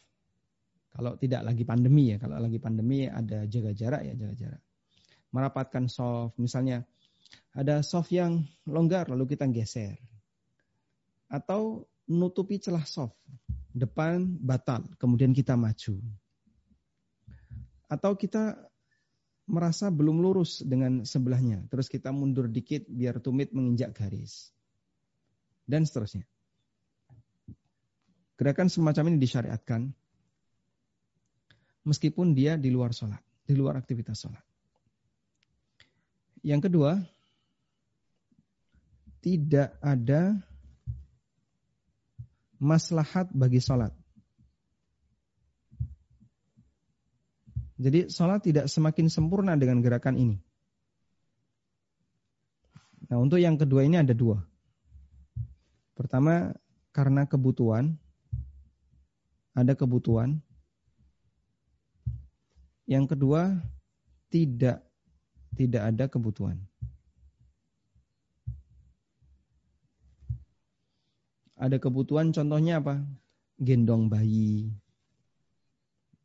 Kalau 0.96 1.20
tidak 1.20 1.44
lagi 1.44 1.68
pandemi 1.68 2.16
ya, 2.16 2.18
kalau 2.24 2.40
lagi 2.40 2.56
pandemi 2.56 3.04
ada 3.04 3.44
jaga 3.52 3.76
jarak 3.76 4.02
ya, 4.08 4.16
jaga 4.16 4.36
jarak. 4.40 4.62
Merapatkan 5.36 5.92
soft, 5.92 6.40
misalnya 6.40 6.88
ada 7.52 7.84
soft 7.84 8.16
yang 8.16 8.48
longgar 8.64 9.12
lalu 9.12 9.36
kita 9.36 9.44
geser. 9.52 10.00
Atau 11.28 11.90
nutupi 12.06 12.62
celah 12.62 12.86
soft, 12.86 13.18
depan 13.74 14.38
batal, 14.40 14.86
kemudian 15.02 15.34
kita 15.34 15.58
maju. 15.58 16.00
Atau 17.90 18.14
kita 18.18 18.58
merasa 19.46 19.94
belum 19.94 20.22
lurus 20.22 20.66
dengan 20.66 21.06
sebelahnya, 21.06 21.66
terus 21.70 21.86
kita 21.86 22.10
mundur 22.10 22.50
dikit 22.50 22.86
biar 22.90 23.22
tumit 23.22 23.54
menginjak 23.54 23.94
garis. 23.94 24.50
Dan 25.66 25.86
seterusnya. 25.86 26.26
Gerakan 28.36 28.68
semacam 28.68 29.16
ini 29.16 29.18
disyariatkan 29.22 29.82
meskipun 31.86 32.34
dia 32.36 32.58
di 32.60 32.74
luar 32.74 32.92
sholat, 32.92 33.22
di 33.46 33.54
luar 33.56 33.80
aktivitas 33.80 34.18
sholat. 34.20 34.44
Yang 36.46 36.70
kedua, 36.70 37.00
tidak 39.24 39.74
ada 39.82 40.38
maslahat 42.60 43.32
bagi 43.32 43.60
sholat. 43.60 43.92
Jadi 47.76 48.08
sholat 48.08 48.40
tidak 48.40 48.66
semakin 48.72 49.12
sempurna 49.12 49.60
dengan 49.60 49.84
gerakan 49.84 50.16
ini. 50.16 50.38
Nah 53.12 53.20
untuk 53.20 53.38
yang 53.38 53.60
kedua 53.60 53.84
ini 53.84 54.00
ada 54.00 54.16
dua. 54.16 54.40
Pertama 55.96 56.56
karena 56.96 57.28
kebutuhan. 57.28 58.00
Ada 59.56 59.76
kebutuhan. 59.76 60.40
Yang 62.86 63.16
kedua, 63.16 63.56
tidak 64.28 64.84
tidak 65.56 65.84
ada 65.96 66.06
kebutuhan. 66.12 66.60
Ada 71.66 71.82
kebutuhan 71.82 72.30
contohnya 72.30 72.78
apa? 72.78 73.02
Gendong 73.58 74.06
bayi. 74.06 74.70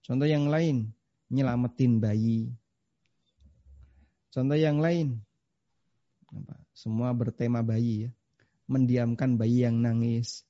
Contoh 0.04 0.28
yang 0.28 0.52
lain, 0.52 0.92
nyelamatin 1.32 1.96
bayi. 1.96 2.52
Contoh 4.28 4.60
yang 4.60 4.84
lain, 4.84 5.16
apa? 6.28 6.60
semua 6.76 7.16
bertema 7.16 7.64
bayi 7.64 8.04
ya. 8.04 8.10
Mendiamkan 8.68 9.40
bayi 9.40 9.64
yang 9.64 9.80
nangis. 9.80 10.44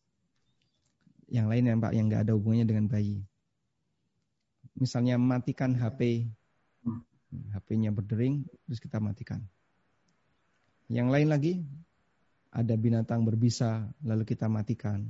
Yang 1.31 1.47
lain 1.47 1.65
yang 1.71 1.79
Pak 1.79 1.93
yang 1.95 2.11
nggak 2.11 2.27
ada 2.27 2.35
hubungannya 2.35 2.67
dengan 2.67 2.91
bayi. 2.91 3.23
Misalnya 4.75 5.23
matikan 5.23 5.71
HP, 5.71 6.27
HP-nya 7.55 7.95
berdering, 7.95 8.43
terus 8.67 8.83
kita 8.83 8.99
matikan. 8.99 9.39
Yang 10.91 11.09
lain 11.15 11.29
lagi, 11.31 11.53
ada 12.51 12.75
binatang 12.75 13.23
berbisa, 13.23 13.87
lalu 14.03 14.27
kita 14.27 14.51
matikan. 14.51 15.07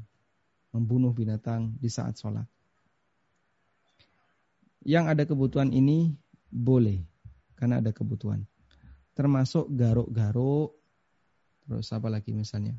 Membunuh 0.71 1.11
binatang 1.11 1.75
di 1.83 1.91
saat 1.91 2.15
sholat. 2.15 2.47
Yang 4.87 5.05
ada 5.11 5.23
kebutuhan 5.27 5.75
ini 5.75 6.15
boleh, 6.47 7.03
karena 7.59 7.83
ada 7.83 7.91
kebutuhan. 7.91 8.47
Termasuk 9.19 9.67
garuk-garuk, 9.75 10.79
terus 11.67 11.91
apa 11.91 12.07
lagi 12.07 12.31
misalnya, 12.31 12.79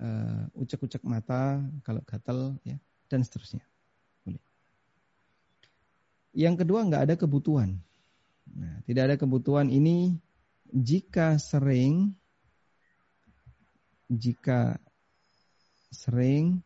uh, 0.00 0.48
ucek-ucek 0.56 1.04
mata 1.04 1.60
kalau 1.84 2.00
gatel, 2.02 2.56
ya, 2.64 2.80
dan 3.12 3.20
seterusnya. 3.22 3.62
Yang 6.36 6.64
kedua 6.64 6.84
nggak 6.84 7.02
ada 7.08 7.14
kebutuhan. 7.16 7.80
Nah, 8.52 8.84
tidak 8.84 9.02
ada 9.08 9.16
kebutuhan 9.16 9.72
ini 9.72 10.20
jika 10.68 11.40
sering 11.40 12.12
jika 14.06 14.78
sering 15.90 16.62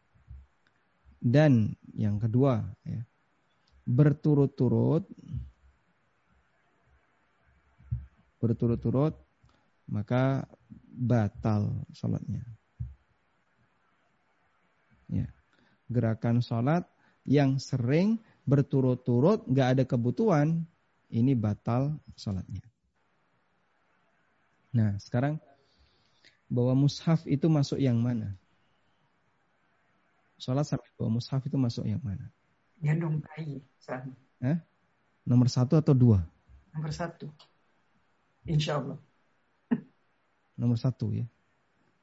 dan 1.20 1.76
yang 1.92 2.16
kedua 2.16 2.64
ya, 2.84 3.04
berturut-turut 3.84 5.04
berturut-turut 8.40 9.12
maka 9.90 10.48
batal 10.90 11.84
sholatnya. 11.92 12.46
Ya. 15.10 15.26
Gerakan 15.90 16.38
sholat 16.40 16.86
yang 17.26 17.58
sering 17.58 18.22
berturut-turut 18.46 19.44
nggak 19.50 19.68
ada 19.76 19.84
kebutuhan, 19.84 20.64
ini 21.10 21.34
batal 21.34 21.98
sholatnya. 22.14 22.62
Nah, 24.70 24.94
sekarang 25.02 25.42
bahwa 26.50 26.84
mushaf 26.84 27.22
itu 27.30 27.46
masuk 27.46 27.78
yang 27.78 27.96
mana? 28.02 28.34
Sholat 30.34 30.66
sampai 30.66 30.90
bawa 30.98 31.22
mushaf 31.22 31.46
itu 31.46 31.54
masuk 31.54 31.86
yang 31.86 32.02
mana? 32.02 32.26
Gendong 32.82 33.22
bayi. 33.22 33.62
Eh? 34.42 34.58
Nomor 35.22 35.46
satu 35.46 35.78
atau 35.78 35.94
dua? 35.94 36.18
Nomor 36.74 36.90
satu. 36.90 37.30
Insya 38.50 38.82
Allah. 38.82 38.98
Nomor 40.60 40.74
satu 40.74 41.14
ya. 41.14 41.28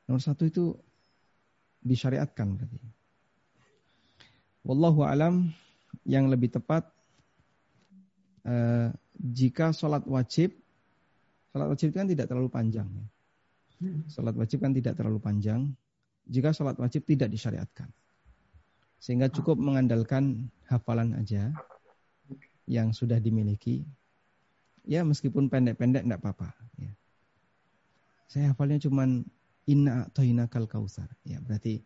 Nomor 0.08 0.24
satu 0.24 0.48
itu 0.48 0.80
disyariatkan 1.84 2.56
berarti. 2.56 2.80
Wallahu 4.64 5.04
alam 5.04 5.52
yang 6.08 6.32
lebih 6.32 6.56
tepat 6.56 6.88
eh, 8.48 8.96
jika 9.18 9.76
sholat 9.76 10.06
wajib, 10.08 10.56
sholat 11.52 11.68
wajib 11.68 11.90
kan 11.92 12.08
tidak 12.08 12.32
terlalu 12.32 12.48
panjang. 12.48 12.88
Ya. 12.88 13.08
Hmm. 13.78 14.06
Sholat 14.10 14.34
wajib 14.34 14.64
kan 14.64 14.74
tidak 14.74 14.98
terlalu 14.98 15.22
panjang. 15.22 15.74
Jika 16.28 16.52
sholat 16.52 16.76
wajib 16.82 17.06
tidak 17.06 17.30
disyariatkan. 17.30 17.88
Sehingga 18.98 19.30
cukup 19.30 19.62
mengandalkan 19.62 20.50
hafalan 20.66 21.14
aja 21.16 21.54
yang 22.66 22.92
sudah 22.92 23.22
dimiliki. 23.22 23.86
Ya 24.88 25.06
meskipun 25.06 25.48
pendek-pendek 25.48 26.04
tidak 26.04 26.20
apa-apa. 26.24 26.56
Ya. 26.82 26.92
Saya 28.28 28.46
hafalnya 28.52 28.82
cuman 28.82 29.24
inna 29.70 30.10
atau 30.10 30.24
kal 30.50 30.66
kausar. 30.66 31.08
Ya 31.24 31.38
berarti 31.44 31.84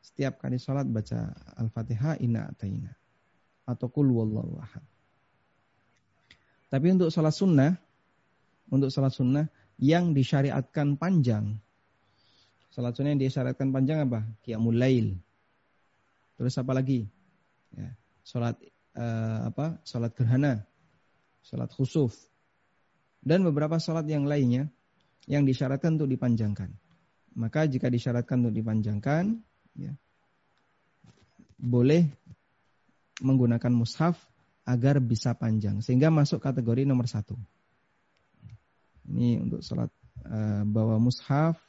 setiap 0.00 0.40
kali 0.40 0.56
sholat 0.56 0.88
baca 0.88 1.34
al-fatihah 1.58 2.20
inna 2.20 2.48
atau 2.50 2.68
atau 3.64 3.86
kul 3.88 4.12
wallahu 4.12 4.60
ahad. 4.60 4.84
Tapi 6.68 6.90
untuk 6.90 7.08
salat 7.08 7.32
sunnah, 7.32 7.72
untuk 8.68 8.90
salat 8.90 9.14
sunnah 9.14 9.46
yang 9.78 10.14
disyariatkan 10.14 10.96
panjang. 11.00 11.58
Salat 12.74 12.98
sunnah 12.98 13.14
yang 13.14 13.22
disyariatkan 13.22 13.70
panjang 13.70 14.06
apa? 14.06 14.26
Qiyamul 14.42 14.78
lail. 14.78 15.18
Terus 16.34 16.54
apa 16.58 16.74
lagi? 16.74 17.06
Ya, 17.74 17.94
salat 18.26 18.58
uh, 18.98 19.50
apa? 19.50 19.78
Salat 19.86 20.10
gerhana, 20.18 20.66
salat 21.46 21.70
khusuf. 21.70 22.14
Dan 23.22 23.46
beberapa 23.46 23.78
salat 23.78 24.04
yang 24.10 24.26
lainnya 24.26 24.68
yang 25.30 25.46
disyaratkan 25.46 25.96
untuk 25.96 26.10
dipanjangkan. 26.10 26.74
Maka 27.34 27.66
jika 27.66 27.90
disyaratkan 27.90 28.42
untuk 28.46 28.54
dipanjangkan, 28.54 29.38
ya, 29.74 29.94
boleh 31.58 32.10
menggunakan 33.22 33.72
mushaf 33.72 34.18
agar 34.64 34.98
bisa 34.98 35.36
panjang 35.36 35.84
sehingga 35.84 36.08
masuk 36.08 36.40
kategori 36.40 36.88
nomor 36.88 37.06
satu. 37.06 37.36
Ini 39.04 39.44
untuk 39.44 39.60
sholat 39.60 39.92
uh, 40.24 40.62
bawa 40.64 40.96
mushaf, 40.96 41.60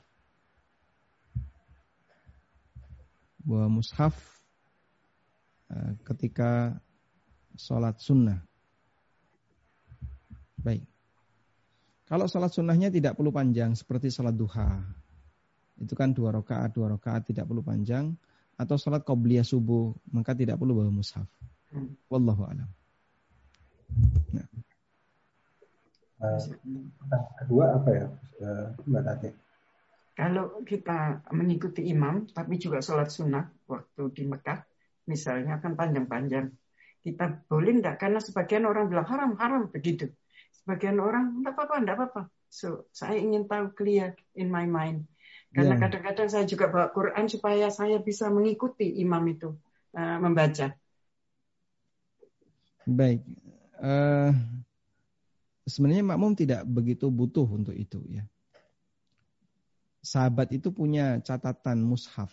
bawa 3.44 3.68
mushaf 3.68 4.16
uh, 5.72 5.92
ketika 6.08 6.80
sholat 7.60 8.00
sunnah. 8.00 8.40
Baik. 10.64 10.82
Kalau 12.06 12.30
sholat 12.30 12.54
sunnahnya 12.54 12.94
tidak 12.94 13.18
perlu 13.18 13.34
panjang 13.34 13.74
seperti 13.74 14.14
sholat 14.14 14.38
duha. 14.38 14.82
Itu 15.76 15.98
kan 15.98 16.16
dua 16.16 16.32
rakaat, 16.32 16.72
dua 16.72 16.96
rakaat 16.96 17.28
tidak 17.28 17.50
perlu 17.52 17.60
panjang 17.60 18.16
atau 18.56 18.80
sholat 18.80 19.04
qobliyah 19.04 19.44
subuh, 19.44 19.92
maka 20.16 20.32
tidak 20.32 20.56
perlu 20.56 20.80
bawa 20.80 20.92
mushaf. 20.94 21.28
Hmm. 21.76 21.92
Wallahu 22.08 22.48
a'lam. 22.48 22.70
Nah. 24.32 24.48
Uh, 26.16 26.40
kedua 27.44 27.76
apa 27.76 27.90
ya, 27.92 28.06
uh, 28.40 28.68
Mbak 28.88 29.04
Tati? 29.04 29.30
Kalau 30.16 30.64
kita 30.64 31.28
mengikuti 31.36 31.92
imam, 31.92 32.24
tapi 32.32 32.56
juga 32.56 32.80
sholat 32.80 33.12
sunnah 33.12 33.52
waktu 33.68 34.16
di 34.16 34.24
Mekah, 34.24 34.64
misalnya 35.12 35.60
akan 35.60 35.76
panjang-panjang. 35.76 36.56
Kita 37.04 37.46
boleh 37.52 37.84
enggak? 37.84 38.00
Karena 38.00 38.24
sebagian 38.24 38.64
orang 38.64 38.88
bilang 38.88 39.06
haram, 39.12 39.32
haram 39.36 39.68
begitu. 39.68 40.08
Sebagian 40.56 41.04
orang 41.04 41.44
enggak 41.44 41.60
apa-apa, 41.60 41.76
enggak 41.84 41.98
apa-apa. 42.00 42.22
So, 42.48 42.88
saya 42.96 43.20
ingin 43.20 43.52
tahu 43.52 43.76
clear 43.76 44.16
in 44.40 44.48
my 44.48 44.64
mind. 44.64 45.04
Karena 45.52 45.76
ya. 45.76 45.88
kadang-kadang 45.88 46.28
saya 46.32 46.48
juga 46.48 46.72
bawa 46.72 46.88
Quran 46.96 47.28
supaya 47.28 47.68
saya 47.68 48.00
bisa 48.00 48.32
mengikuti 48.32 49.00
imam 49.04 49.24
itu 49.28 49.52
uh, 49.96 50.18
membaca. 50.24 50.72
Baik. 52.88 53.20
Uh, 53.80 54.32
sebenarnya 55.66 56.06
makmum 56.06 56.38
tidak 56.38 56.64
begitu 56.70 57.10
butuh 57.10 57.46
untuk 57.50 57.74
itu 57.74 58.02
ya 58.08 58.26
sahabat 60.06 60.54
itu 60.54 60.70
punya 60.70 61.18
catatan 61.26 61.82
mushaf. 61.82 62.30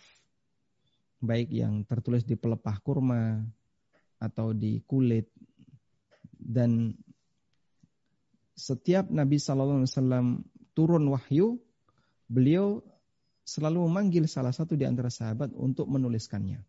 Baik 1.17 1.49
yang 1.49 1.81
tertulis 1.89 2.21
di 2.21 2.37
pelepah 2.37 2.77
kurma 2.85 3.41
atau 4.21 4.53
di 4.53 4.77
kulit. 4.85 5.33
Dan 6.37 6.93
setiap 8.53 9.09
Nabi 9.09 9.41
SAW 9.41 9.89
turun 10.77 11.03
wahyu, 11.09 11.57
beliau 12.29 12.85
selalu 13.43 13.89
memanggil 13.89 14.29
salah 14.29 14.53
satu 14.53 14.77
di 14.77 14.85
antara 14.85 15.09
sahabat 15.09 15.51
untuk 15.57 15.89
menuliskannya. 15.89 16.61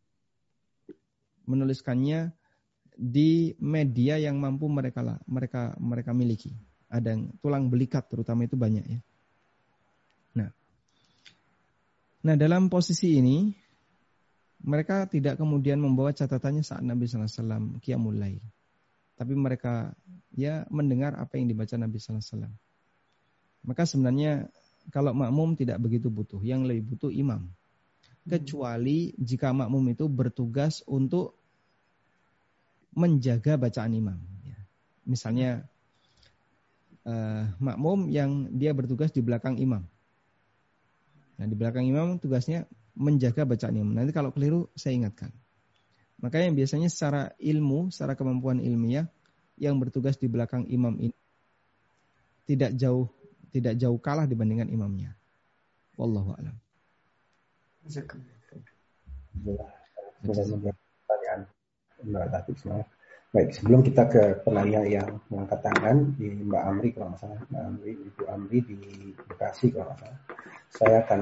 Menuliskannya 1.45 2.33
di 2.95 3.53
media 3.59 4.17
yang 4.23 4.39
mampu 4.39 4.71
mereka 4.71 5.19
mereka 5.27 5.75
mereka 5.79 6.11
miliki. 6.15 6.55
Ada 6.87 7.15
yang 7.19 7.35
tulang 7.43 7.67
belikat 7.67 8.07
terutama 8.07 8.47
itu 8.47 8.55
banyak 8.55 8.85
ya. 8.87 9.01
Nah, 10.39 10.51
Nah 12.25 12.35
dalam 12.39 12.73
posisi 12.73 13.19
ini 13.19 13.53
mereka 14.65 15.05
tidak 15.05 15.37
kemudian 15.37 15.77
membawa 15.77 16.15
catatannya 16.17 16.65
saat 16.65 16.81
Nabi 16.81 17.05
SAW 17.05 17.83
Qiyamul 17.85 18.17
Lail. 18.17 18.41
Tapi 19.15 19.37
mereka 19.37 19.93
ya 20.33 20.65
mendengar 20.73 21.15
apa 21.21 21.37
yang 21.37 21.53
dibaca 21.53 21.77
Nabi 21.77 22.01
SAW. 22.01 22.49
Maka 23.65 23.83
sebenarnya 23.85 24.49
kalau 24.89 25.13
makmum 25.13 25.53
tidak 25.55 25.85
begitu 25.85 26.09
butuh. 26.09 26.41
Yang 26.41 26.61
lebih 26.73 26.97
butuh 26.97 27.13
imam. 27.13 27.53
Kecuali 28.25 29.13
jika 29.21 29.53
makmum 29.53 29.93
itu 29.93 30.09
bertugas 30.09 30.81
untuk 30.89 31.37
menjaga 32.95 33.59
bacaan 33.59 33.93
imam. 33.93 34.19
Ya. 34.47 34.59
Misalnya 35.05 35.51
uh, 37.05 37.51
makmum 37.61 38.09
yang 38.09 38.51
dia 38.55 38.73
bertugas 38.73 39.11
di 39.11 39.21
belakang 39.21 39.59
imam. 39.61 39.85
Nah, 41.35 41.47
di 41.51 41.55
belakang 41.59 41.85
imam 41.85 42.23
tugasnya 42.23 42.71
menjaga 42.95 43.43
bacaan 43.43 43.75
imam. 43.75 43.93
Nanti 43.93 44.15
kalau 44.15 44.31
keliru 44.31 44.71
saya 44.79 44.95
ingatkan. 44.95 45.35
Makanya 46.23 46.55
biasanya 46.55 46.89
secara 46.89 47.35
ilmu, 47.43 47.91
secara 47.91 48.15
kemampuan 48.15 48.63
ilmiah 48.63 49.11
yang 49.59 49.77
bertugas 49.83 50.17
di 50.17 50.31
belakang 50.31 50.65
imam 50.71 50.95
ini 50.99 51.15
tidak 52.45 52.75
jauh 52.79 53.11
tidak 53.55 53.79
jauh 53.79 53.99
kalah 54.03 54.27
dibandingkan 54.27 54.67
imamnya. 54.71 55.15
Wallahu 55.95 56.35
a'lam. 56.35 56.57
Pertanyaan 60.25 60.75
Mbak 62.05 62.29
Tatik 62.31 62.59
Baik, 63.35 63.51
sebelum 63.51 63.83
kita 63.83 64.07
ke 64.07 64.23
penanya 64.47 64.87
yang 64.87 65.19
mengangkat 65.27 65.59
tangan 65.67 66.15
di 66.15 66.39
Mbak 66.39 66.63
Amri 66.71 66.89
kalau 66.95 67.11
nggak 67.11 67.19
salah, 67.19 67.41
Mbak 67.51 67.63
Amri, 67.67 67.93
Ibu 67.99 68.23
Amri 68.31 68.59
di 68.63 68.79
Bekasi 69.27 69.67
kalau 69.75 69.91
nggak 69.91 69.99
salah, 70.07 70.21
saya 70.71 70.97
akan 71.03 71.21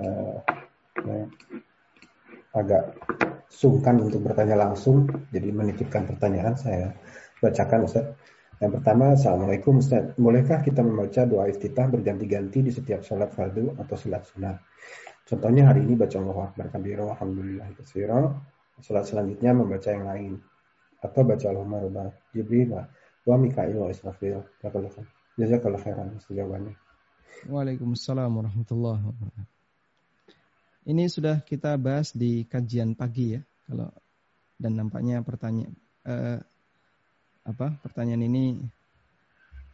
uh, 0.00 0.36
ya, 1.04 1.18
agak 2.56 2.84
sungkan 3.52 4.00
untuk 4.00 4.24
bertanya 4.24 4.56
langsung, 4.56 5.04
jadi 5.36 5.52
menitipkan 5.52 6.08
pertanyaan 6.08 6.56
saya 6.56 6.96
bacakan 7.44 7.84
Ustaz. 7.84 8.08
Yang 8.64 8.80
pertama, 8.80 9.12
Assalamualaikum 9.12 9.84
Ustaz. 9.84 10.16
Bolehkah 10.16 10.64
kita 10.64 10.80
membaca 10.80 11.28
doa 11.28 11.44
iftitah 11.52 11.92
berganti-ganti 11.92 12.64
di 12.64 12.72
setiap 12.72 13.04
sholat 13.04 13.28
fardu 13.36 13.76
atau 13.76 13.96
sholat 14.00 14.24
sunat? 14.24 14.56
Contohnya 15.28 15.68
hari 15.68 15.84
ini 15.84 15.92
baca 15.92 16.16
Allah 16.16 16.38
Akbar 16.48 16.66
Kabiro, 16.72 17.12
Alhamdulillah 17.12 17.68
Katsira. 17.76 18.32
Sholat 18.82 19.06
selanjutnya 19.06 19.54
membaca 19.54 19.88
yang 19.92 20.06
lain 20.06 20.32
atau 20.98 21.20
baca 21.22 21.46
Allahumma 21.46 21.78
rabba 21.84 22.04
Jibril 22.34 22.74
wa 23.24 23.36
Mikail 23.36 23.76
wa 23.76 23.92
Israfil. 23.92 24.40
Jazakallah 25.34 25.80
khairan 25.82 26.18
jawabannya. 26.30 26.74
Waalaikumsalam 27.50 28.30
warahmatullahi 28.30 29.02
wabarakatuh. 29.02 29.52
Ini 30.84 31.04
sudah 31.08 31.40
kita 31.42 31.74
bahas 31.80 32.12
di 32.12 32.44
kajian 32.44 32.92
pagi 32.92 33.34
ya, 33.34 33.40
kalau 33.64 33.88
dan 34.60 34.76
nampaknya 34.76 35.24
pertanyaan 35.24 35.74
eh, 36.04 36.38
apa 37.44 37.76
pertanyaan 37.80 38.22
ini 38.24 38.44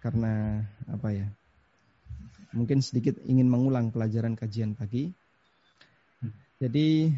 karena 0.01 0.65
apa 0.89 1.09
ya? 1.13 1.29
Mungkin 2.57 2.83
sedikit 2.83 3.21
ingin 3.27 3.47
mengulang 3.47 3.95
pelajaran 3.95 4.35
kajian 4.35 4.75
pagi. 4.75 5.13
Jadi 6.61 7.11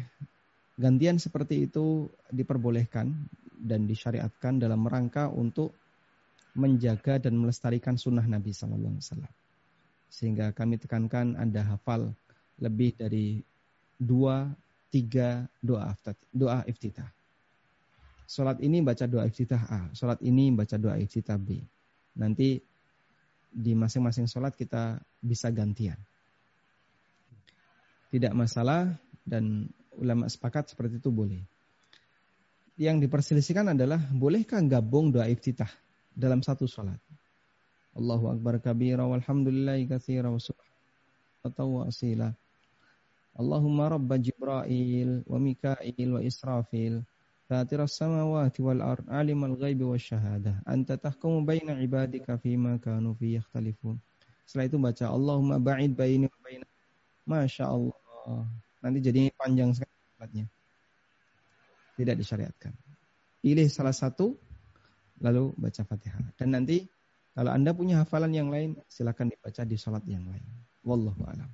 gantian 0.83 1.15
seperti 1.15 1.71
itu 1.71 2.11
diperbolehkan 2.27 3.07
dan 3.55 3.87
disyariatkan 3.87 4.59
dalam 4.59 4.83
rangka 4.83 5.31
untuk 5.31 5.71
menjaga 6.59 7.23
dan 7.23 7.39
melestarikan 7.39 7.95
sunnah 7.95 8.27
Nabi 8.27 8.51
Sallallahu 8.51 8.99
Alaihi 8.99 9.07
Wasallam. 9.07 9.33
Sehingga 10.11 10.51
kami 10.51 10.75
tekankan 10.77 11.39
Anda 11.39 11.63
hafal 11.63 12.11
lebih 12.59 12.99
dari 12.99 13.39
dua, 13.95 14.51
tiga 14.91 15.47
doa 15.63 15.95
doa 16.29 16.61
iftitah. 16.67 17.07
Salat 18.27 18.59
ini 18.61 18.83
baca 18.83 19.07
doa 19.07 19.23
iftitah 19.25 19.63
A, 19.71 19.81
salat 19.95 20.19
ini 20.21 20.51
baca 20.51 20.75
doa 20.77 20.99
iftitah 20.99 21.39
B. 21.39 21.63
Nanti 22.19 22.59
di 23.49 23.71
masing-masing 23.73 24.29
salat 24.29 24.53
kita 24.53 25.01
bisa 25.17 25.49
gantian. 25.49 25.97
Tidak 28.13 28.33
masalah 28.37 28.93
dan 29.25 29.65
ulama 29.98 30.30
sepakat 30.30 30.72
seperti 30.72 31.02
itu 31.02 31.10
boleh 31.10 31.42
yang 32.78 33.02
diperselisihkan 33.02 33.74
adalah 33.74 33.98
bolehkah 34.14 34.62
gabung 34.62 35.10
doa 35.10 35.26
iftitah 35.26 35.68
dalam 36.14 36.46
satu 36.46 36.70
salat. 36.70 37.02
Allahu 37.98 38.30
akbar 38.30 38.62
kabira 38.62 39.02
walhamdulillahi 39.02 39.90
katsira 39.90 40.30
wa 40.30 40.38
subhanahu 40.38 41.82
wa 41.82 42.30
Allahumma 43.38 43.98
rabba 43.98 44.18
Jibril 44.18 45.26
wa 45.26 45.38
Mikail 45.42 46.08
wa 46.14 46.22
Israfil 46.22 47.02
فاطر 47.48 47.80
السماوات 47.88 48.60
والأرض 48.60 49.08
عالم 49.08 49.44
الغيب 49.44 49.80
والشهادة 49.82 50.68
أنت 50.68 50.92
تحكم 50.92 51.48
بين 51.48 51.70
عبادك 51.70 52.36
فيما 52.44 52.76
كانوا 52.76 53.16
فيه 53.16 53.40
يختلفون 53.40 53.96
setelah 54.44 54.68
itu 54.68 54.76
baca 54.76 55.08
Allahumma 55.08 55.56
ba'id 55.56 55.96
baini 55.96 56.28
wa 56.28 56.38
baina 56.44 56.68
Masya 57.24 57.72
Allah 57.72 58.44
nanti 58.83 58.99
jadi 58.99 59.31
panjang 59.33 59.71
sekali 59.71 59.93
tidak 61.97 62.15
disyariatkan. 62.19 62.73
Pilih 63.43 63.67
salah 63.67 63.93
satu, 63.95 64.35
lalu 65.19 65.51
baca 65.59 65.81
Fatihah. 65.83 66.35
Dan 66.39 66.55
nanti 66.55 66.87
kalau 67.35 67.51
Anda 67.51 67.75
punya 67.75 68.01
hafalan 68.03 68.31
yang 68.31 68.49
lain, 68.49 68.79
silakan 68.87 69.33
dibaca 69.33 69.61
di 69.67 69.75
sholat 69.75 70.03
yang 70.07 70.23
lain. 70.25 70.45
Wallahu 70.83 71.21
a'lam. 71.27 71.49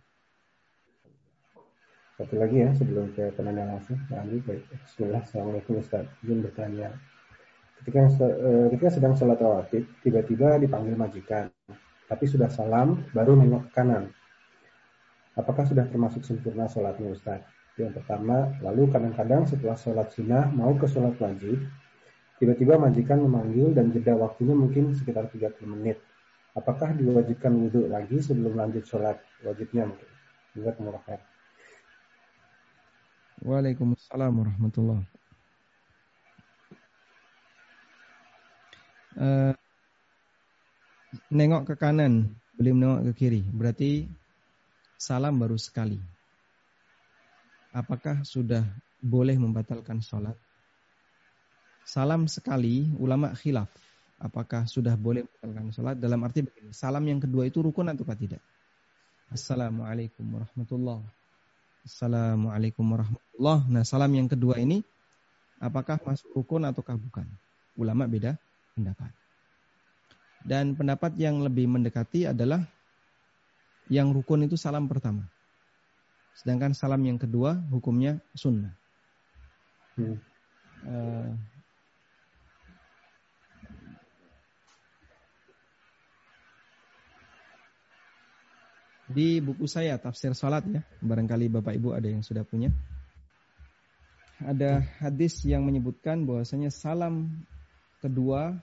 Satu 2.19 2.35
lagi 2.35 2.60
ya 2.60 2.69
sebelum 2.76 3.15
ke 3.15 3.31
penanya 3.31 3.64
langsung. 3.64 3.95
Nah, 4.11 4.27
baik. 4.27 4.68
Bismillah. 4.68 5.23
Assalamualaikum 5.23 5.80
Ustaz. 5.80 6.03
Izin 6.19 6.43
bertanya. 6.43 6.91
Ketika, 7.80 8.11
eh, 8.11 8.65
ketika 8.76 8.88
sedang 8.91 9.15
sholat 9.15 9.39
rawatib, 9.39 9.88
tiba-tiba 10.03 10.60
dipanggil 10.60 10.99
majikan. 10.99 11.47
Tapi 12.11 12.26
sudah 12.27 12.51
salam, 12.51 13.07
baru 13.15 13.39
nengok 13.39 13.72
ke 13.72 13.80
kanan. 13.80 14.11
Apakah 15.40 15.64
sudah 15.64 15.88
termasuk 15.88 16.28
sempurna 16.28 16.68
sholatnya 16.68 17.16
Ustaz? 17.16 17.40
yang 17.80 17.95
pertama. 17.95 18.52
Lalu 18.60 18.91
kadang-kadang 18.91 19.48
setelah 19.48 19.80
sholat 19.80 20.11
sunnah 20.11 20.52
mau 20.52 20.76
ke 20.76 20.86
sholat 20.86 21.16
wajib, 21.16 21.64
tiba-tiba 22.38 22.76
majikan 22.76 23.24
memanggil 23.24 23.72
dan 23.72 23.95
jeda 23.95 24.20
waktunya 24.20 24.52
mungkin 24.52 24.91
sekitar 24.91 25.32
30 25.32 25.64
menit. 25.64 25.98
Apakah 26.57 26.91
diwajibkan 26.98 27.56
wudhu 27.56 27.88
lagi 27.88 28.20
sebelum 28.20 28.60
lanjut 28.60 28.84
sholat 28.84 29.16
wajibnya 29.48 29.88
mungkin? 29.88 30.10
Juga 30.52 30.76
kemurahan. 30.76 31.20
Waalaikumsalam 33.40 34.36
warahmatullahi 34.36 35.07
uh, 39.16 39.56
Nengok 41.32 41.72
ke 41.72 41.74
kanan, 41.80 42.36
belum 42.60 42.76
nengok 42.84 43.02
ke 43.07 43.11
kiri. 43.16 43.41
Berarti 43.48 44.11
salam 44.99 45.39
baru 45.39 45.55
sekali. 45.55 45.95
Apakah 47.71 48.27
sudah 48.27 48.67
boleh 48.99 49.39
membatalkan 49.39 50.03
sholat? 50.03 50.35
Salam 51.88 52.27
sekali, 52.27 52.91
ulama 52.99 53.31
khilaf. 53.34 53.71
apakah 54.19 54.67
sudah 54.67 54.99
boleh 54.99 55.23
membatalkan 55.23 55.71
sholat? 55.71 55.95
Dalam 55.95 56.19
arti 56.27 56.43
begini 56.43 56.76
salam 56.76 57.07
yang 57.07 57.23
kedua 57.23 57.47
itu 57.47 57.63
rukun 57.63 57.88
atau 57.88 58.03
tidak? 58.19 58.43
Assalamualaikum 59.31 60.27
warahmatullah. 60.27 60.99
Assalamualaikum 61.88 62.84
warahmatullah. 62.84 63.57
Nah 63.71 63.88
salam 63.88 64.11
yang 64.11 64.27
kedua 64.27 64.59
ini 64.59 64.84
apakah 65.63 66.03
masuk 66.03 66.27
rukun 66.35 66.67
ataukah 66.67 66.99
bukan? 66.99 67.23
Ulama 67.80 68.11
beda 68.11 68.35
pendapat. 68.76 69.15
Dan 70.43 70.76
pendapat 70.76 71.15
yang 71.15 71.39
lebih 71.39 71.71
mendekati 71.71 72.27
adalah 72.27 72.59
yang 73.90 74.14
rukun 74.14 74.45
itu 74.45 74.56
salam 74.56 74.86
pertama. 74.86 75.26
Sedangkan 76.38 76.72
salam 76.78 77.02
yang 77.03 77.18
kedua 77.18 77.57
hukumnya 77.74 78.22
sunnah. 78.38 78.72
Hmm. 79.99 80.16
uh, 80.88 81.36
di 89.11 89.44
buku 89.44 89.68
saya 89.68 89.99
tafsir 89.99 90.32
salat 90.32 90.64
ya 90.72 90.80
barangkali 91.03 91.52
bapak 91.52 91.76
ibu 91.76 91.91
ada 91.91 92.07
yang 92.07 92.24
sudah 92.24 92.45
punya. 92.45 92.72
Ada 94.40 94.80
hadis 95.03 95.44
yang 95.44 95.68
menyebutkan 95.68 96.24
bahwasanya 96.24 96.72
salam 96.72 97.44
kedua 97.99 98.56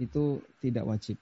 itu 0.00 0.40
tidak 0.64 0.88
wajib 0.88 1.20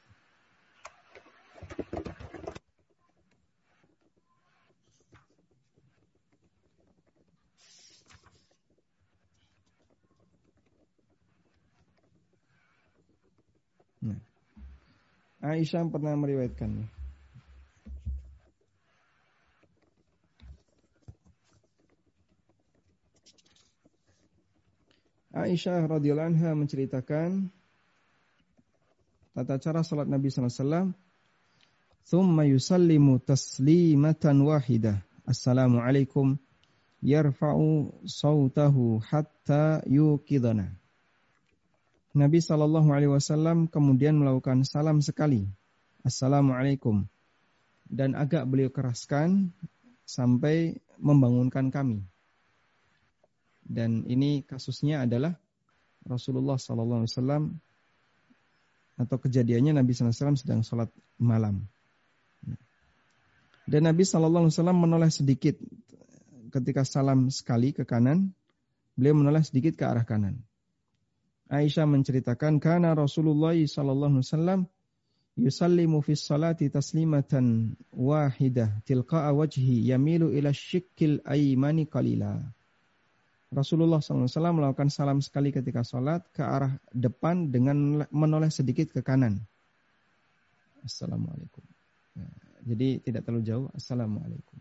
Nah, 13.99 14.15
Aisyah 15.49 15.89
pernah 15.89 16.13
meriwayatkannya. 16.13 16.85
Aisyah 25.33 25.89
radhiyallahu 25.89 26.37
anha 26.37 26.53
menceritakan 26.53 27.49
tata 29.33 29.57
cara 29.57 29.81
salat 29.81 30.05
Nabi 30.05 30.29
wasallam. 30.29 30.93
Thumma 32.05 32.45
yusallimu 32.45 33.17
taslimatan 33.25 34.45
wahidah 34.45 35.01
assalamu 35.25 35.81
alaikum 35.81 36.37
yarfa'u 37.01 37.93
sautahu 38.05 39.01
hatta 39.01 39.81
yuqidana 39.89 40.77
Nabi 42.17 42.41
sallallahu 42.41 42.89
alaihi 42.89 43.13
wasallam 43.13 43.69
kemudian 43.69 44.17
melakukan 44.17 44.65
salam 44.65 45.05
sekali 45.05 45.45
assalamualaikum 46.07 47.05
dan 47.89 48.17
agak 48.17 48.49
beliau 48.49 48.73
keraskan 48.73 49.53
sampai 50.09 50.81
membangunkan 50.97 51.69
kami 51.69 52.05
dan 53.69 54.09
ini 54.09 54.41
kasusnya 54.49 55.05
adalah 55.05 55.37
Rasulullah 56.09 56.57
Sallallahu 56.57 57.05
Alaihi 57.05 57.13
Wasallam 57.13 57.45
atau 58.99 59.17
kejadiannya 59.21 59.77
Nabi 59.77 59.93
SAW 59.93 60.41
sedang 60.41 60.65
sholat 60.65 60.89
malam. 61.21 61.69
Dan 63.69 63.85
Nabi 63.85 64.09
Sallallahu 64.09 64.49
Alaihi 64.49 64.57
Wasallam 64.57 64.81
menoleh 64.81 65.13
sedikit 65.13 65.61
ketika 66.49 66.89
salam 66.89 67.29
sekali 67.29 67.77
ke 67.77 67.85
kanan, 67.85 68.33
beliau 68.97 69.21
menoleh 69.21 69.45
sedikit 69.45 69.77
ke 69.77 69.85
arah 69.85 70.09
kanan. 70.09 70.41
Aisyah 71.49 71.89
menceritakan 71.89 72.61
karena 72.61 72.93
Rasulullah 72.93 73.57
Sallallahu 73.57 74.21
Alaihi 74.21 74.29
Wasallam 74.29 74.61
yusallimu 75.39 76.03
fi 76.03 76.13
salati 76.19 76.69
taslimatan 76.69 77.79
wahidah 77.95 78.83
tilqa'a 78.85 79.33
wajhi 79.33 79.89
yamilu 79.89 80.35
ila 80.35 80.53
syikil 80.53 81.25
aymani 81.25 81.87
qalila. 81.89 82.43
Rasulullah 83.49 84.05
SAW 84.05 84.29
melakukan 84.29 84.93
salam 84.93 85.25
sekali 85.25 85.49
ketika 85.49 85.81
sholat 85.81 86.21
ke 86.37 86.45
arah 86.45 86.77
depan 86.93 87.49
dengan 87.49 88.05
menoleh 88.13 88.53
sedikit 88.53 88.93
ke 88.93 89.01
kanan. 89.01 89.41
Assalamualaikum. 90.85 91.65
Ya, 92.13 92.29
jadi 92.69 93.01
tidak 93.01 93.25
terlalu 93.25 93.49
jauh. 93.49 93.67
Assalamualaikum. 93.73 94.61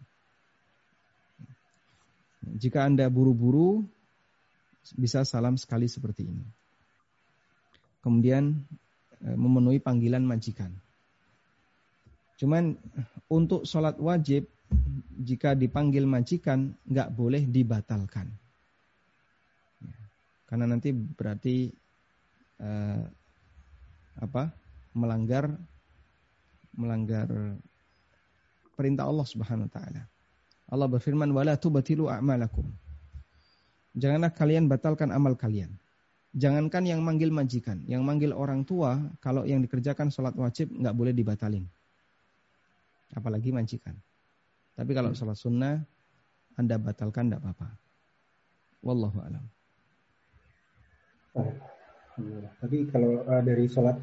Jika 2.47 2.87
Anda 2.87 3.11
buru-buru, 3.11 3.83
bisa 4.95 5.27
salam 5.27 5.59
sekali 5.59 5.91
seperti 5.91 6.23
ini. 6.23 6.47
Kemudian 8.07 8.55
e, 9.19 9.35
memenuhi 9.35 9.83
panggilan 9.83 10.23
majikan. 10.23 10.71
Cuman 12.39 12.79
untuk 13.27 13.67
sholat 13.67 13.99
wajib, 13.99 14.47
jika 15.19 15.51
dipanggil 15.51 16.07
majikan, 16.07 16.71
nggak 16.87 17.11
boleh 17.11 17.43
dibatalkan 17.43 18.31
karena 20.47 20.65
nanti 20.65 20.95
berarti 20.95 21.67
uh, 22.63 23.03
apa 24.23 24.49
melanggar 24.95 25.51
melanggar 26.73 27.27
perintah 28.73 29.05
Allah 29.05 29.27
Subhanahu 29.27 29.67
wa 29.67 29.73
taala. 29.75 30.03
Allah 30.67 30.87
berfirman 30.87 31.29
wala 31.35 31.59
tubatilu 31.59 32.07
a'malakum. 32.07 32.65
Janganlah 33.97 34.31
kalian 34.31 34.71
batalkan 34.71 35.11
amal 35.11 35.35
kalian. 35.35 35.71
Jangankan 36.35 36.83
yang 36.83 36.99
manggil 37.01 37.31
majikan, 37.31 37.81
yang 37.87 38.03
manggil 38.03 38.35
orang 38.35 38.67
tua, 38.67 38.99
kalau 39.23 39.47
yang 39.47 39.63
dikerjakan 39.63 40.11
sholat 40.11 40.35
wajib 40.35 40.69
nggak 40.69 40.95
boleh 40.95 41.13
dibatalin. 41.15 41.63
Apalagi 43.15 43.55
majikan. 43.55 43.95
Tapi 44.75 44.91
kalau 44.91 45.15
sholat 45.15 45.39
sunnah, 45.39 45.79
Anda 46.59 46.75
batalkan 46.77 47.31
tidak 47.31 47.41
apa-apa. 47.47 47.67
Wallahu 48.83 49.17
alam. 49.23 49.45
Alhamdulillah. 51.37 52.53
Tadi 52.61 52.77
kalau 52.89 53.11
uh, 53.25 53.41
dari 53.41 53.65
sholat 53.69 53.97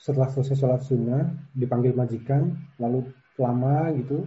setelah 0.00 0.32
selesai 0.32 0.56
sholat 0.56 0.80
sunnah 0.80 1.28
dipanggil 1.52 1.92
majikan 1.92 2.56
lalu 2.80 3.04
lama 3.36 3.92
gitu 4.00 4.24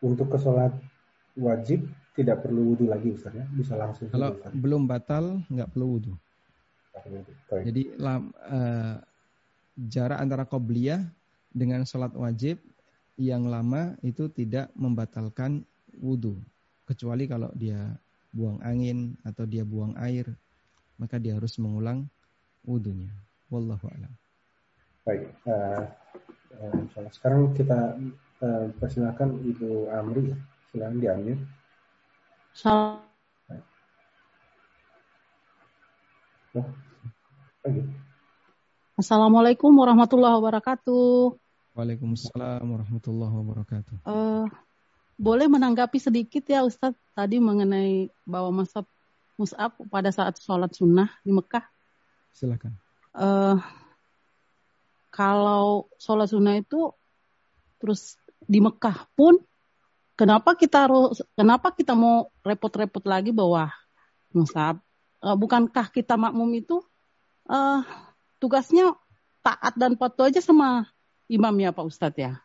untuk 0.00 0.32
ke 0.32 0.38
sholat 0.40 0.72
wajib 1.36 1.84
tidak 2.16 2.40
perlu 2.40 2.72
wudhu 2.72 2.88
lagi 2.88 3.12
Ustaz 3.12 3.36
ya 3.36 3.44
bisa 3.52 3.76
langsung 3.76 4.08
kalau 4.08 4.32
wudhu, 4.32 4.56
belum 4.56 4.82
batal 4.88 5.44
nggak 5.52 5.68
perlu 5.76 5.86
wudhu 5.98 6.14
jadi 7.50 7.82
lam, 7.98 8.30
uh, 8.46 8.96
jarak 9.90 10.18
antara 10.22 10.46
qobliyah 10.46 11.02
dengan 11.50 11.82
sholat 11.82 12.14
wajib 12.14 12.62
yang 13.18 13.46
lama 13.46 13.94
itu 14.02 14.30
tidak 14.30 14.70
membatalkan 14.74 15.62
wudhu 15.98 16.38
kecuali 16.86 17.26
kalau 17.26 17.50
dia 17.54 17.94
buang 18.34 18.58
angin 18.62 19.14
atau 19.22 19.46
dia 19.46 19.62
buang 19.62 19.94
air 19.98 20.26
maka 20.98 21.18
dia 21.18 21.34
harus 21.34 21.58
mengulang 21.58 22.06
wudhunya. 22.66 23.10
Wallahu 23.50 23.86
a'lam. 23.90 24.12
Baik, 25.04 25.30
uh, 25.46 25.84
uh, 26.58 27.08
sekarang 27.12 27.52
kita 27.52 27.98
uh, 28.40 28.66
persilakan 28.80 29.36
Ibu 29.44 29.92
Amri, 29.92 30.32
silakan 30.72 30.98
diambil. 30.98 31.36
Salam. 32.56 33.13
Oh, 36.54 36.70
Assalamualaikum 38.94 39.74
warahmatullahi 39.74 40.38
wabarakatuh. 40.38 41.34
Waalaikumsalam 41.74 42.62
warahmatullahi 42.62 43.34
wabarakatuh. 43.34 44.06
Uh, 44.06 44.46
boleh 45.18 45.50
menanggapi 45.50 45.98
sedikit 45.98 46.46
ya 46.46 46.62
Ustadz 46.62 46.94
tadi 47.10 47.42
mengenai 47.42 48.06
bahwa 48.22 48.62
masa 48.62 48.86
mus'ab 49.34 49.74
pada 49.90 50.14
saat 50.14 50.38
sholat 50.38 50.70
sunnah 50.70 51.10
di 51.26 51.34
Mekah? 51.34 51.66
Silakan. 52.30 52.78
Uh, 53.10 53.58
kalau 55.10 55.90
sholat 55.98 56.30
sunnah 56.30 56.54
itu 56.54 56.94
terus 57.82 58.14
di 58.46 58.62
Mekah 58.62 59.10
pun 59.18 59.42
kenapa 60.14 60.54
kita 60.54 60.86
harus 60.86 61.18
kenapa 61.34 61.74
kita 61.74 61.98
mau 61.98 62.30
repot-repot 62.46 63.02
lagi 63.02 63.34
bahwa 63.34 63.74
musab 64.30 64.78
uh, 65.24 65.36
bukankah 65.36 65.88
kita 65.88 66.20
makmum 66.20 66.52
itu 66.52 66.84
uh, 67.48 67.80
tugasnya 68.36 68.92
taat 69.40 69.72
dan 69.80 69.96
patuh 69.96 70.28
aja 70.28 70.44
sama 70.44 70.84
imam 71.32 71.56
ya 71.56 71.72
Pak 71.72 71.88
Ustadz 71.88 72.20
ya 72.20 72.44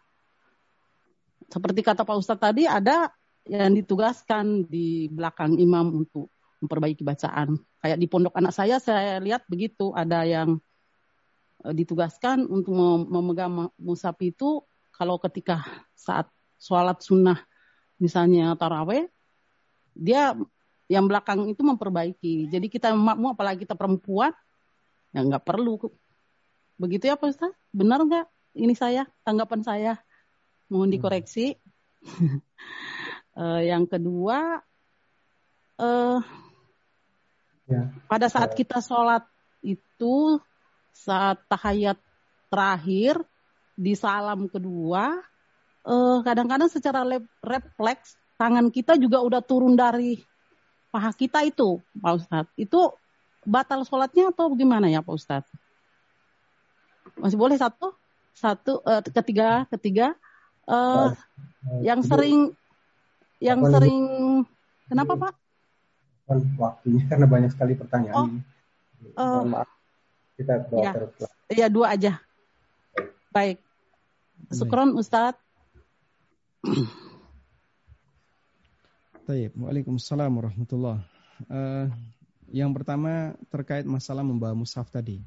seperti 1.49 1.81
kata 1.81 2.07
Pak 2.07 2.17
Ustadz 2.17 2.45
tadi 2.45 2.63
ada 2.63 3.11
yang 3.49 3.73
ditugaskan 3.73 4.69
di 4.69 5.09
belakang 5.09 5.57
imam 5.57 6.05
untuk 6.05 6.29
memperbaiki 6.61 7.01
bacaan. 7.01 7.57
Kayak 7.81 7.97
di 7.97 8.07
pondok 8.11 8.35
anak 8.37 8.53
saya 8.53 8.77
saya 8.77 9.17
lihat 9.17 9.49
begitu 9.49 9.89
ada 9.97 10.21
yang 10.27 10.61
uh, 11.65 11.73
ditugaskan 11.73 12.45
untuk 12.45 12.77
memegang 13.09 13.73
musab 13.81 14.19
itu 14.21 14.61
kalau 14.93 15.17
ketika 15.17 15.65
saat 15.97 16.29
sholat 16.61 17.01
sunnah 17.01 17.41
misalnya 17.97 18.53
taraweh 18.59 19.07
dia 19.95 20.35
yang 20.89 21.05
belakang 21.05 21.45
itu 21.45 21.61
memperbaiki. 21.61 22.49
Jadi 22.49 22.67
kita 22.67 22.91
makmum 22.97 23.37
apalagi 23.37 23.63
kita 23.63 23.77
perempuan 23.77 24.33
ya 25.13 25.21
nggak 25.21 25.45
perlu 25.45 25.77
Begitu 26.79 27.11
ya 27.11 27.15
Pak 27.19 27.29
Ustaz? 27.29 27.53
Benar 27.69 28.01
nggak 28.07 28.25
ini 28.57 28.73
saya, 28.73 29.05
tanggapan 29.21 29.61
saya? 29.61 29.93
Mohon 30.71 30.89
dikoreksi. 30.97 31.59
uh, 33.37 33.61
yang 33.71 33.83
kedua, 33.83 34.63
uh, 35.75 36.19
ya. 37.67 37.91
pada 38.07 38.31
saat 38.31 38.55
kita 38.55 38.79
sholat 38.79 39.27
itu, 39.59 40.39
saat 40.95 41.43
tahayat 41.51 41.99
terakhir, 42.47 43.27
di 43.75 43.91
salam 43.95 44.47
kedua, 44.47 45.19
kadang 45.83 46.23
kadang-kadang 46.23 46.69
secara 46.71 47.01
refleks, 47.43 48.15
tangan 48.39 48.71
kita 48.71 48.95
juga 48.99 49.19
udah 49.19 49.41
turun 49.43 49.75
dari 49.75 50.19
paha 50.89 51.09
kita 51.13 51.45
itu, 51.45 51.81
Pak 51.97 52.13
Ustadz. 52.17 52.53
Itu 52.57 52.97
batal 53.45 53.85
sholatnya 53.85 54.33
atau 54.33 54.51
bagaimana 54.53 54.89
ya 54.89 55.05
Pak 55.05 55.15
Ustadz? 55.15 55.49
Masih 57.17 57.37
boleh 57.37 57.57
satu? 57.57 57.93
Satu, 58.33 58.81
uh, 58.85 59.01
ketiga, 59.03 59.65
ketiga. 59.73 60.17
Uh, 60.69 61.13
yang 61.81 62.05
sering, 62.05 62.53
yang 63.41 63.61
sering, 63.65 64.05
kenapa 64.85 65.13
Pak? 65.17 65.33
Waktunya 66.57 67.03
karena 67.09 67.25
banyak 67.25 67.51
sekali 67.53 67.73
pertanyaan. 67.73 68.45
Oh, 69.17 69.17
uh, 69.17 69.41
maaf, 69.45 69.69
kita 70.37 70.61
dua 70.69 70.79
ya, 70.85 70.93
ya 71.49 71.67
dua 71.67 71.97
aja. 71.97 72.21
Baik. 73.33 73.57
Syukron 74.53 74.93
Ustadz. 74.93 75.41
Taib. 79.29 79.53
Waalaikumsalam 79.61 80.41
warahmatullah. 80.41 81.05
Uh, 81.45 81.85
yang 82.49 82.73
pertama 82.73 83.37
terkait 83.53 83.85
masalah 83.85 84.25
membawa 84.25 84.57
mushaf 84.57 84.89
tadi. 84.89 85.21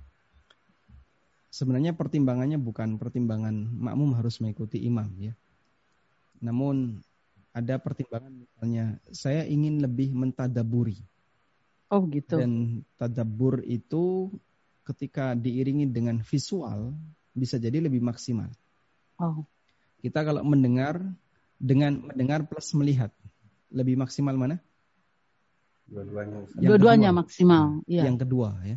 Sebenarnya 1.55 1.95
pertimbangannya 1.95 2.59
bukan 2.59 2.99
pertimbangan 2.99 3.55
makmum 3.55 4.19
harus 4.19 4.43
mengikuti 4.43 4.83
imam 4.83 5.07
ya. 5.23 5.39
Namun 6.43 6.99
ada 7.55 7.79
pertimbangan 7.79 8.43
misalnya 8.43 8.99
saya 9.15 9.47
ingin 9.47 9.79
lebih 9.79 10.11
mentadaburi. 10.19 10.99
Oh 11.87 12.03
gitu. 12.11 12.43
Dan 12.43 12.83
tadabur 12.99 13.63
itu 13.63 14.35
ketika 14.83 15.39
diiringi 15.39 15.87
dengan 15.87 16.27
visual 16.27 16.91
bisa 17.39 17.55
jadi 17.55 17.79
lebih 17.79 18.03
maksimal. 18.03 18.51
Oh. 19.23 19.47
Kita 20.03 20.27
kalau 20.27 20.43
mendengar 20.43 20.99
dengan 21.55 22.03
mendengar 22.03 22.43
plus 22.51 22.75
melihat 22.75 23.15
lebih 23.73 23.97
maksimal 23.97 24.37
mana? 24.37 24.61
Dua-duanya. 25.89 26.37
Dua-duanya 26.57 27.11
maksimal. 27.11 27.81
Ya. 27.89 28.05
Yang 28.07 28.29
kedua 28.29 28.57
ya. 28.65 28.77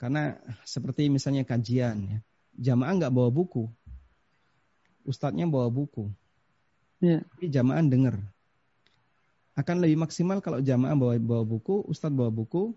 Karena 0.00 0.40
seperti 0.64 1.12
misalnya 1.12 1.44
kajian 1.44 1.96
ya, 2.08 2.18
jamaah 2.56 2.96
nggak 2.96 3.12
bawa 3.12 3.28
buku, 3.28 3.68
ustadznya 5.04 5.44
bawa 5.44 5.68
buku, 5.68 6.08
ya. 7.04 7.20
tapi 7.20 7.52
jamaah 7.52 7.84
dengar. 7.84 8.16
Akan 9.52 9.76
lebih 9.84 10.00
maksimal 10.00 10.40
kalau 10.40 10.64
jamaah 10.64 10.96
bawa 10.96 11.20
bawa 11.20 11.44
buku, 11.44 11.84
ustadz 11.84 12.16
bawa 12.16 12.32
buku, 12.32 12.72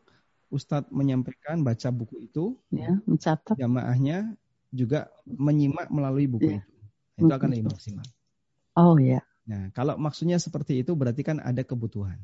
ustadz 0.51 0.91
menyampaikan 0.91 1.63
baca 1.63 1.87
buku 1.95 2.27
itu, 2.27 2.59
ya, 2.75 2.99
mencatat. 3.07 3.55
Jamaahnya 3.55 4.35
juga 4.67 5.07
menyimak 5.23 5.87
melalui 5.87 6.27
buku 6.27 6.59
ya. 6.59 6.63
itu. 7.15 7.23
Itu 7.23 7.31
akan 7.31 7.49
lebih 7.55 7.71
maksimal. 7.71 8.05
Oh 8.75 8.99
ya. 8.99 9.23
Nah, 9.43 9.69
kalau 9.75 9.99
maksudnya 9.99 10.39
seperti 10.39 10.83
itu 10.83 10.95
berarti 10.95 11.21
kan 11.23 11.43
ada 11.43 11.63
kebutuhan. 11.67 12.19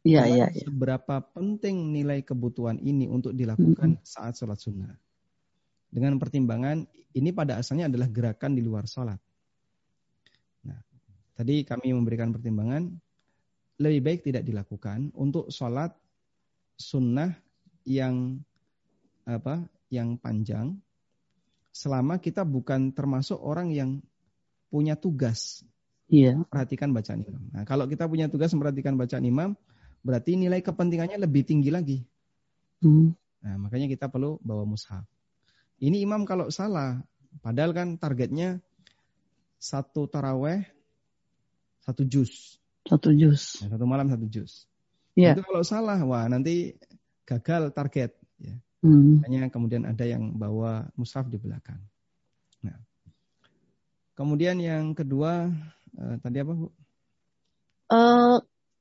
Iya, 0.00 0.24
iya. 0.24 0.46
Ya. 0.48 0.64
Seberapa 0.64 1.20
penting 1.36 1.92
nilai 1.92 2.24
kebutuhan 2.24 2.80
ini 2.80 3.04
untuk 3.04 3.36
dilakukan 3.36 4.00
-hmm. 4.00 4.06
saat 4.06 4.40
sholat 4.40 4.56
sunnah. 4.56 4.96
Dengan 5.90 6.16
pertimbangan 6.16 6.88
ini 7.12 7.30
pada 7.34 7.60
asalnya 7.60 7.92
adalah 7.92 8.08
gerakan 8.08 8.56
di 8.56 8.62
luar 8.64 8.88
sholat. 8.88 9.20
Nah, 10.64 10.80
tadi 11.36 11.66
kami 11.66 11.92
memberikan 11.92 12.32
pertimbangan 12.32 12.88
lebih 13.80 14.00
baik 14.00 14.20
tidak 14.24 14.44
dilakukan 14.44 15.12
untuk 15.12 15.52
sholat 15.52 15.92
sunnah 16.80 17.36
yang 17.84 18.40
apa 19.28 19.68
yang 19.92 20.16
panjang 20.16 20.80
selama 21.74 22.20
kita 22.20 22.44
bukan 22.44 22.92
termasuk 22.92 23.36
orang 23.36 23.68
yang 23.72 24.00
punya 24.70 24.96
tugas 24.96 25.64
iya. 26.10 26.34
perhatikan 26.50 26.90
bacaan 26.90 27.22
imam. 27.22 27.42
Nah, 27.54 27.62
kalau 27.64 27.86
kita 27.86 28.04
punya 28.10 28.26
tugas 28.26 28.50
memperhatikan 28.52 28.98
bacaan 28.98 29.24
imam, 29.24 29.54
berarti 30.02 30.36
nilai 30.36 30.60
kepentingannya 30.60 31.16
lebih 31.16 31.46
tinggi 31.46 31.70
lagi. 31.70 31.98
Hmm. 32.82 33.14
Nah, 33.40 33.56
makanya 33.56 33.88
kita 33.88 34.12
perlu 34.12 34.36
bawa 34.44 34.68
mushaf. 34.68 35.06
Ini 35.80 36.04
imam 36.04 36.28
kalau 36.28 36.52
salah, 36.52 37.00
padahal 37.40 37.72
kan 37.72 37.96
targetnya 37.96 38.60
satu 39.56 40.04
taraweh, 40.08 40.64
satu 41.80 42.04
juz. 42.04 42.60
Satu 42.84 43.12
juz. 43.16 43.60
Nah, 43.64 43.76
satu 43.76 43.84
malam 43.88 44.12
satu 44.12 44.28
juz. 44.28 44.68
Yeah. 45.16 45.36
Itu 45.36 45.44
kalau 45.44 45.64
salah, 45.64 46.00
wah 46.04 46.28
nanti 46.28 46.76
gagal 47.24 47.72
target. 47.72 48.12
Ya. 48.40 48.56
Hmm. 48.80 49.20
Hanya 49.24 49.52
kemudian 49.52 49.84
ada 49.84 50.04
yang 50.04 50.36
bawa 50.36 50.88
mushaf 50.96 51.28
di 51.28 51.36
belakang. 51.36 51.80
Nah, 52.64 52.76
kemudian 54.16 54.56
yang 54.60 54.96
kedua 54.96 55.52
uh, 55.96 56.16
tadi 56.22 56.36
apa 56.42 56.52
bu? 56.54 56.66
Uh, 57.90 58.38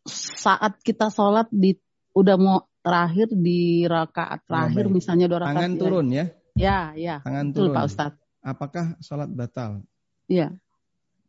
saat 0.10 0.77
kita 0.86 1.10
sholat 1.10 1.49
di 1.49 1.77
udah 2.14 2.38
mau 2.38 2.60
terakhir 2.80 3.30
di 3.34 3.86
rakaat 3.86 4.45
terakhir 4.45 4.86
ya, 4.86 4.91
misalnya 4.91 5.26
dua 5.30 5.40
rakaat. 5.45 5.56
Tangan 5.57 5.73
ya. 5.73 5.80
turun 5.80 6.07
ya? 6.10 6.26
Ya, 6.60 6.80
ya. 6.94 7.15
Tangan 7.23 7.45
Betul, 7.52 7.57
turun. 7.72 7.76
Pak 7.76 7.86
Ustadz. 7.88 8.22
Apakah 8.40 8.86
sholat 9.03 9.30
batal? 9.31 9.84
Iya. 10.31 10.56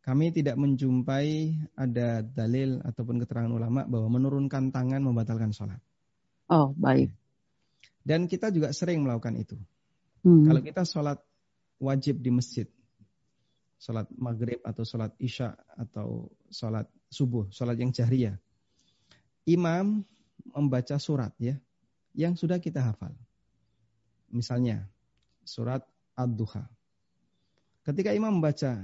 Kami 0.01 0.33
tidak 0.33 0.57
menjumpai 0.57 1.53
ada 1.77 2.25
dalil 2.25 2.81
ataupun 2.81 3.21
keterangan 3.21 3.53
ulama 3.53 3.85
bahwa 3.85 4.17
menurunkan 4.17 4.73
tangan 4.73 5.05
membatalkan 5.05 5.53
sholat. 5.53 5.77
Oh, 6.49 6.73
baik. 6.73 7.13
Dan 8.01 8.25
kita 8.25 8.49
juga 8.49 8.73
sering 8.73 9.05
melakukan 9.05 9.37
itu. 9.37 9.55
Hmm. 10.25 10.49
Kalau 10.49 10.61
kita 10.65 10.81
sholat 10.89 11.21
wajib 11.77 12.17
di 12.17 12.33
masjid, 12.33 12.65
sholat 13.81 14.05
maghrib 14.13 14.61
atau 14.61 14.85
sholat 14.85 15.09
isya 15.17 15.57
atau 15.73 16.29
sholat 16.53 16.85
subuh, 17.09 17.49
sholat 17.49 17.81
yang 17.81 17.89
jahriyah, 17.89 18.37
imam 19.49 20.05
membaca 20.53 21.01
surat 21.01 21.33
ya, 21.41 21.57
yang 22.13 22.37
sudah 22.37 22.61
kita 22.61 22.77
hafal. 22.77 23.09
Misalnya 24.29 24.85
surat 25.41 25.81
ad-duha. 26.13 26.69
Ketika 27.81 28.13
imam 28.13 28.37
membaca 28.37 28.77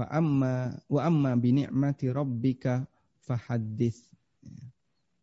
wa 0.00 0.06
amma 0.08 0.54
wa 0.88 1.00
amma 1.04 1.30
bi 1.36 1.52
ni'mati 1.52 2.08
rabbika 2.08 2.86
fahaddits 3.26 4.08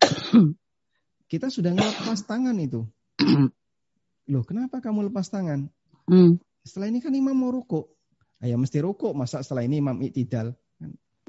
kita 1.32 1.48
sudah 1.50 1.74
ngelepas 1.74 2.22
tangan 2.28 2.58
itu. 2.62 2.86
Loh, 4.32 4.44
kenapa 4.46 4.82
kamu 4.82 5.10
lepas 5.10 5.30
tangan? 5.30 5.70
Hmm. 6.06 6.38
Setelah 6.66 6.90
ini 6.90 6.98
kan 6.98 7.14
imam 7.14 7.38
mau 7.38 7.54
ruko. 7.54 7.94
Ah, 8.42 8.50
ya 8.50 8.58
mesti 8.58 8.82
ruko, 8.82 9.14
masa 9.14 9.46
setelah 9.46 9.62
ini 9.62 9.80
imam 9.80 10.02
iktidal? 10.02 10.58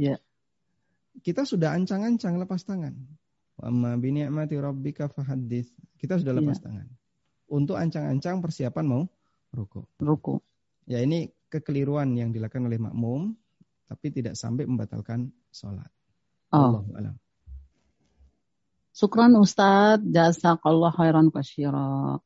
Ya. 0.01 0.17
Kita 1.21 1.45
sudah 1.45 1.77
ancang-ancang 1.77 2.41
lepas 2.41 2.65
tangan. 2.65 2.97
Amma 3.61 3.97
bini'mati 4.01 4.57
rabbika 4.57 5.13
fahadith. 5.13 5.69
Kita 6.01 6.17
sudah 6.17 6.33
lepas 6.33 6.61
ya. 6.61 6.73
tangan. 6.73 6.89
Untuk 7.53 7.77
ancang-ancang 7.77 8.41
persiapan 8.41 8.85
mau 8.89 9.03
ruko. 9.53 9.93
Ruko. 10.01 10.41
Ya 10.89 11.05
ini 11.05 11.29
kekeliruan 11.53 12.17
yang 12.17 12.33
dilakukan 12.33 12.67
oleh 12.69 12.81
makmum, 12.81 13.37
tapi 13.87 14.13
tidak 14.13 14.35
sampai 14.35 14.65
membatalkan 14.65 15.31
sholat. 15.53 15.89
Oh. 16.53 16.81
Allah 16.81 17.17
Syukran 18.97 19.37
Ustadz, 19.37 20.09
jazakallah 20.09 20.89
khairan 20.89 21.29
kasyira. 21.29 22.17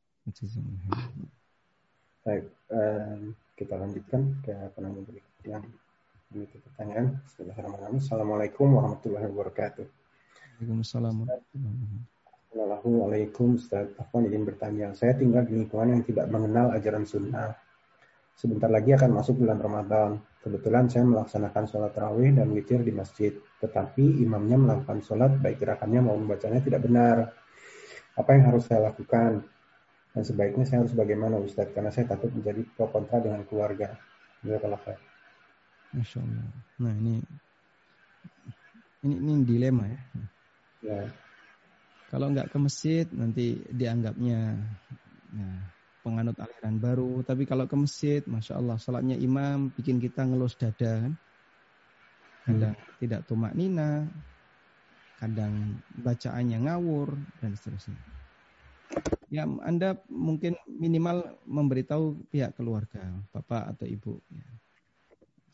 Baik, 2.21 2.45
eh, 2.69 3.33
kita 3.57 3.81
lanjutkan 3.81 4.21
ke 4.45 4.53
penanya 4.77 5.01
berikut 5.09 5.41
yang 5.41 5.65
memiliki 6.29 6.61
pertanyaan. 6.61 7.17
Bismillahirrahmanirrahim. 7.25 7.97
Assalamualaikum 7.97 8.67
warahmatullahi 8.77 9.25
wabarakatuh. 9.33 9.85
Waalaikumsalam. 10.61 11.25
Assalamualaikum 12.53 13.57
Ustaz. 13.57 13.89
Aku 13.97 14.21
ingin 14.21 14.45
bertanya. 14.45 14.93
Saya 14.93 15.17
tinggal 15.17 15.49
di 15.49 15.65
lingkungan 15.65 15.97
yang 15.97 16.05
tidak 16.05 16.29
mengenal 16.29 16.69
ajaran 16.77 17.09
sunnah. 17.09 17.57
Sebentar 18.37 18.69
lagi 18.69 18.93
akan 18.93 19.17
masuk 19.17 19.41
bulan 19.41 19.57
Ramadan. 19.57 20.21
Kebetulan 20.45 20.93
saya 20.93 21.09
melaksanakan 21.09 21.65
sholat 21.65 21.97
rawih 21.97 22.37
dan 22.37 22.53
witir 22.53 22.85
di 22.85 22.93
masjid, 22.93 23.33
tetapi 23.57 24.21
imamnya 24.21 24.61
melakukan 24.61 25.01
sholat 25.01 25.41
baik 25.41 25.57
gerakannya 25.57 26.05
maupun 26.05 26.29
bacanya 26.29 26.61
tidak 26.61 26.85
benar. 26.85 27.33
Apa 28.13 28.29
yang 28.37 28.45
harus 28.45 28.69
saya 28.69 28.93
lakukan? 28.93 29.41
Dan 30.11 30.23
sebaiknya 30.27 30.65
saya 30.67 30.83
harus 30.83 30.95
bagaimana 30.95 31.39
Ustaz? 31.39 31.71
Karena 31.71 31.87
saya 31.91 32.11
takut 32.11 32.31
menjadi 32.35 32.67
pro 32.75 32.91
kontra 32.91 33.23
dengan 33.23 33.47
keluarga. 33.47 33.95
Ya 34.43 34.59
kalau 34.59 34.75
saya. 34.83 34.99
Masya 35.95 36.19
Allah. 36.19 36.47
Nah 36.83 36.93
ini 36.99 37.15
ini, 39.07 39.15
ini 39.17 39.33
dilema 39.47 39.87
ya. 39.87 40.01
Ya. 40.81 41.01
Kalau 42.11 42.27
nggak 42.27 42.51
ke 42.51 42.57
masjid 42.59 43.07
nanti 43.15 43.63
dianggapnya 43.71 44.59
Nah, 45.31 45.71
penganut 46.03 46.35
aliran 46.37 46.75
baru. 46.77 47.23
Tapi 47.23 47.47
kalau 47.47 47.65
ke 47.65 47.75
masjid, 47.79 48.21
masya 48.27 48.59
Allah, 48.59 48.75
sholatnya 48.75 49.15
imam 49.15 49.71
bikin 49.71 49.97
kita 50.03 50.27
ngelus 50.27 50.59
dada 50.59 51.07
kan. 51.07 51.13
Kadang 52.41 52.75
hmm. 52.75 52.97
tidak 52.99 53.21
tumak 53.29 53.53
nina, 53.55 54.09
kadang 55.21 55.79
bacaannya 56.01 56.57
ngawur 56.67 57.15
dan 57.39 57.53
seterusnya. 57.55 57.99
Ya, 59.31 59.47
Anda 59.47 59.95
mungkin 60.11 60.59
minimal 60.67 61.39
memberitahu 61.47 62.27
pihak 62.27 62.59
keluarga, 62.59 63.15
bapak 63.31 63.75
atau 63.75 63.87
ibu. 63.87 64.19
Ya. 64.27 64.47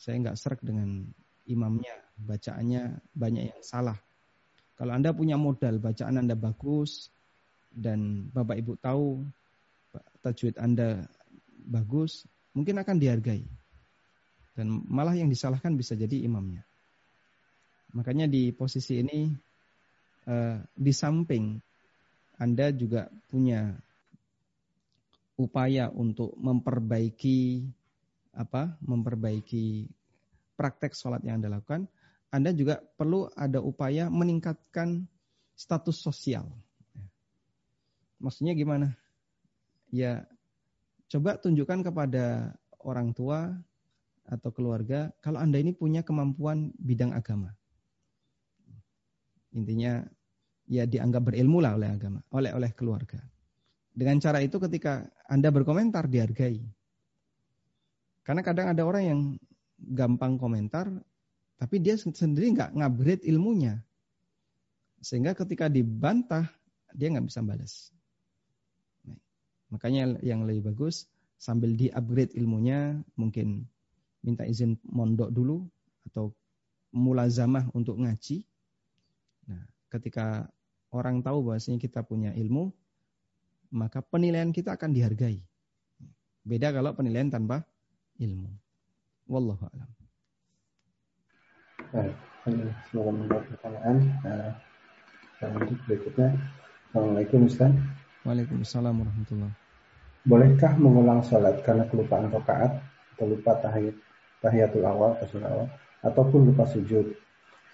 Saya 0.02 0.18
nggak 0.26 0.38
serak 0.38 0.62
dengan 0.66 1.06
imamnya, 1.46 1.94
bacaannya 2.18 2.98
banyak 3.14 3.54
yang 3.54 3.62
salah. 3.62 3.98
Kalau 4.78 4.94
Anda 4.98 5.14
punya 5.14 5.38
modal, 5.38 5.78
bacaan 5.78 6.18
Anda 6.18 6.34
bagus, 6.34 7.14
dan 7.70 8.30
bapak 8.34 8.58
ibu 8.66 8.74
tahu 8.82 9.22
tajwid 10.26 10.58
Anda 10.58 11.06
bagus, 11.62 12.26
mungkin 12.58 12.82
akan 12.82 12.98
dihargai. 12.98 13.46
Dan 14.58 14.90
malah 14.90 15.14
yang 15.14 15.30
disalahkan 15.30 15.78
bisa 15.78 15.94
jadi 15.94 16.26
imamnya. 16.26 16.66
Makanya 17.94 18.26
di 18.26 18.50
posisi 18.58 19.06
ini, 19.06 19.30
eh, 20.26 20.58
di 20.74 20.94
samping 20.94 21.62
Anda 22.38 22.70
juga 22.70 23.10
punya 23.30 23.74
upaya 25.38 25.90
untuk 25.94 26.34
memperbaiki 26.38 27.66
apa 28.38 28.78
memperbaiki 28.82 29.90
praktek 30.58 30.94
sholat 30.94 31.22
yang 31.26 31.42
Anda 31.42 31.58
lakukan, 31.58 31.86
Anda 32.34 32.54
juga 32.54 32.82
perlu 32.98 33.30
ada 33.34 33.62
upaya 33.62 34.10
meningkatkan 34.10 35.06
status 35.58 35.98
sosial. 35.98 36.50
Maksudnya 38.18 38.58
gimana? 38.58 38.98
Ya, 39.94 40.26
coba 41.10 41.38
tunjukkan 41.38 41.86
kepada 41.86 42.58
orang 42.82 43.14
tua 43.14 43.54
atau 44.28 44.50
keluarga 44.52 45.14
kalau 45.22 45.40
Anda 45.42 45.62
ini 45.62 45.72
punya 45.74 46.02
kemampuan 46.02 46.74
bidang 46.78 47.14
agama. 47.14 47.54
Intinya 49.54 50.06
ya 50.68 50.84
dianggap 50.84 51.32
berilmu 51.32 51.64
lah 51.64 51.80
oleh 51.80 51.90
agama, 51.90 52.20
oleh 52.36 52.52
oleh 52.52 52.72
keluarga. 52.76 53.20
Dengan 53.98 54.22
cara 54.22 54.44
itu 54.44 54.62
ketika 54.62 55.08
Anda 55.26 55.50
berkomentar 55.50 56.06
dihargai. 56.06 56.62
Karena 58.22 58.44
kadang 58.44 58.70
ada 58.76 58.84
orang 58.84 59.04
yang 59.08 59.20
gampang 59.80 60.36
komentar, 60.38 60.92
tapi 61.58 61.82
dia 61.82 61.96
sendiri 61.98 62.54
nggak 62.54 62.76
ngupgrade 62.78 63.24
ilmunya. 63.26 63.80
Sehingga 65.02 65.34
ketika 65.34 65.72
dibantah, 65.72 66.52
dia 66.94 67.08
nggak 67.10 67.26
bisa 67.26 67.42
balas. 67.42 67.90
Makanya 69.72 70.20
yang 70.24 70.44
lebih 70.48 70.72
bagus 70.72 71.08
sambil 71.38 71.76
di-upgrade 71.76 72.34
ilmunya 72.36 72.98
mungkin 73.20 73.68
minta 74.26 74.44
izin 74.44 74.80
mondok 74.88 75.30
dulu 75.30 75.64
atau 76.12 76.32
mulazamah 76.96 77.68
untuk 77.76 78.00
ngaji. 78.00 78.44
Nah, 79.48 79.64
ketika 79.92 80.50
orang 80.92 81.20
tahu 81.24 81.52
bahwasanya 81.52 81.80
kita 81.82 82.04
punya 82.04 82.32
ilmu, 82.36 82.72
maka 83.74 84.00
penilaian 84.00 84.52
kita 84.52 84.76
akan 84.76 84.96
dihargai. 84.96 85.44
Beda 86.48 86.72
kalau 86.72 86.96
penilaian 86.96 87.28
tanpa 87.28 87.68
ilmu. 88.24 88.48
Wallahu 89.28 89.68
a'lam. 89.68 89.90
Baik, 91.92 92.16
semoga 92.88 93.12
menjawab 93.12 93.44
pertanyaan. 93.52 93.98
Nah, 94.24 94.56
lanjut 95.44 95.80
berikutnya. 95.84 96.30
Assalamualaikum 96.88 97.40
Ustaz. 97.52 97.72
Waalaikumsalam 98.24 98.96
warahmatullahi 98.96 99.56
Bolehkah 100.28 100.76
mengulang 100.76 101.24
sholat 101.24 101.64
karena 101.64 101.88
kelupaan 101.88 102.28
rakaat 102.28 102.84
atau 103.16 103.26
lupa 103.32 103.56
tahiyat, 103.64 103.96
tahiyatul 104.44 104.84
awal 104.84 105.16
atau 105.24 105.40
awal 105.40 105.68
ataupun 106.04 106.52
lupa 106.52 106.68
sujud? 106.68 107.16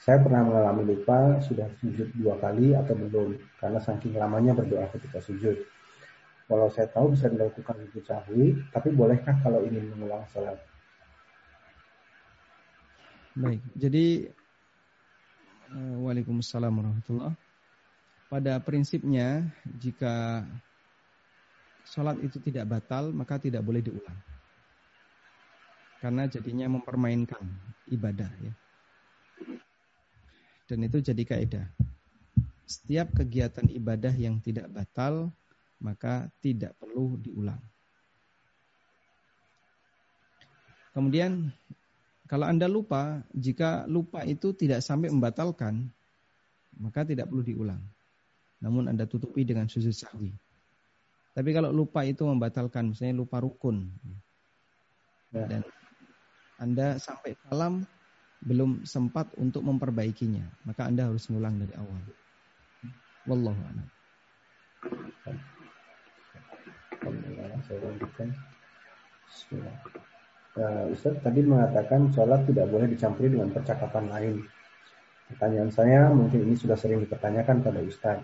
Saya 0.04 0.20
pernah 0.20 0.44
mengalami 0.44 0.84
lupa 0.84 1.40
sudah 1.40 1.72
sujud 1.80 2.12
dua 2.20 2.36
kali 2.36 2.76
atau 2.76 2.92
belum 2.92 3.40
karena 3.56 3.80
saking 3.80 4.20
lamanya 4.20 4.52
berdoa 4.52 4.92
ketika 4.92 5.24
sujud. 5.24 5.64
Walau 6.52 6.68
saya 6.68 6.92
tahu 6.92 7.16
bisa 7.16 7.32
dilakukan 7.32 7.88
sujud 7.88 8.04
sahwi, 8.04 8.60
tapi 8.76 8.92
bolehkah 8.92 9.32
kalau 9.40 9.64
ingin 9.64 9.88
mengulang 9.96 10.28
sholat? 10.28 10.60
Baik, 13.32 13.64
jadi 13.80 14.28
eh, 15.72 15.96
Waalaikumsalam 16.04 16.84
warahmatullahi 16.84 17.40
pada 18.28 18.60
prinsipnya 18.60 19.48
jika 19.80 20.44
sholat 21.88 22.20
itu 22.20 22.44
tidak 22.44 22.68
batal 22.68 23.16
maka 23.16 23.40
tidak 23.40 23.64
boleh 23.64 23.80
diulang. 23.80 24.20
Karena 26.04 26.28
jadinya 26.28 26.68
mempermainkan 26.68 27.40
ibadah 27.88 28.28
ya. 28.44 28.52
Dan 30.74 30.90
itu 30.90 30.98
jadi 31.06 31.22
kaidah. 31.22 31.70
Setiap 32.66 33.14
kegiatan 33.14 33.70
ibadah 33.70 34.10
yang 34.18 34.42
tidak 34.42 34.74
batal 34.74 35.30
maka 35.78 36.26
tidak 36.42 36.74
perlu 36.82 37.22
diulang. 37.22 37.62
Kemudian 40.98 41.54
kalau 42.26 42.50
Anda 42.50 42.66
lupa, 42.66 43.22
jika 43.38 43.86
lupa 43.86 44.26
itu 44.26 44.58
tidak 44.58 44.82
sampai 44.82 45.14
membatalkan, 45.14 45.94
maka 46.82 47.06
tidak 47.06 47.30
perlu 47.30 47.46
diulang 47.46 47.84
namun 48.64 48.88
Anda 48.88 49.04
tutupi 49.04 49.44
dengan 49.44 49.68
sujud 49.68 49.92
sahwi. 49.92 50.32
Tapi 51.36 51.50
kalau 51.52 51.76
lupa 51.76 52.08
itu 52.08 52.24
membatalkan, 52.24 52.96
misalnya 52.96 53.20
lupa 53.20 53.44
rukun. 53.44 53.92
Ya. 55.36 55.44
Dan 55.52 55.62
Anda 56.56 56.96
sampai 56.96 57.36
salam 57.44 57.84
belum 58.44 58.84
sempat 58.84 59.32
untuk 59.40 59.64
memperbaikinya, 59.64 60.44
maka 60.68 60.92
Anda 60.92 61.08
harus 61.08 61.32
ngulang 61.32 61.64
dari 61.64 61.74
awal. 61.80 62.02
Wallahu 63.24 63.56
a'lam. 63.56 63.88
Uh, 70.54 70.94
Ustaz 70.94 71.18
tadi 71.26 71.42
mengatakan 71.42 72.14
sholat 72.14 72.46
tidak 72.46 72.70
boleh 72.70 72.86
dicampuri 72.92 73.32
dengan 73.34 73.50
percakapan 73.50 74.06
lain. 74.12 74.36
Pertanyaan 75.34 75.72
saya 75.74 76.14
mungkin 76.14 76.46
ini 76.46 76.54
sudah 76.54 76.78
sering 76.78 77.02
dipertanyakan 77.02 77.64
pada 77.66 77.80
Ustaz 77.82 78.22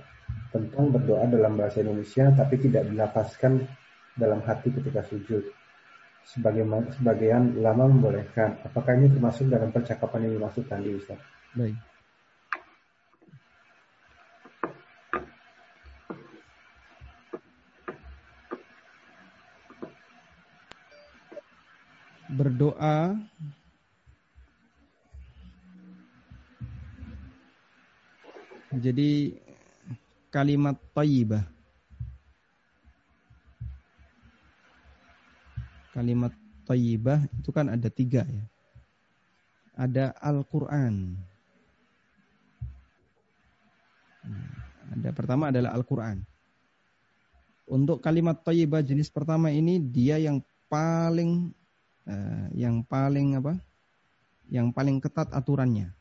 tentang 0.54 0.94
berdoa 0.94 1.26
dalam 1.26 1.58
bahasa 1.58 1.82
Indonesia 1.82 2.30
tapi 2.38 2.62
tidak 2.62 2.86
dilapaskan 2.86 3.66
dalam 4.14 4.44
hati 4.46 4.70
ketika 4.70 5.02
sujud. 5.08 5.42
Sebagian, 6.26 6.68
sebagian 6.96 7.44
ulama 7.58 7.88
membolehkan. 7.88 8.60
Apakah 8.64 8.96
ini 8.98 9.12
termasuk 9.12 9.48
dalam 9.52 9.70
percakapan 9.70 10.30
yang 10.30 10.34
dimaksud 10.40 10.66
tadi 10.68 10.96
Ustaz? 10.96 11.20
Baik. 11.56 11.76
Berdoa 22.30 23.18
Jadi 28.70 29.34
kalimat 30.30 30.78
tayyibah. 30.94 31.59
Kalimat 36.00 36.32
tayyibah 36.64 37.28
itu 37.36 37.52
kan 37.52 37.68
ada 37.68 37.92
tiga 37.92 38.24
ya. 38.24 38.46
Ada 39.76 40.16
Al-Quran. 40.24 41.20
Ada 44.96 45.12
pertama 45.12 45.52
adalah 45.52 45.76
Al-Quran. 45.76 46.24
Untuk 47.68 48.00
kalimat 48.00 48.40
tayyibah 48.48 48.80
jenis 48.80 49.12
pertama 49.12 49.52
ini 49.52 49.76
dia 49.76 50.16
yang 50.16 50.40
paling 50.72 51.52
uh, 52.08 52.48
yang 52.56 52.80
paling 52.88 53.36
apa? 53.36 53.60
Yang 54.48 54.72
paling 54.72 55.04
ketat 55.04 55.28
aturannya. 55.36 55.92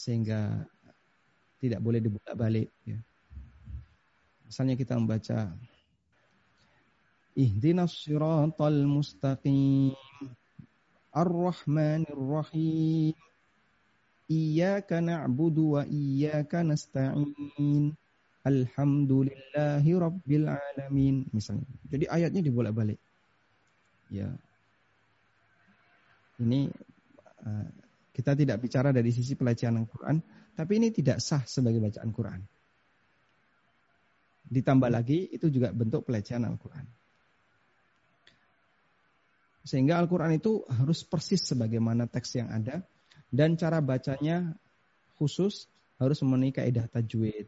Sehingga 0.00 0.64
tidak 1.60 1.84
boleh 1.84 2.00
dibuka 2.00 2.32
balik 2.32 2.72
ya. 2.88 2.96
Misalnya 4.48 4.80
kita 4.80 4.96
membaca 4.96 5.52
Ihdinas 7.38 7.94
siratal 7.94 8.86
mustaqim 8.86 9.94
Ar-Rahmanir 11.10 12.18
Rahim 12.18 13.14
Iyyaka 14.30 15.02
na'budu 15.02 15.74
wa 15.74 15.82
iyyaka 15.82 16.62
nasta'in 16.62 17.90
Alhamdulillahi 18.46 19.90
Rabbil 19.98 20.46
Alamin 20.46 21.26
misalnya. 21.34 21.66
Jadi 21.90 22.06
ayatnya 22.06 22.40
dibolak-balik. 22.46 23.02
Ya. 24.06 24.30
Ini 26.38 26.70
uh, 27.42 27.68
kita 28.14 28.38
tidak 28.38 28.62
bicara 28.62 28.94
dari 28.94 29.10
sisi 29.10 29.34
pelajaran 29.34 29.82
Al-Quran, 29.82 30.22
tapi 30.54 30.72
ini 30.78 30.88
tidak 30.94 31.18
sah 31.18 31.42
sebagai 31.44 31.82
bacaan 31.82 32.14
Quran. 32.14 32.40
ditambah 34.50 34.90
lagi 34.90 35.30
itu 35.30 35.46
juga 35.46 35.70
bentuk 35.70 36.02
pelecehan 36.02 36.42
Al-Quran. 36.42 36.82
Sehingga 39.70 40.02
Al-Quran 40.02 40.34
itu 40.34 40.66
harus 40.66 41.06
persis 41.06 41.46
sebagaimana 41.46 42.10
teks 42.10 42.42
yang 42.42 42.50
ada 42.50 42.82
dan 43.30 43.54
cara 43.54 43.78
bacanya 43.78 44.50
khusus 45.14 45.70
harus 46.02 46.18
memenuhi 46.26 46.50
kaidah 46.50 46.90
tajwid. 46.90 47.46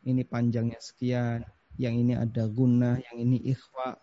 Ini 0.00 0.24
panjangnya 0.24 0.80
sekian, 0.80 1.44
yang 1.76 2.00
ini 2.00 2.16
ada 2.16 2.48
guna, 2.48 2.96
yang 2.96 3.20
ini 3.20 3.44
ikhfa, 3.52 4.00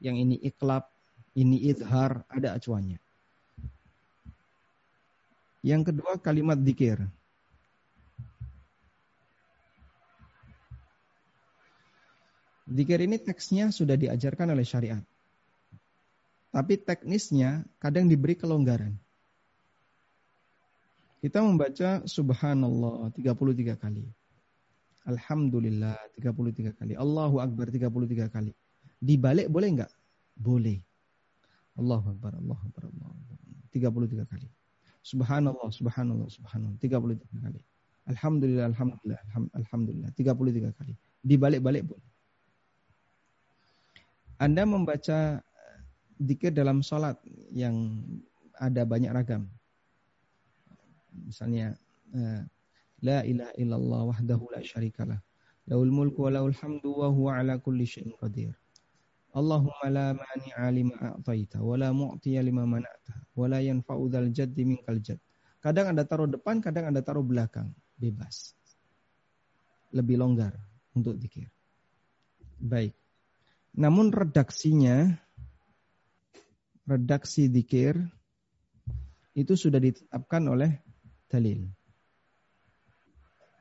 yang 0.00 0.16
ini 0.16 0.40
iklab, 0.48 0.88
ini 1.36 1.68
idhar, 1.68 2.24
ada 2.32 2.56
acuannya. 2.56 2.96
Yang 5.60 5.92
kedua 5.92 6.16
kalimat 6.24 6.56
dikir. 6.56 7.04
Dikir 12.64 13.04
ini 13.04 13.20
teksnya 13.20 13.68
sudah 13.68 14.00
diajarkan 14.00 14.56
oleh 14.56 14.64
syariat. 14.64 15.04
Tapi 16.54 16.78
teknisnya 16.78 17.66
kadang 17.82 18.06
diberi 18.06 18.38
kelonggaran. 18.38 18.94
Kita 21.18 21.42
membaca 21.42 22.06
subhanallah 22.06 23.10
33 23.18 23.74
kali. 23.74 24.06
Alhamdulillah 25.02 25.98
33 26.14 26.78
kali. 26.78 26.94
Allahu 26.94 27.42
Akbar 27.42 27.74
33 27.74 28.30
kali. 28.30 28.54
Dibalik 29.02 29.50
boleh 29.50 29.68
enggak? 29.74 29.92
Boleh. 30.38 30.78
Allahu 31.74 32.14
Akbar, 32.14 32.38
Allahu 32.38 32.62
Akbar, 32.70 32.82
Allahu 32.86 33.12
Akbar. 33.18 33.38
33 33.74 34.30
kali. 34.30 34.48
Subhanallah, 35.02 35.68
subhanallah, 35.74 36.28
subhanallah. 36.30 36.78
33 36.78 37.18
kali. 37.42 37.60
Alhamdulillah, 38.06 38.70
alhamdulillah, 38.70 39.20
alhamdulillah. 39.58 40.10
33 40.14 40.70
kali. 40.78 40.94
Dibalik-balik 41.26 41.82
boleh. 41.82 42.10
Anda 44.38 44.62
membaca 44.62 45.42
dikir 46.18 46.54
dalam 46.54 46.80
sholat 46.80 47.18
yang 47.50 48.02
ada 48.54 48.86
banyak 48.86 49.10
ragam. 49.10 49.50
Misalnya, 51.14 51.74
eh, 52.14 52.42
La 53.04 53.20
ilaha 53.20 53.52
illallah 53.60 54.00
wahdahu 54.08 54.48
la 54.48 54.64
syarikalah. 54.64 55.20
Lahul 55.68 55.92
mulku 55.92 56.24
wa 56.24 56.32
lahul 56.32 56.56
hamdu 56.56 56.88
wa 57.04 57.12
huwa 57.12 57.36
ala 57.36 57.60
kulli 57.60 57.84
syai'in 57.84 58.16
qadir. 58.16 58.56
Allahumma 59.36 59.86
la 59.92 60.16
mani'a 60.16 60.66
lima 60.72 60.96
a'taita 61.12 61.60
wa 61.60 61.76
la 61.76 61.92
mu'tiya 61.92 62.40
lima 62.40 62.64
mana'ta 62.64 63.28
wa 63.36 63.44
la 63.44 63.60
yanfa'u 63.60 64.08
dzal 64.08 64.32
jaddi 64.32 64.64
minkal 64.64 65.04
jadd. 65.04 65.20
Kadang 65.60 65.92
Anda 65.92 66.08
taruh 66.08 66.28
depan, 66.28 66.64
kadang 66.64 66.88
Anda 66.88 67.04
taruh 67.04 67.20
belakang. 67.20 67.76
Bebas. 68.00 68.56
Lebih 69.92 70.16
longgar 70.16 70.56
untuk 70.96 71.20
dikir. 71.20 71.52
Baik. 72.56 72.96
Namun 73.76 74.16
redaksinya, 74.16 75.12
redaksi 76.84 77.48
dikir, 77.48 77.96
itu 79.34 79.52
sudah 79.58 79.82
ditetapkan 79.82 80.42
oleh 80.46 80.78
dalil. 81.26 81.66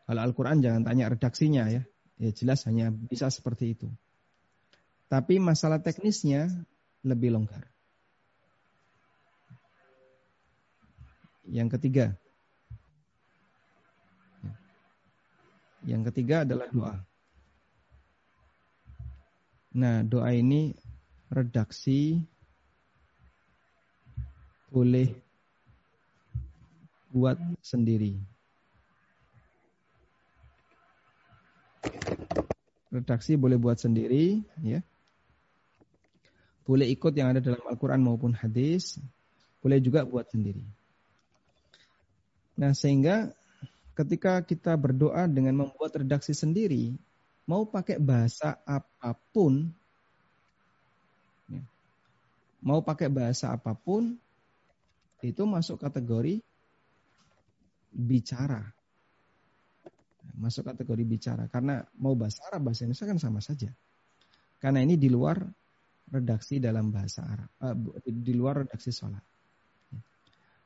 Kalau 0.03 0.21
Al-Quran 0.21 0.61
jangan 0.61 0.83
tanya 0.83 1.09
redaksinya 1.09 1.65
ya. 1.71 1.83
Ya 2.21 2.31
jelas 2.31 2.63
hanya 2.69 2.93
bisa 2.93 3.27
seperti 3.33 3.73
itu. 3.73 3.89
Tapi 5.09 5.41
masalah 5.41 5.81
teknisnya 5.81 6.47
lebih 7.01 7.33
longgar. 7.33 7.73
Yang 11.49 11.79
ketiga. 11.79 12.05
Yang 15.83 16.13
ketiga 16.13 16.47
adalah 16.47 16.67
doa. 16.71 16.95
Nah, 19.73 20.05
doa 20.05 20.31
ini 20.31 20.71
redaksi 21.33 22.23
boleh 24.73 25.13
buat 27.13 27.37
sendiri. 27.61 28.17
redaksi 32.93 33.33
boleh 33.33 33.57
buat 33.57 33.81
sendiri, 33.81 34.45
ya. 34.61 34.85
Boleh 36.63 36.87
ikut 36.93 37.11
yang 37.17 37.33
ada 37.33 37.41
dalam 37.41 37.59
Al-Quran 37.65 38.05
maupun 38.05 38.37
hadis. 38.37 39.01
Boleh 39.59 39.81
juga 39.81 40.05
buat 40.05 40.29
sendiri. 40.29 40.61
Nah, 42.53 42.71
sehingga 42.77 43.33
ketika 43.97 44.45
kita 44.45 44.77
berdoa 44.77 45.25
dengan 45.25 45.65
membuat 45.65 45.97
redaksi 45.97 46.37
sendiri, 46.37 46.93
mau 47.49 47.65
pakai 47.65 47.97
bahasa 47.97 48.61
apa 48.63 49.17
pun, 49.33 49.73
ya, 51.49 51.65
mau 52.61 52.79
pakai 52.85 53.09
bahasa 53.09 53.51
apa 53.51 53.73
pun, 53.73 54.15
itu 55.31 55.47
masuk 55.47 55.79
kategori 55.79 56.43
bicara 57.93 58.73
masuk 60.37 60.65
kategori 60.65 61.03
bicara 61.05 61.45
karena 61.51 61.83
mau 61.99 62.17
bahasa 62.17 62.41
Arab 62.49 62.71
bahasa 62.71 62.87
Indonesia 62.87 63.05
kan 63.05 63.19
sama 63.19 63.39
saja. 63.43 63.69
Karena 64.57 64.79
ini 64.79 64.95
di 64.95 65.11
luar 65.11 65.43
redaksi 66.09 66.57
dalam 66.57 66.89
bahasa 66.89 67.27
Arab, 67.27 67.49
uh, 67.59 67.75
di 68.03 68.33
luar 68.33 68.63
redaksi 68.65 68.89
sholat. 68.95 69.21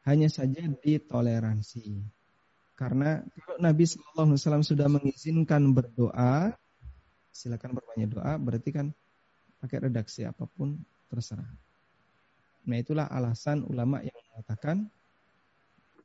Hanya 0.05 0.29
saja 0.31 0.63
ditoleransi. 0.63 1.99
Karena 2.77 3.17
kalau 3.41 3.57
Nabi 3.57 3.83
SAW 3.89 4.37
sudah 4.61 4.87
mengizinkan 4.87 5.73
berdoa, 5.73 6.53
silakan 7.33 7.73
berbanyak 7.73 8.09
doa, 8.13 8.33
berarti 8.37 8.69
kan 8.69 8.87
pakai 9.57 9.89
redaksi 9.89 10.23
apa 10.23 10.45
pun 10.45 10.77
terserah. 11.09 11.49
Nah 12.69 12.77
itulah 12.77 13.09
alasan 13.09 13.65
ulama 13.65 14.05
yang 14.05 14.16
mengatakan 14.37 14.85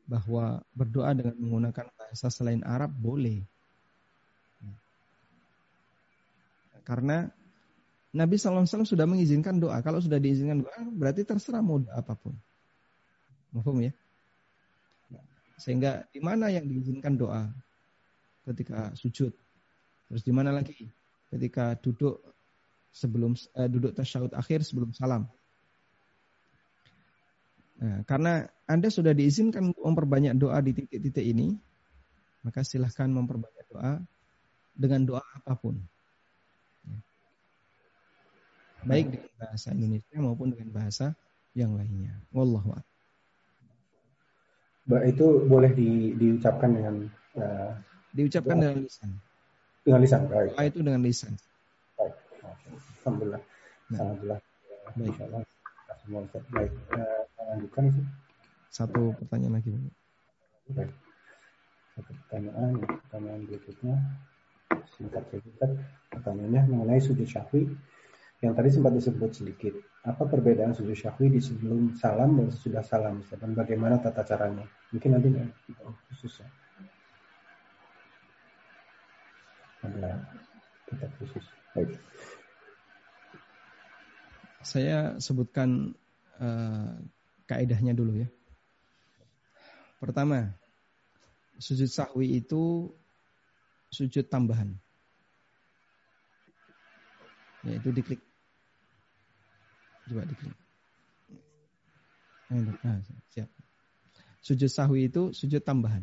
bahwa 0.08 0.64
berdoa 0.72 1.12
dengan 1.12 1.36
menggunakan 1.36 1.92
bahasa 1.92 2.32
selain 2.32 2.64
Arab 2.64 2.88
boleh. 2.96 3.44
Karena 6.82 7.28
Nabi 8.16 8.40
SAW 8.40 8.64
sudah 8.64 9.04
mengizinkan 9.04 9.60
doa. 9.60 9.84
Kalau 9.84 10.00
sudah 10.00 10.16
diizinkan 10.16 10.64
doa, 10.64 10.80
berarti 10.96 11.28
terserah 11.28 11.60
mau 11.60 11.76
doa 11.76 11.92
apa 11.92 12.16
pun. 12.16 12.32
Mahfum 13.52 13.84
ya? 13.84 13.92
Sehingga 15.60 16.08
di 16.08 16.24
mana 16.24 16.48
yang 16.48 16.64
diizinkan 16.64 17.20
doa? 17.20 17.52
Ketika 18.48 18.96
sujud. 18.96 19.36
Terus 20.08 20.24
di 20.24 20.32
mana 20.32 20.56
lagi? 20.56 20.88
Ketika 21.28 21.76
duduk 21.76 22.24
sebelum 22.92 23.36
eh, 23.36 23.68
duduk 23.68 23.92
tasyahud 23.92 24.32
akhir 24.32 24.64
sebelum 24.64 24.96
salam. 24.96 25.28
Nah, 27.82 28.06
karena 28.06 28.46
Anda 28.70 28.94
sudah 28.94 29.10
diizinkan 29.10 29.74
memperbanyak 29.74 30.38
doa 30.38 30.62
di 30.62 30.70
titik-titik 30.70 31.26
ini, 31.26 31.58
maka 32.46 32.62
silahkan 32.62 33.10
memperbanyak 33.10 33.66
doa 33.74 33.98
dengan 34.78 35.02
doa 35.02 35.22
apa 35.42 35.58
pun. 35.58 35.82
Ya. 36.86 36.98
Baik 38.86 39.18
dengan 39.18 39.32
bahasa 39.34 39.68
Indonesia 39.74 40.16
maupun 40.22 40.54
dengan 40.54 40.70
bahasa 40.70 41.18
yang 41.58 41.74
lainnya. 41.74 42.14
Wallahu 42.30 42.78
Mbak 44.86 45.02
itu 45.14 45.26
boleh 45.46 45.70
di, 45.74 46.14
diucapkan 46.18 46.70
dengan 46.74 46.94
uh, 47.38 47.70
diucapkan 48.14 48.62
doa. 48.62 48.62
dengan 48.62 48.78
lisan. 48.86 49.10
Dengan 49.82 50.00
lisan, 50.06 50.22
baik. 50.30 50.50
Doa 50.54 50.62
itu 50.70 50.78
dengan 50.86 51.00
lisan. 51.02 51.32
Baik. 51.98 52.14
Alhamdulillah. 53.02 53.42
Nah. 53.90 53.98
Alhamdulillah. 53.98 54.40
Baik. 54.94 55.61
Semua 56.02 56.26
baik. 56.26 56.72
Uh, 56.90 57.22
lanjutkan 57.46 57.82
itu. 57.90 58.02
Satu 58.72 59.14
pertanyaan 59.22 59.54
lagi. 59.62 59.70
Baik. 60.72 60.90
Satu 61.92 62.10
pertanyaan, 62.24 62.80
pertanyaan 62.82 63.40
berikutnya 63.46 63.94
singkat 64.96 65.24
saja. 65.28 65.68
Pertanyaannya 66.08 66.62
mengenai 66.68 67.00
sujud 67.00 67.28
syahwi 67.28 67.68
yang 68.42 68.58
tadi 68.58 68.68
sempat 68.74 68.92
disebut 68.96 69.30
sedikit. 69.30 69.74
Apa 70.02 70.26
perbedaan 70.26 70.74
sujud 70.74 70.98
syahwi 70.98 71.30
di 71.30 71.38
sebelum 71.38 71.94
salam 71.94 72.34
dan 72.34 72.50
sesudah 72.50 72.82
salam? 72.82 73.22
Dan 73.22 73.54
bagaimana 73.54 74.02
tata 74.02 74.26
caranya? 74.26 74.66
Mungkin 74.90 75.10
nanti 75.14 75.28
kita 75.68 75.82
khusus 76.10 76.42
ya. 76.42 76.48
Kita 80.90 81.06
khusus. 81.22 81.44
Baik. 81.72 81.94
Saya 84.62 85.18
sebutkan 85.18 85.94
uh, 86.38 86.94
kaedahnya 87.50 87.92
dulu 87.92 88.22
ya. 88.22 88.28
Pertama, 89.98 90.50
sujud 91.58 91.90
sahwi 91.90 92.42
itu 92.42 92.90
sujud 93.90 94.26
tambahan. 94.26 94.74
Yaitu 97.62 97.94
diklik. 97.94 98.22
Coba 100.10 100.26
diklik. 100.26 100.56
Nah, 102.52 102.98
siap. 103.30 103.48
Sujud 104.42 104.70
sahwi 104.70 105.06
itu 105.06 105.30
sujud 105.30 105.62
tambahan. 105.62 106.02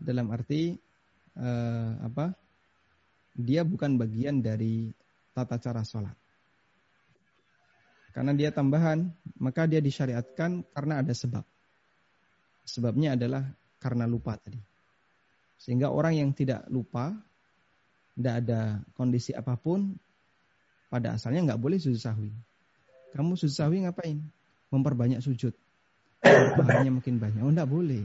Dalam 0.00 0.32
arti 0.32 0.80
uh, 1.36 2.00
apa? 2.00 2.32
dia 3.40 3.62
bukan 3.64 3.96
bagian 3.96 4.44
dari 4.44 4.92
tata 5.32 5.56
cara 5.56 5.80
sholat. 5.86 6.16
Karena 8.10 8.34
dia 8.34 8.50
tambahan, 8.50 9.06
maka 9.38 9.70
dia 9.70 9.78
disyariatkan 9.78 10.66
karena 10.74 10.98
ada 10.98 11.14
sebab. 11.14 11.46
Sebabnya 12.66 13.14
adalah 13.14 13.46
karena 13.78 14.04
lupa 14.06 14.34
tadi. 14.36 14.58
Sehingga 15.60 15.92
orang 15.92 16.18
yang 16.18 16.30
tidak 16.34 16.66
lupa, 16.72 17.14
tidak 18.18 18.34
ada 18.44 18.82
kondisi 18.98 19.30
apa 19.30 19.54
pun, 19.54 19.94
pada 20.90 21.14
asalnya 21.14 21.54
nggak 21.54 21.60
boleh 21.62 21.78
sujud 21.78 22.00
sahwi. 22.00 22.34
Kamu 23.14 23.38
sujud 23.38 23.54
sahwi 23.54 23.86
ngapain? 23.86 24.18
Memperbanyak 24.74 25.22
sujud. 25.22 25.54
Pahalanya 26.20 26.92
makin 26.98 27.16
banyak. 27.16 27.42
Oh, 27.42 27.50
enggak 27.50 27.70
boleh. 27.70 28.04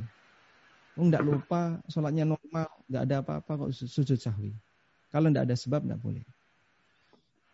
Oh, 0.95 1.03
enggak 1.03 1.25
lupa, 1.25 1.81
sholatnya 1.91 2.23
normal, 2.23 2.69
enggak 2.87 3.03
ada 3.09 3.15
apa-apa 3.21 3.51
kok 3.67 3.71
sujud 3.73 4.17
sahwi. 4.21 4.53
Kalau 5.09 5.27
enggak 5.33 5.49
ada 5.51 5.55
sebab, 5.57 5.83
enggak 5.83 6.01
boleh. 6.01 6.25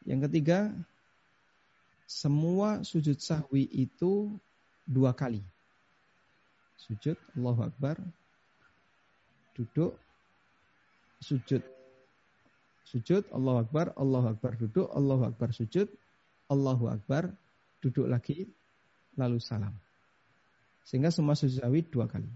Yang 0.06 0.30
ketiga, 0.30 0.74
semua 2.12 2.84
sujud 2.84 3.16
sahwi 3.24 3.72
itu 3.72 4.36
dua 4.84 5.16
kali. 5.16 5.40
Sujud, 6.76 7.16
Allahu 7.40 7.72
Akbar, 7.72 7.96
duduk, 9.56 9.96
sujud. 11.24 11.64
Sujud, 12.84 13.24
Allahu 13.32 13.64
Akbar, 13.64 13.96
Allahu 13.96 14.28
Akbar, 14.36 14.60
duduk, 14.60 14.92
Allahu 14.92 15.32
Akbar, 15.32 15.56
sujud, 15.56 15.88
Allahu 16.52 16.92
Akbar, 16.92 17.32
duduk 17.80 18.12
lagi, 18.12 18.44
lalu 19.16 19.40
salam. 19.40 19.72
Sehingga 20.84 21.16
semua 21.16 21.40
sujud 21.40 21.64
sahwi 21.64 21.88
dua 21.88 22.12
kali. 22.12 22.28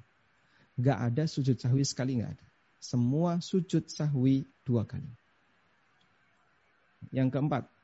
Gak 0.79 0.99
ada 1.11 1.27
sujud 1.27 1.59
sahwi 1.59 1.83
sekali, 1.83 2.23
gak 2.23 2.39
ada. 2.39 2.47
Semua 2.79 3.43
sujud 3.43 3.91
sahwi 3.91 4.47
dua 4.63 4.87
kali. 4.87 5.11
Yang 7.11 7.35
keempat, 7.35 7.74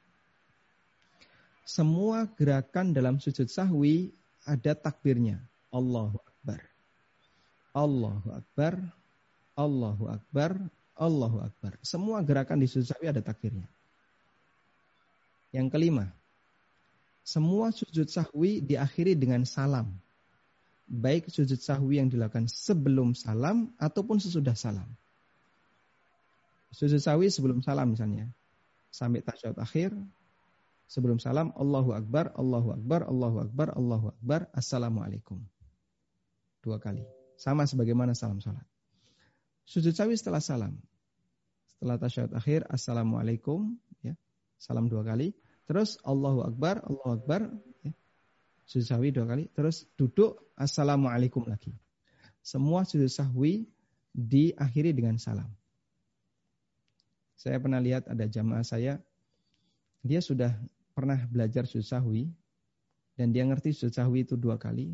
semua 1.71 2.27
gerakan 2.35 2.91
dalam 2.91 3.15
sujud 3.23 3.47
sahwi 3.47 4.11
ada 4.43 4.75
takbirnya. 4.75 5.39
Allahu 5.71 6.19
Akbar. 6.19 6.59
Allahu 7.71 8.27
Akbar. 8.35 8.73
Allahu 9.55 10.03
Akbar. 10.11 10.51
Allahu 10.99 11.37
Akbar. 11.47 11.79
Semua 11.79 12.19
gerakan 12.27 12.59
di 12.59 12.67
sujud 12.67 12.91
sahwi 12.91 13.07
ada 13.07 13.23
takbirnya. 13.23 13.71
Yang 15.55 15.67
kelima, 15.71 16.05
semua 17.23 17.71
sujud 17.71 18.11
sahwi 18.11 18.59
diakhiri 18.59 19.15
dengan 19.15 19.47
salam. 19.47 19.95
Baik 20.91 21.31
sujud 21.31 21.55
sahwi 21.55 22.03
yang 22.03 22.11
dilakukan 22.11 22.51
sebelum 22.51 23.15
salam 23.15 23.71
ataupun 23.79 24.19
sesudah 24.19 24.59
salam. 24.59 24.87
Sujud 26.75 26.99
sahwi 26.99 27.31
sebelum 27.31 27.63
salam 27.63 27.95
misalnya. 27.95 28.27
Sampai 28.91 29.23
tasyahud 29.23 29.55
akhir, 29.55 29.95
Sebelum 30.91 31.23
salam, 31.23 31.55
Allahu 31.55 31.95
Akbar, 31.95 32.35
Allahu 32.35 32.75
Akbar, 32.75 33.07
Allahu 33.07 33.47
Akbar, 33.47 33.71
Allahu 33.79 34.11
Akbar, 34.11 34.51
Assalamualaikum. 34.51 35.39
Dua 36.59 36.83
kali. 36.83 37.07
Sama 37.39 37.63
sebagaimana 37.63 38.11
salam 38.11 38.43
salat. 38.43 38.67
Sujud 39.63 39.95
sawi 39.95 40.19
setelah 40.19 40.43
salam. 40.43 40.75
Setelah 41.71 41.95
tasyahud 41.95 42.35
akhir, 42.35 42.67
Assalamualaikum. 42.67 43.79
Ya, 44.03 44.19
salam 44.59 44.91
dua 44.91 45.07
kali. 45.07 45.31
Terus 45.63 45.95
Allahu 46.03 46.43
Akbar, 46.43 46.83
Allahu 46.83 47.23
Akbar. 47.23 47.47
Ya, 47.87 47.95
sujud 48.67 48.91
sahwi 48.91 49.15
dua 49.15 49.31
kali. 49.31 49.47
Terus 49.55 49.87
duduk, 49.95 50.43
Assalamualaikum 50.59 51.47
lagi. 51.47 51.71
Semua 52.43 52.83
sujud 52.83 53.07
sahwi 53.07 53.71
diakhiri 54.11 54.91
dengan 54.91 55.15
salam. 55.15 55.55
Saya 57.39 57.63
pernah 57.63 57.79
lihat 57.79 58.11
ada 58.11 58.27
jamaah 58.27 58.67
saya, 58.67 58.99
dia 60.03 60.19
sudah 60.19 60.51
pernah 60.91 61.19
belajar 61.27 61.65
sujud 61.65 61.87
dan 63.15 63.27
dia 63.35 63.43
ngerti 63.45 63.75
sujud 63.75 63.93
itu 64.15 64.35
dua 64.39 64.55
kali. 64.55 64.93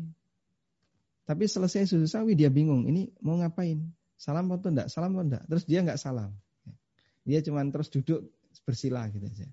Tapi 1.28 1.44
selesai 1.44 1.92
sujud 1.92 2.08
dia 2.32 2.48
bingung, 2.48 2.88
ini 2.88 3.12
mau 3.20 3.36
ngapain? 3.36 3.84
Salam 4.18 4.50
atau 4.50 4.72
enggak? 4.72 4.88
Salam 4.90 5.14
atau 5.14 5.24
enggak? 5.28 5.44
Terus 5.46 5.64
dia 5.68 5.80
enggak 5.84 6.00
salam. 6.00 6.34
Dia 7.22 7.38
cuma 7.44 7.62
terus 7.68 7.92
duduk 7.92 8.26
bersila 8.66 9.06
gitu 9.12 9.28
aja. 9.28 9.46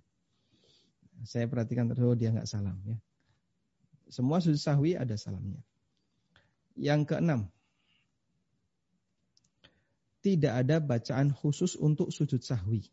Saya 1.27 1.45
perhatikan 1.45 1.91
terus 1.91 2.01
oh, 2.01 2.17
dia 2.17 2.33
enggak 2.33 2.49
salam 2.49 2.79
ya. 2.87 2.97
Semua 4.09 4.41
sujud 4.41 4.61
ada 4.97 5.15
salamnya. 5.17 5.61
Yang 6.75 7.13
keenam, 7.13 7.41
tidak 10.25 10.53
ada 10.65 10.81
bacaan 10.81 11.29
khusus 11.29 11.77
untuk 11.77 12.09
sujud 12.09 12.41
sahwi 12.41 12.89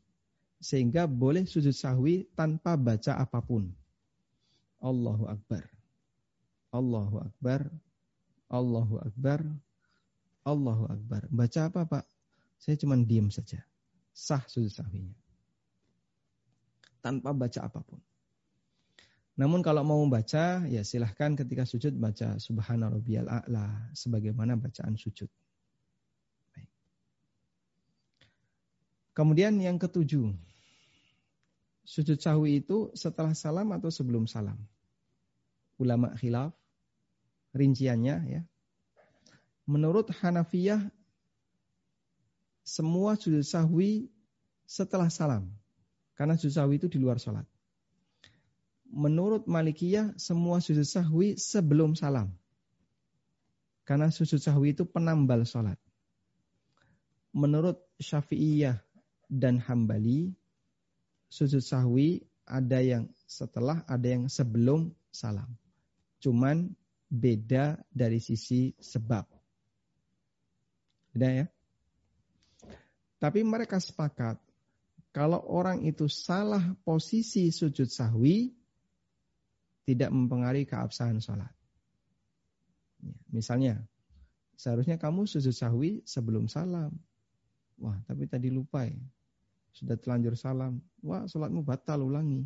sehingga 0.63 1.11
boleh 1.11 1.43
sujud 1.43 1.75
sahwi 1.75 2.31
tanpa 2.39 2.79
baca 2.79 3.19
apa 3.19 3.43
pun. 3.43 3.67
Allahu 4.79 5.27
Akbar. 5.27 5.67
Allahu 6.71 7.17
Akbar. 7.27 7.67
Allahu 8.47 8.95
Akbar. 9.03 9.43
Allahu 10.47 10.85
Akbar. 10.87 11.23
Baca 11.35 11.61
apa 11.67 11.83
Pak? 11.83 12.05
Saya 12.63 12.79
cuma 12.79 12.95
diam 12.95 13.27
saja. 13.27 13.59
Sah 14.15 14.47
sujud 14.47 14.71
sahwinya. 14.71 15.19
Tanpa 17.03 17.35
baca 17.35 17.67
apa 17.67 17.83
pun. 17.83 17.99
Namun 19.35 19.65
kalau 19.67 19.83
mau 19.83 19.99
membaca, 19.99 20.63
ya 20.71 20.87
silahkan 20.87 21.35
ketika 21.35 21.67
sujud 21.67 21.91
baca 21.99 22.39
Subhana 22.39 22.87
Rabbiyal 22.87 23.27
A'la 23.27 23.91
sebagaimana 23.97 24.55
bacaan 24.55 24.95
sujud. 24.95 25.27
Kemudian 29.13 29.59
yang 29.61 29.77
ketujuh, 29.77 30.33
sujud 31.83 32.19
sahwi 32.19 32.63
itu 32.63 32.91
setelah 32.95 33.35
salam 33.35 33.71
atau 33.75 33.91
sebelum 33.91 34.31
salam? 34.31 34.59
Ulama 35.79 36.15
khilaf 36.15 36.55
rinciannya 37.53 38.17
ya. 38.27 38.43
Menurut 39.67 40.11
Hanafiyah 40.11 40.83
semua 42.63 43.19
sujud 43.19 43.43
sahwi 43.43 44.11
setelah 44.67 45.11
salam. 45.11 45.51
Karena 46.15 46.39
sujud 46.39 46.55
sahwi 46.55 46.79
itu 46.79 46.87
di 46.87 46.99
luar 47.03 47.19
sholat. 47.19 47.47
Menurut 48.93 49.49
Malikiyah 49.49 50.15
semua 50.21 50.61
sujud 50.61 50.85
sahwi 50.85 51.41
sebelum 51.41 51.97
salam. 51.97 52.31
Karena 53.83 54.13
sujud 54.13 54.39
sahwi 54.39 54.77
itu 54.77 54.87
penambal 54.87 55.43
sholat. 55.43 55.81
Menurut 57.33 57.81
Syafi'iyah 57.97 58.77
dan 59.33 59.57
Hambali 59.57 60.37
sujud 61.33 61.65
sahwi 61.65 62.21
ada 62.45 62.85
yang 62.85 63.09
setelah, 63.25 63.81
ada 63.89 64.05
yang 64.05 64.29
sebelum 64.29 64.93
salam. 65.09 65.49
Cuman 66.21 66.69
beda 67.09 67.81
dari 67.89 68.21
sisi 68.21 68.77
sebab. 68.77 69.25
Beda 71.17 71.29
ya? 71.33 71.47
Tapi 73.17 73.41
mereka 73.49 73.81
sepakat 73.81 74.37
kalau 75.15 75.41
orang 75.49 75.89
itu 75.89 76.05
salah 76.13 76.77
posisi 76.85 77.49
sujud 77.49 77.89
sahwi 77.89 78.53
tidak 79.89 80.13
mempengaruhi 80.13 80.69
keabsahan 80.69 81.17
sholat. 81.23 81.53
Ya, 83.03 83.17
misalnya, 83.33 83.75
seharusnya 84.55 85.01
kamu 85.01 85.25
sujud 85.27 85.55
sahwi 85.55 86.05
sebelum 86.05 86.47
salam. 86.47 86.93
Wah, 87.81 87.99
tapi 88.07 88.31
tadi 88.31 88.47
lupa 88.53 88.87
ya 88.87 89.01
sudah 89.73 89.97
telanjur 89.97 90.37
salam, 90.37 90.85
wah 91.01 91.25
sholatmu 91.25 91.65
batal 91.65 92.05
ulangi. 92.05 92.45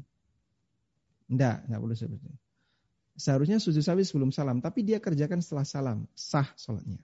Enggak, 1.27 1.67
enggak 1.67 1.81
boleh 1.83 1.97
seperti 1.99 2.23
itu. 2.23 2.33
Seharusnya 3.17 3.59
sujud 3.59 3.81
sawi 3.81 4.05
sebelum 4.05 4.31
salam, 4.31 4.61
tapi 4.63 4.85
dia 4.87 5.03
kerjakan 5.03 5.41
setelah 5.43 5.67
salam, 5.67 5.99
sah 6.15 6.47
sholatnya. 6.55 7.01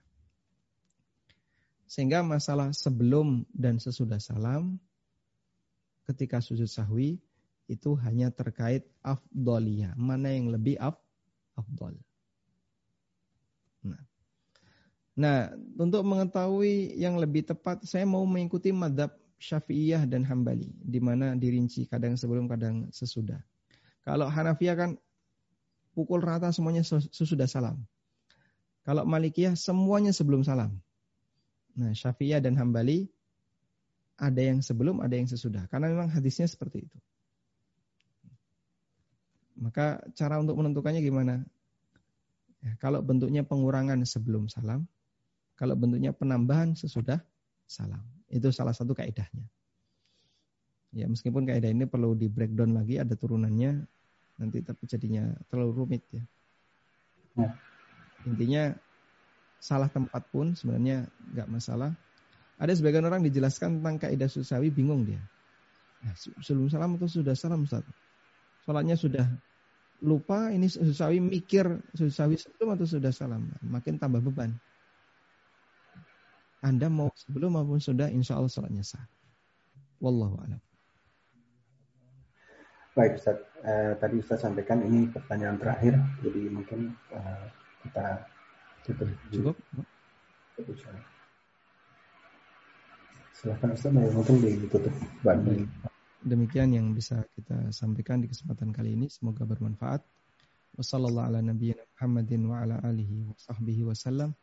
Sehingga 1.89 2.23
masalah 2.23 2.71
sebelum 2.71 3.43
dan 3.51 3.77
sesudah 3.81 4.21
salam, 4.21 4.79
ketika 6.07 6.39
sujud 6.39 6.69
sahwi, 6.69 7.19
itu 7.67 7.95
hanya 8.03 8.29
terkait 8.29 8.87
afdoliyah. 9.03 9.95
Mana 9.97 10.31
yang 10.35 10.51
lebih 10.51 10.77
af, 10.79 10.99
afdol. 11.55 11.95
Nah. 13.83 14.03
nah, 15.17 15.39
untuk 15.79 16.03
mengetahui 16.05 16.95
yang 16.95 17.19
lebih 17.19 17.47
tepat, 17.47 17.83
saya 17.83 18.07
mau 18.07 18.23
mengikuti 18.23 18.71
madhab 18.71 19.11
Syafi'iyah 19.43 20.07
dan 20.07 20.23
Hambali, 20.23 20.71
di 20.79 21.03
mana 21.03 21.35
dirinci 21.35 21.83
kadang 21.91 22.15
sebelum 22.15 22.47
kadang 22.47 22.87
sesudah. 22.95 23.43
Kalau 24.07 24.31
Hanafiyah 24.31 24.75
kan 24.79 24.91
pukul 25.91 26.23
rata 26.23 26.47
semuanya 26.55 26.79
sesudah 26.87 27.43
salam. 27.43 27.83
Kalau 28.87 29.03
Malikiyah 29.03 29.59
semuanya 29.59 30.15
sebelum 30.15 30.47
salam. 30.47 30.79
Nah, 31.75 31.91
Syafi'iyah 31.91 32.39
dan 32.39 32.55
Hambali 32.55 33.11
ada 34.15 34.39
yang 34.39 34.63
sebelum, 34.63 35.03
ada 35.03 35.15
yang 35.19 35.27
sesudah. 35.27 35.67
Karena 35.67 35.91
memang 35.91 36.07
hadisnya 36.07 36.47
seperti 36.47 36.87
itu. 36.87 36.97
Maka 39.59 39.99
cara 40.15 40.39
untuk 40.39 40.55
menentukannya 40.55 41.03
gimana? 41.03 41.43
Ya, 42.63 42.79
kalau 42.79 43.03
bentuknya 43.03 43.43
pengurangan 43.43 43.99
sebelum 44.07 44.47
salam, 44.47 44.87
kalau 45.59 45.75
bentuknya 45.75 46.15
penambahan 46.15 46.79
sesudah 46.79 47.19
salam. 47.67 48.03
Itu 48.33 48.49
salah 48.49 48.73
satu 48.73 48.97
kaidahnya. 48.97 49.45
Ya 50.93 51.05
meskipun 51.09 51.45
kaidah 51.45 51.69
ini 51.69 51.85
perlu 51.85 52.13
di 52.17 52.29
breakdown 52.29 52.73
lagi 52.73 53.01
ada 53.01 53.13
turunannya 53.17 53.85
nanti 54.37 54.61
tapi 54.65 54.89
jadinya 54.89 55.29
terlalu 55.49 55.85
rumit 55.85 56.03
ya. 56.09 56.23
ya. 57.37 57.49
Intinya 58.25 58.73
salah 59.61 59.89
tempat 59.89 60.25
pun 60.33 60.57
sebenarnya 60.57 61.05
nggak 61.33 61.49
masalah. 61.49 61.93
Ada 62.61 62.77
sebagian 62.77 63.05
orang 63.05 63.25
dijelaskan 63.25 63.81
tentang 63.81 63.97
kaidah 64.01 64.29
susawi 64.29 64.69
bingung 64.69 65.05
dia. 65.05 65.21
Nah, 66.03 66.13
sebelum 66.17 66.69
salam 66.69 66.99
atau 66.99 67.09
sudah 67.09 67.33
salam 67.33 67.65
Ustaz? 67.65 67.83
Sholatnya 68.63 68.95
sudah 68.95 69.25
lupa 70.03 70.51
ini 70.51 70.67
susawi 70.67 71.23
mikir 71.23 71.65
susawi 71.95 72.35
sebelum 72.35 72.75
atau 72.75 72.85
sudah 72.85 73.09
salam. 73.09 73.49
Makin 73.63 73.97
tambah 73.97 74.19
beban. 74.19 74.53
Anda 76.63 76.87
mau 76.87 77.11
sebelum 77.11 77.59
maupun 77.59 77.83
sudah 77.83 78.07
insya 78.07 78.39
Allah 78.39 78.47
sholatnya 78.47 78.87
sah. 78.87 79.03
Wallahu 79.99 80.39
a'lam. 80.39 80.61
Baik 82.93 83.19
Ustaz, 83.19 83.37
eh, 83.65 83.97
tadi 83.99 84.15
Ustaz 84.21 84.45
sampaikan 84.47 84.79
ini 84.85 85.09
pertanyaan 85.11 85.59
terakhir, 85.59 85.99
jadi 86.23 86.41
mungkin 86.47 86.95
eh, 87.11 87.45
kita 87.83 88.05
tutup. 88.87 89.11
Cukup? 89.33 89.55
Cukup. 90.55 90.75
Silahkan 93.35 93.69
Ustaz, 93.75 93.91
mungkin 93.91 94.35
ditutup. 94.39 94.93
Baik. 95.19 95.67
Demikian 96.23 96.71
yang 96.71 96.95
bisa 96.95 97.27
kita 97.35 97.75
sampaikan 97.75 98.23
di 98.23 98.31
kesempatan 98.31 98.71
kali 98.71 98.95
ini. 98.95 99.11
Semoga 99.11 99.43
bermanfaat. 99.43 99.99
Wassalamualaikum 100.79 101.59
warahmatullahi 101.59 102.47
wabarakatuh. 103.35 104.42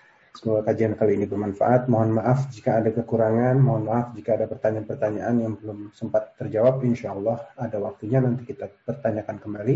Semoga 0.31 0.71
kajian 0.71 0.95
kali 0.95 1.19
ini 1.19 1.27
bermanfaat. 1.27 1.91
Mohon 1.91 2.23
maaf 2.23 2.47
jika 2.55 2.79
ada 2.79 2.89
kekurangan, 2.95 3.59
mohon 3.59 3.83
maaf 3.91 4.15
jika 4.15 4.39
ada 4.39 4.47
pertanyaan-pertanyaan 4.47 5.35
yang 5.43 5.53
belum 5.59 5.91
sempat 5.91 6.39
terjawab. 6.39 6.79
Insya 6.87 7.11
Allah 7.11 7.51
ada 7.59 7.77
waktunya 7.83 8.23
nanti 8.23 8.47
kita 8.47 8.71
pertanyakan 8.87 9.37
kembali. 9.43 9.75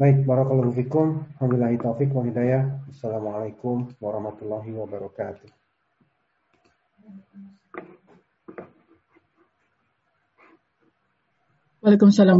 Baik, 0.00 0.24
barakallahu 0.24 0.72
fikum. 0.72 1.28
Wabillahi 1.42 1.76
taufik 1.82 2.14
wa. 2.14 2.24
Assalamualaikum 2.88 3.90
warahmatullahi 3.98 4.70
wabarakatuh. 4.70 5.50
Waalaikumsalam. 11.82 12.38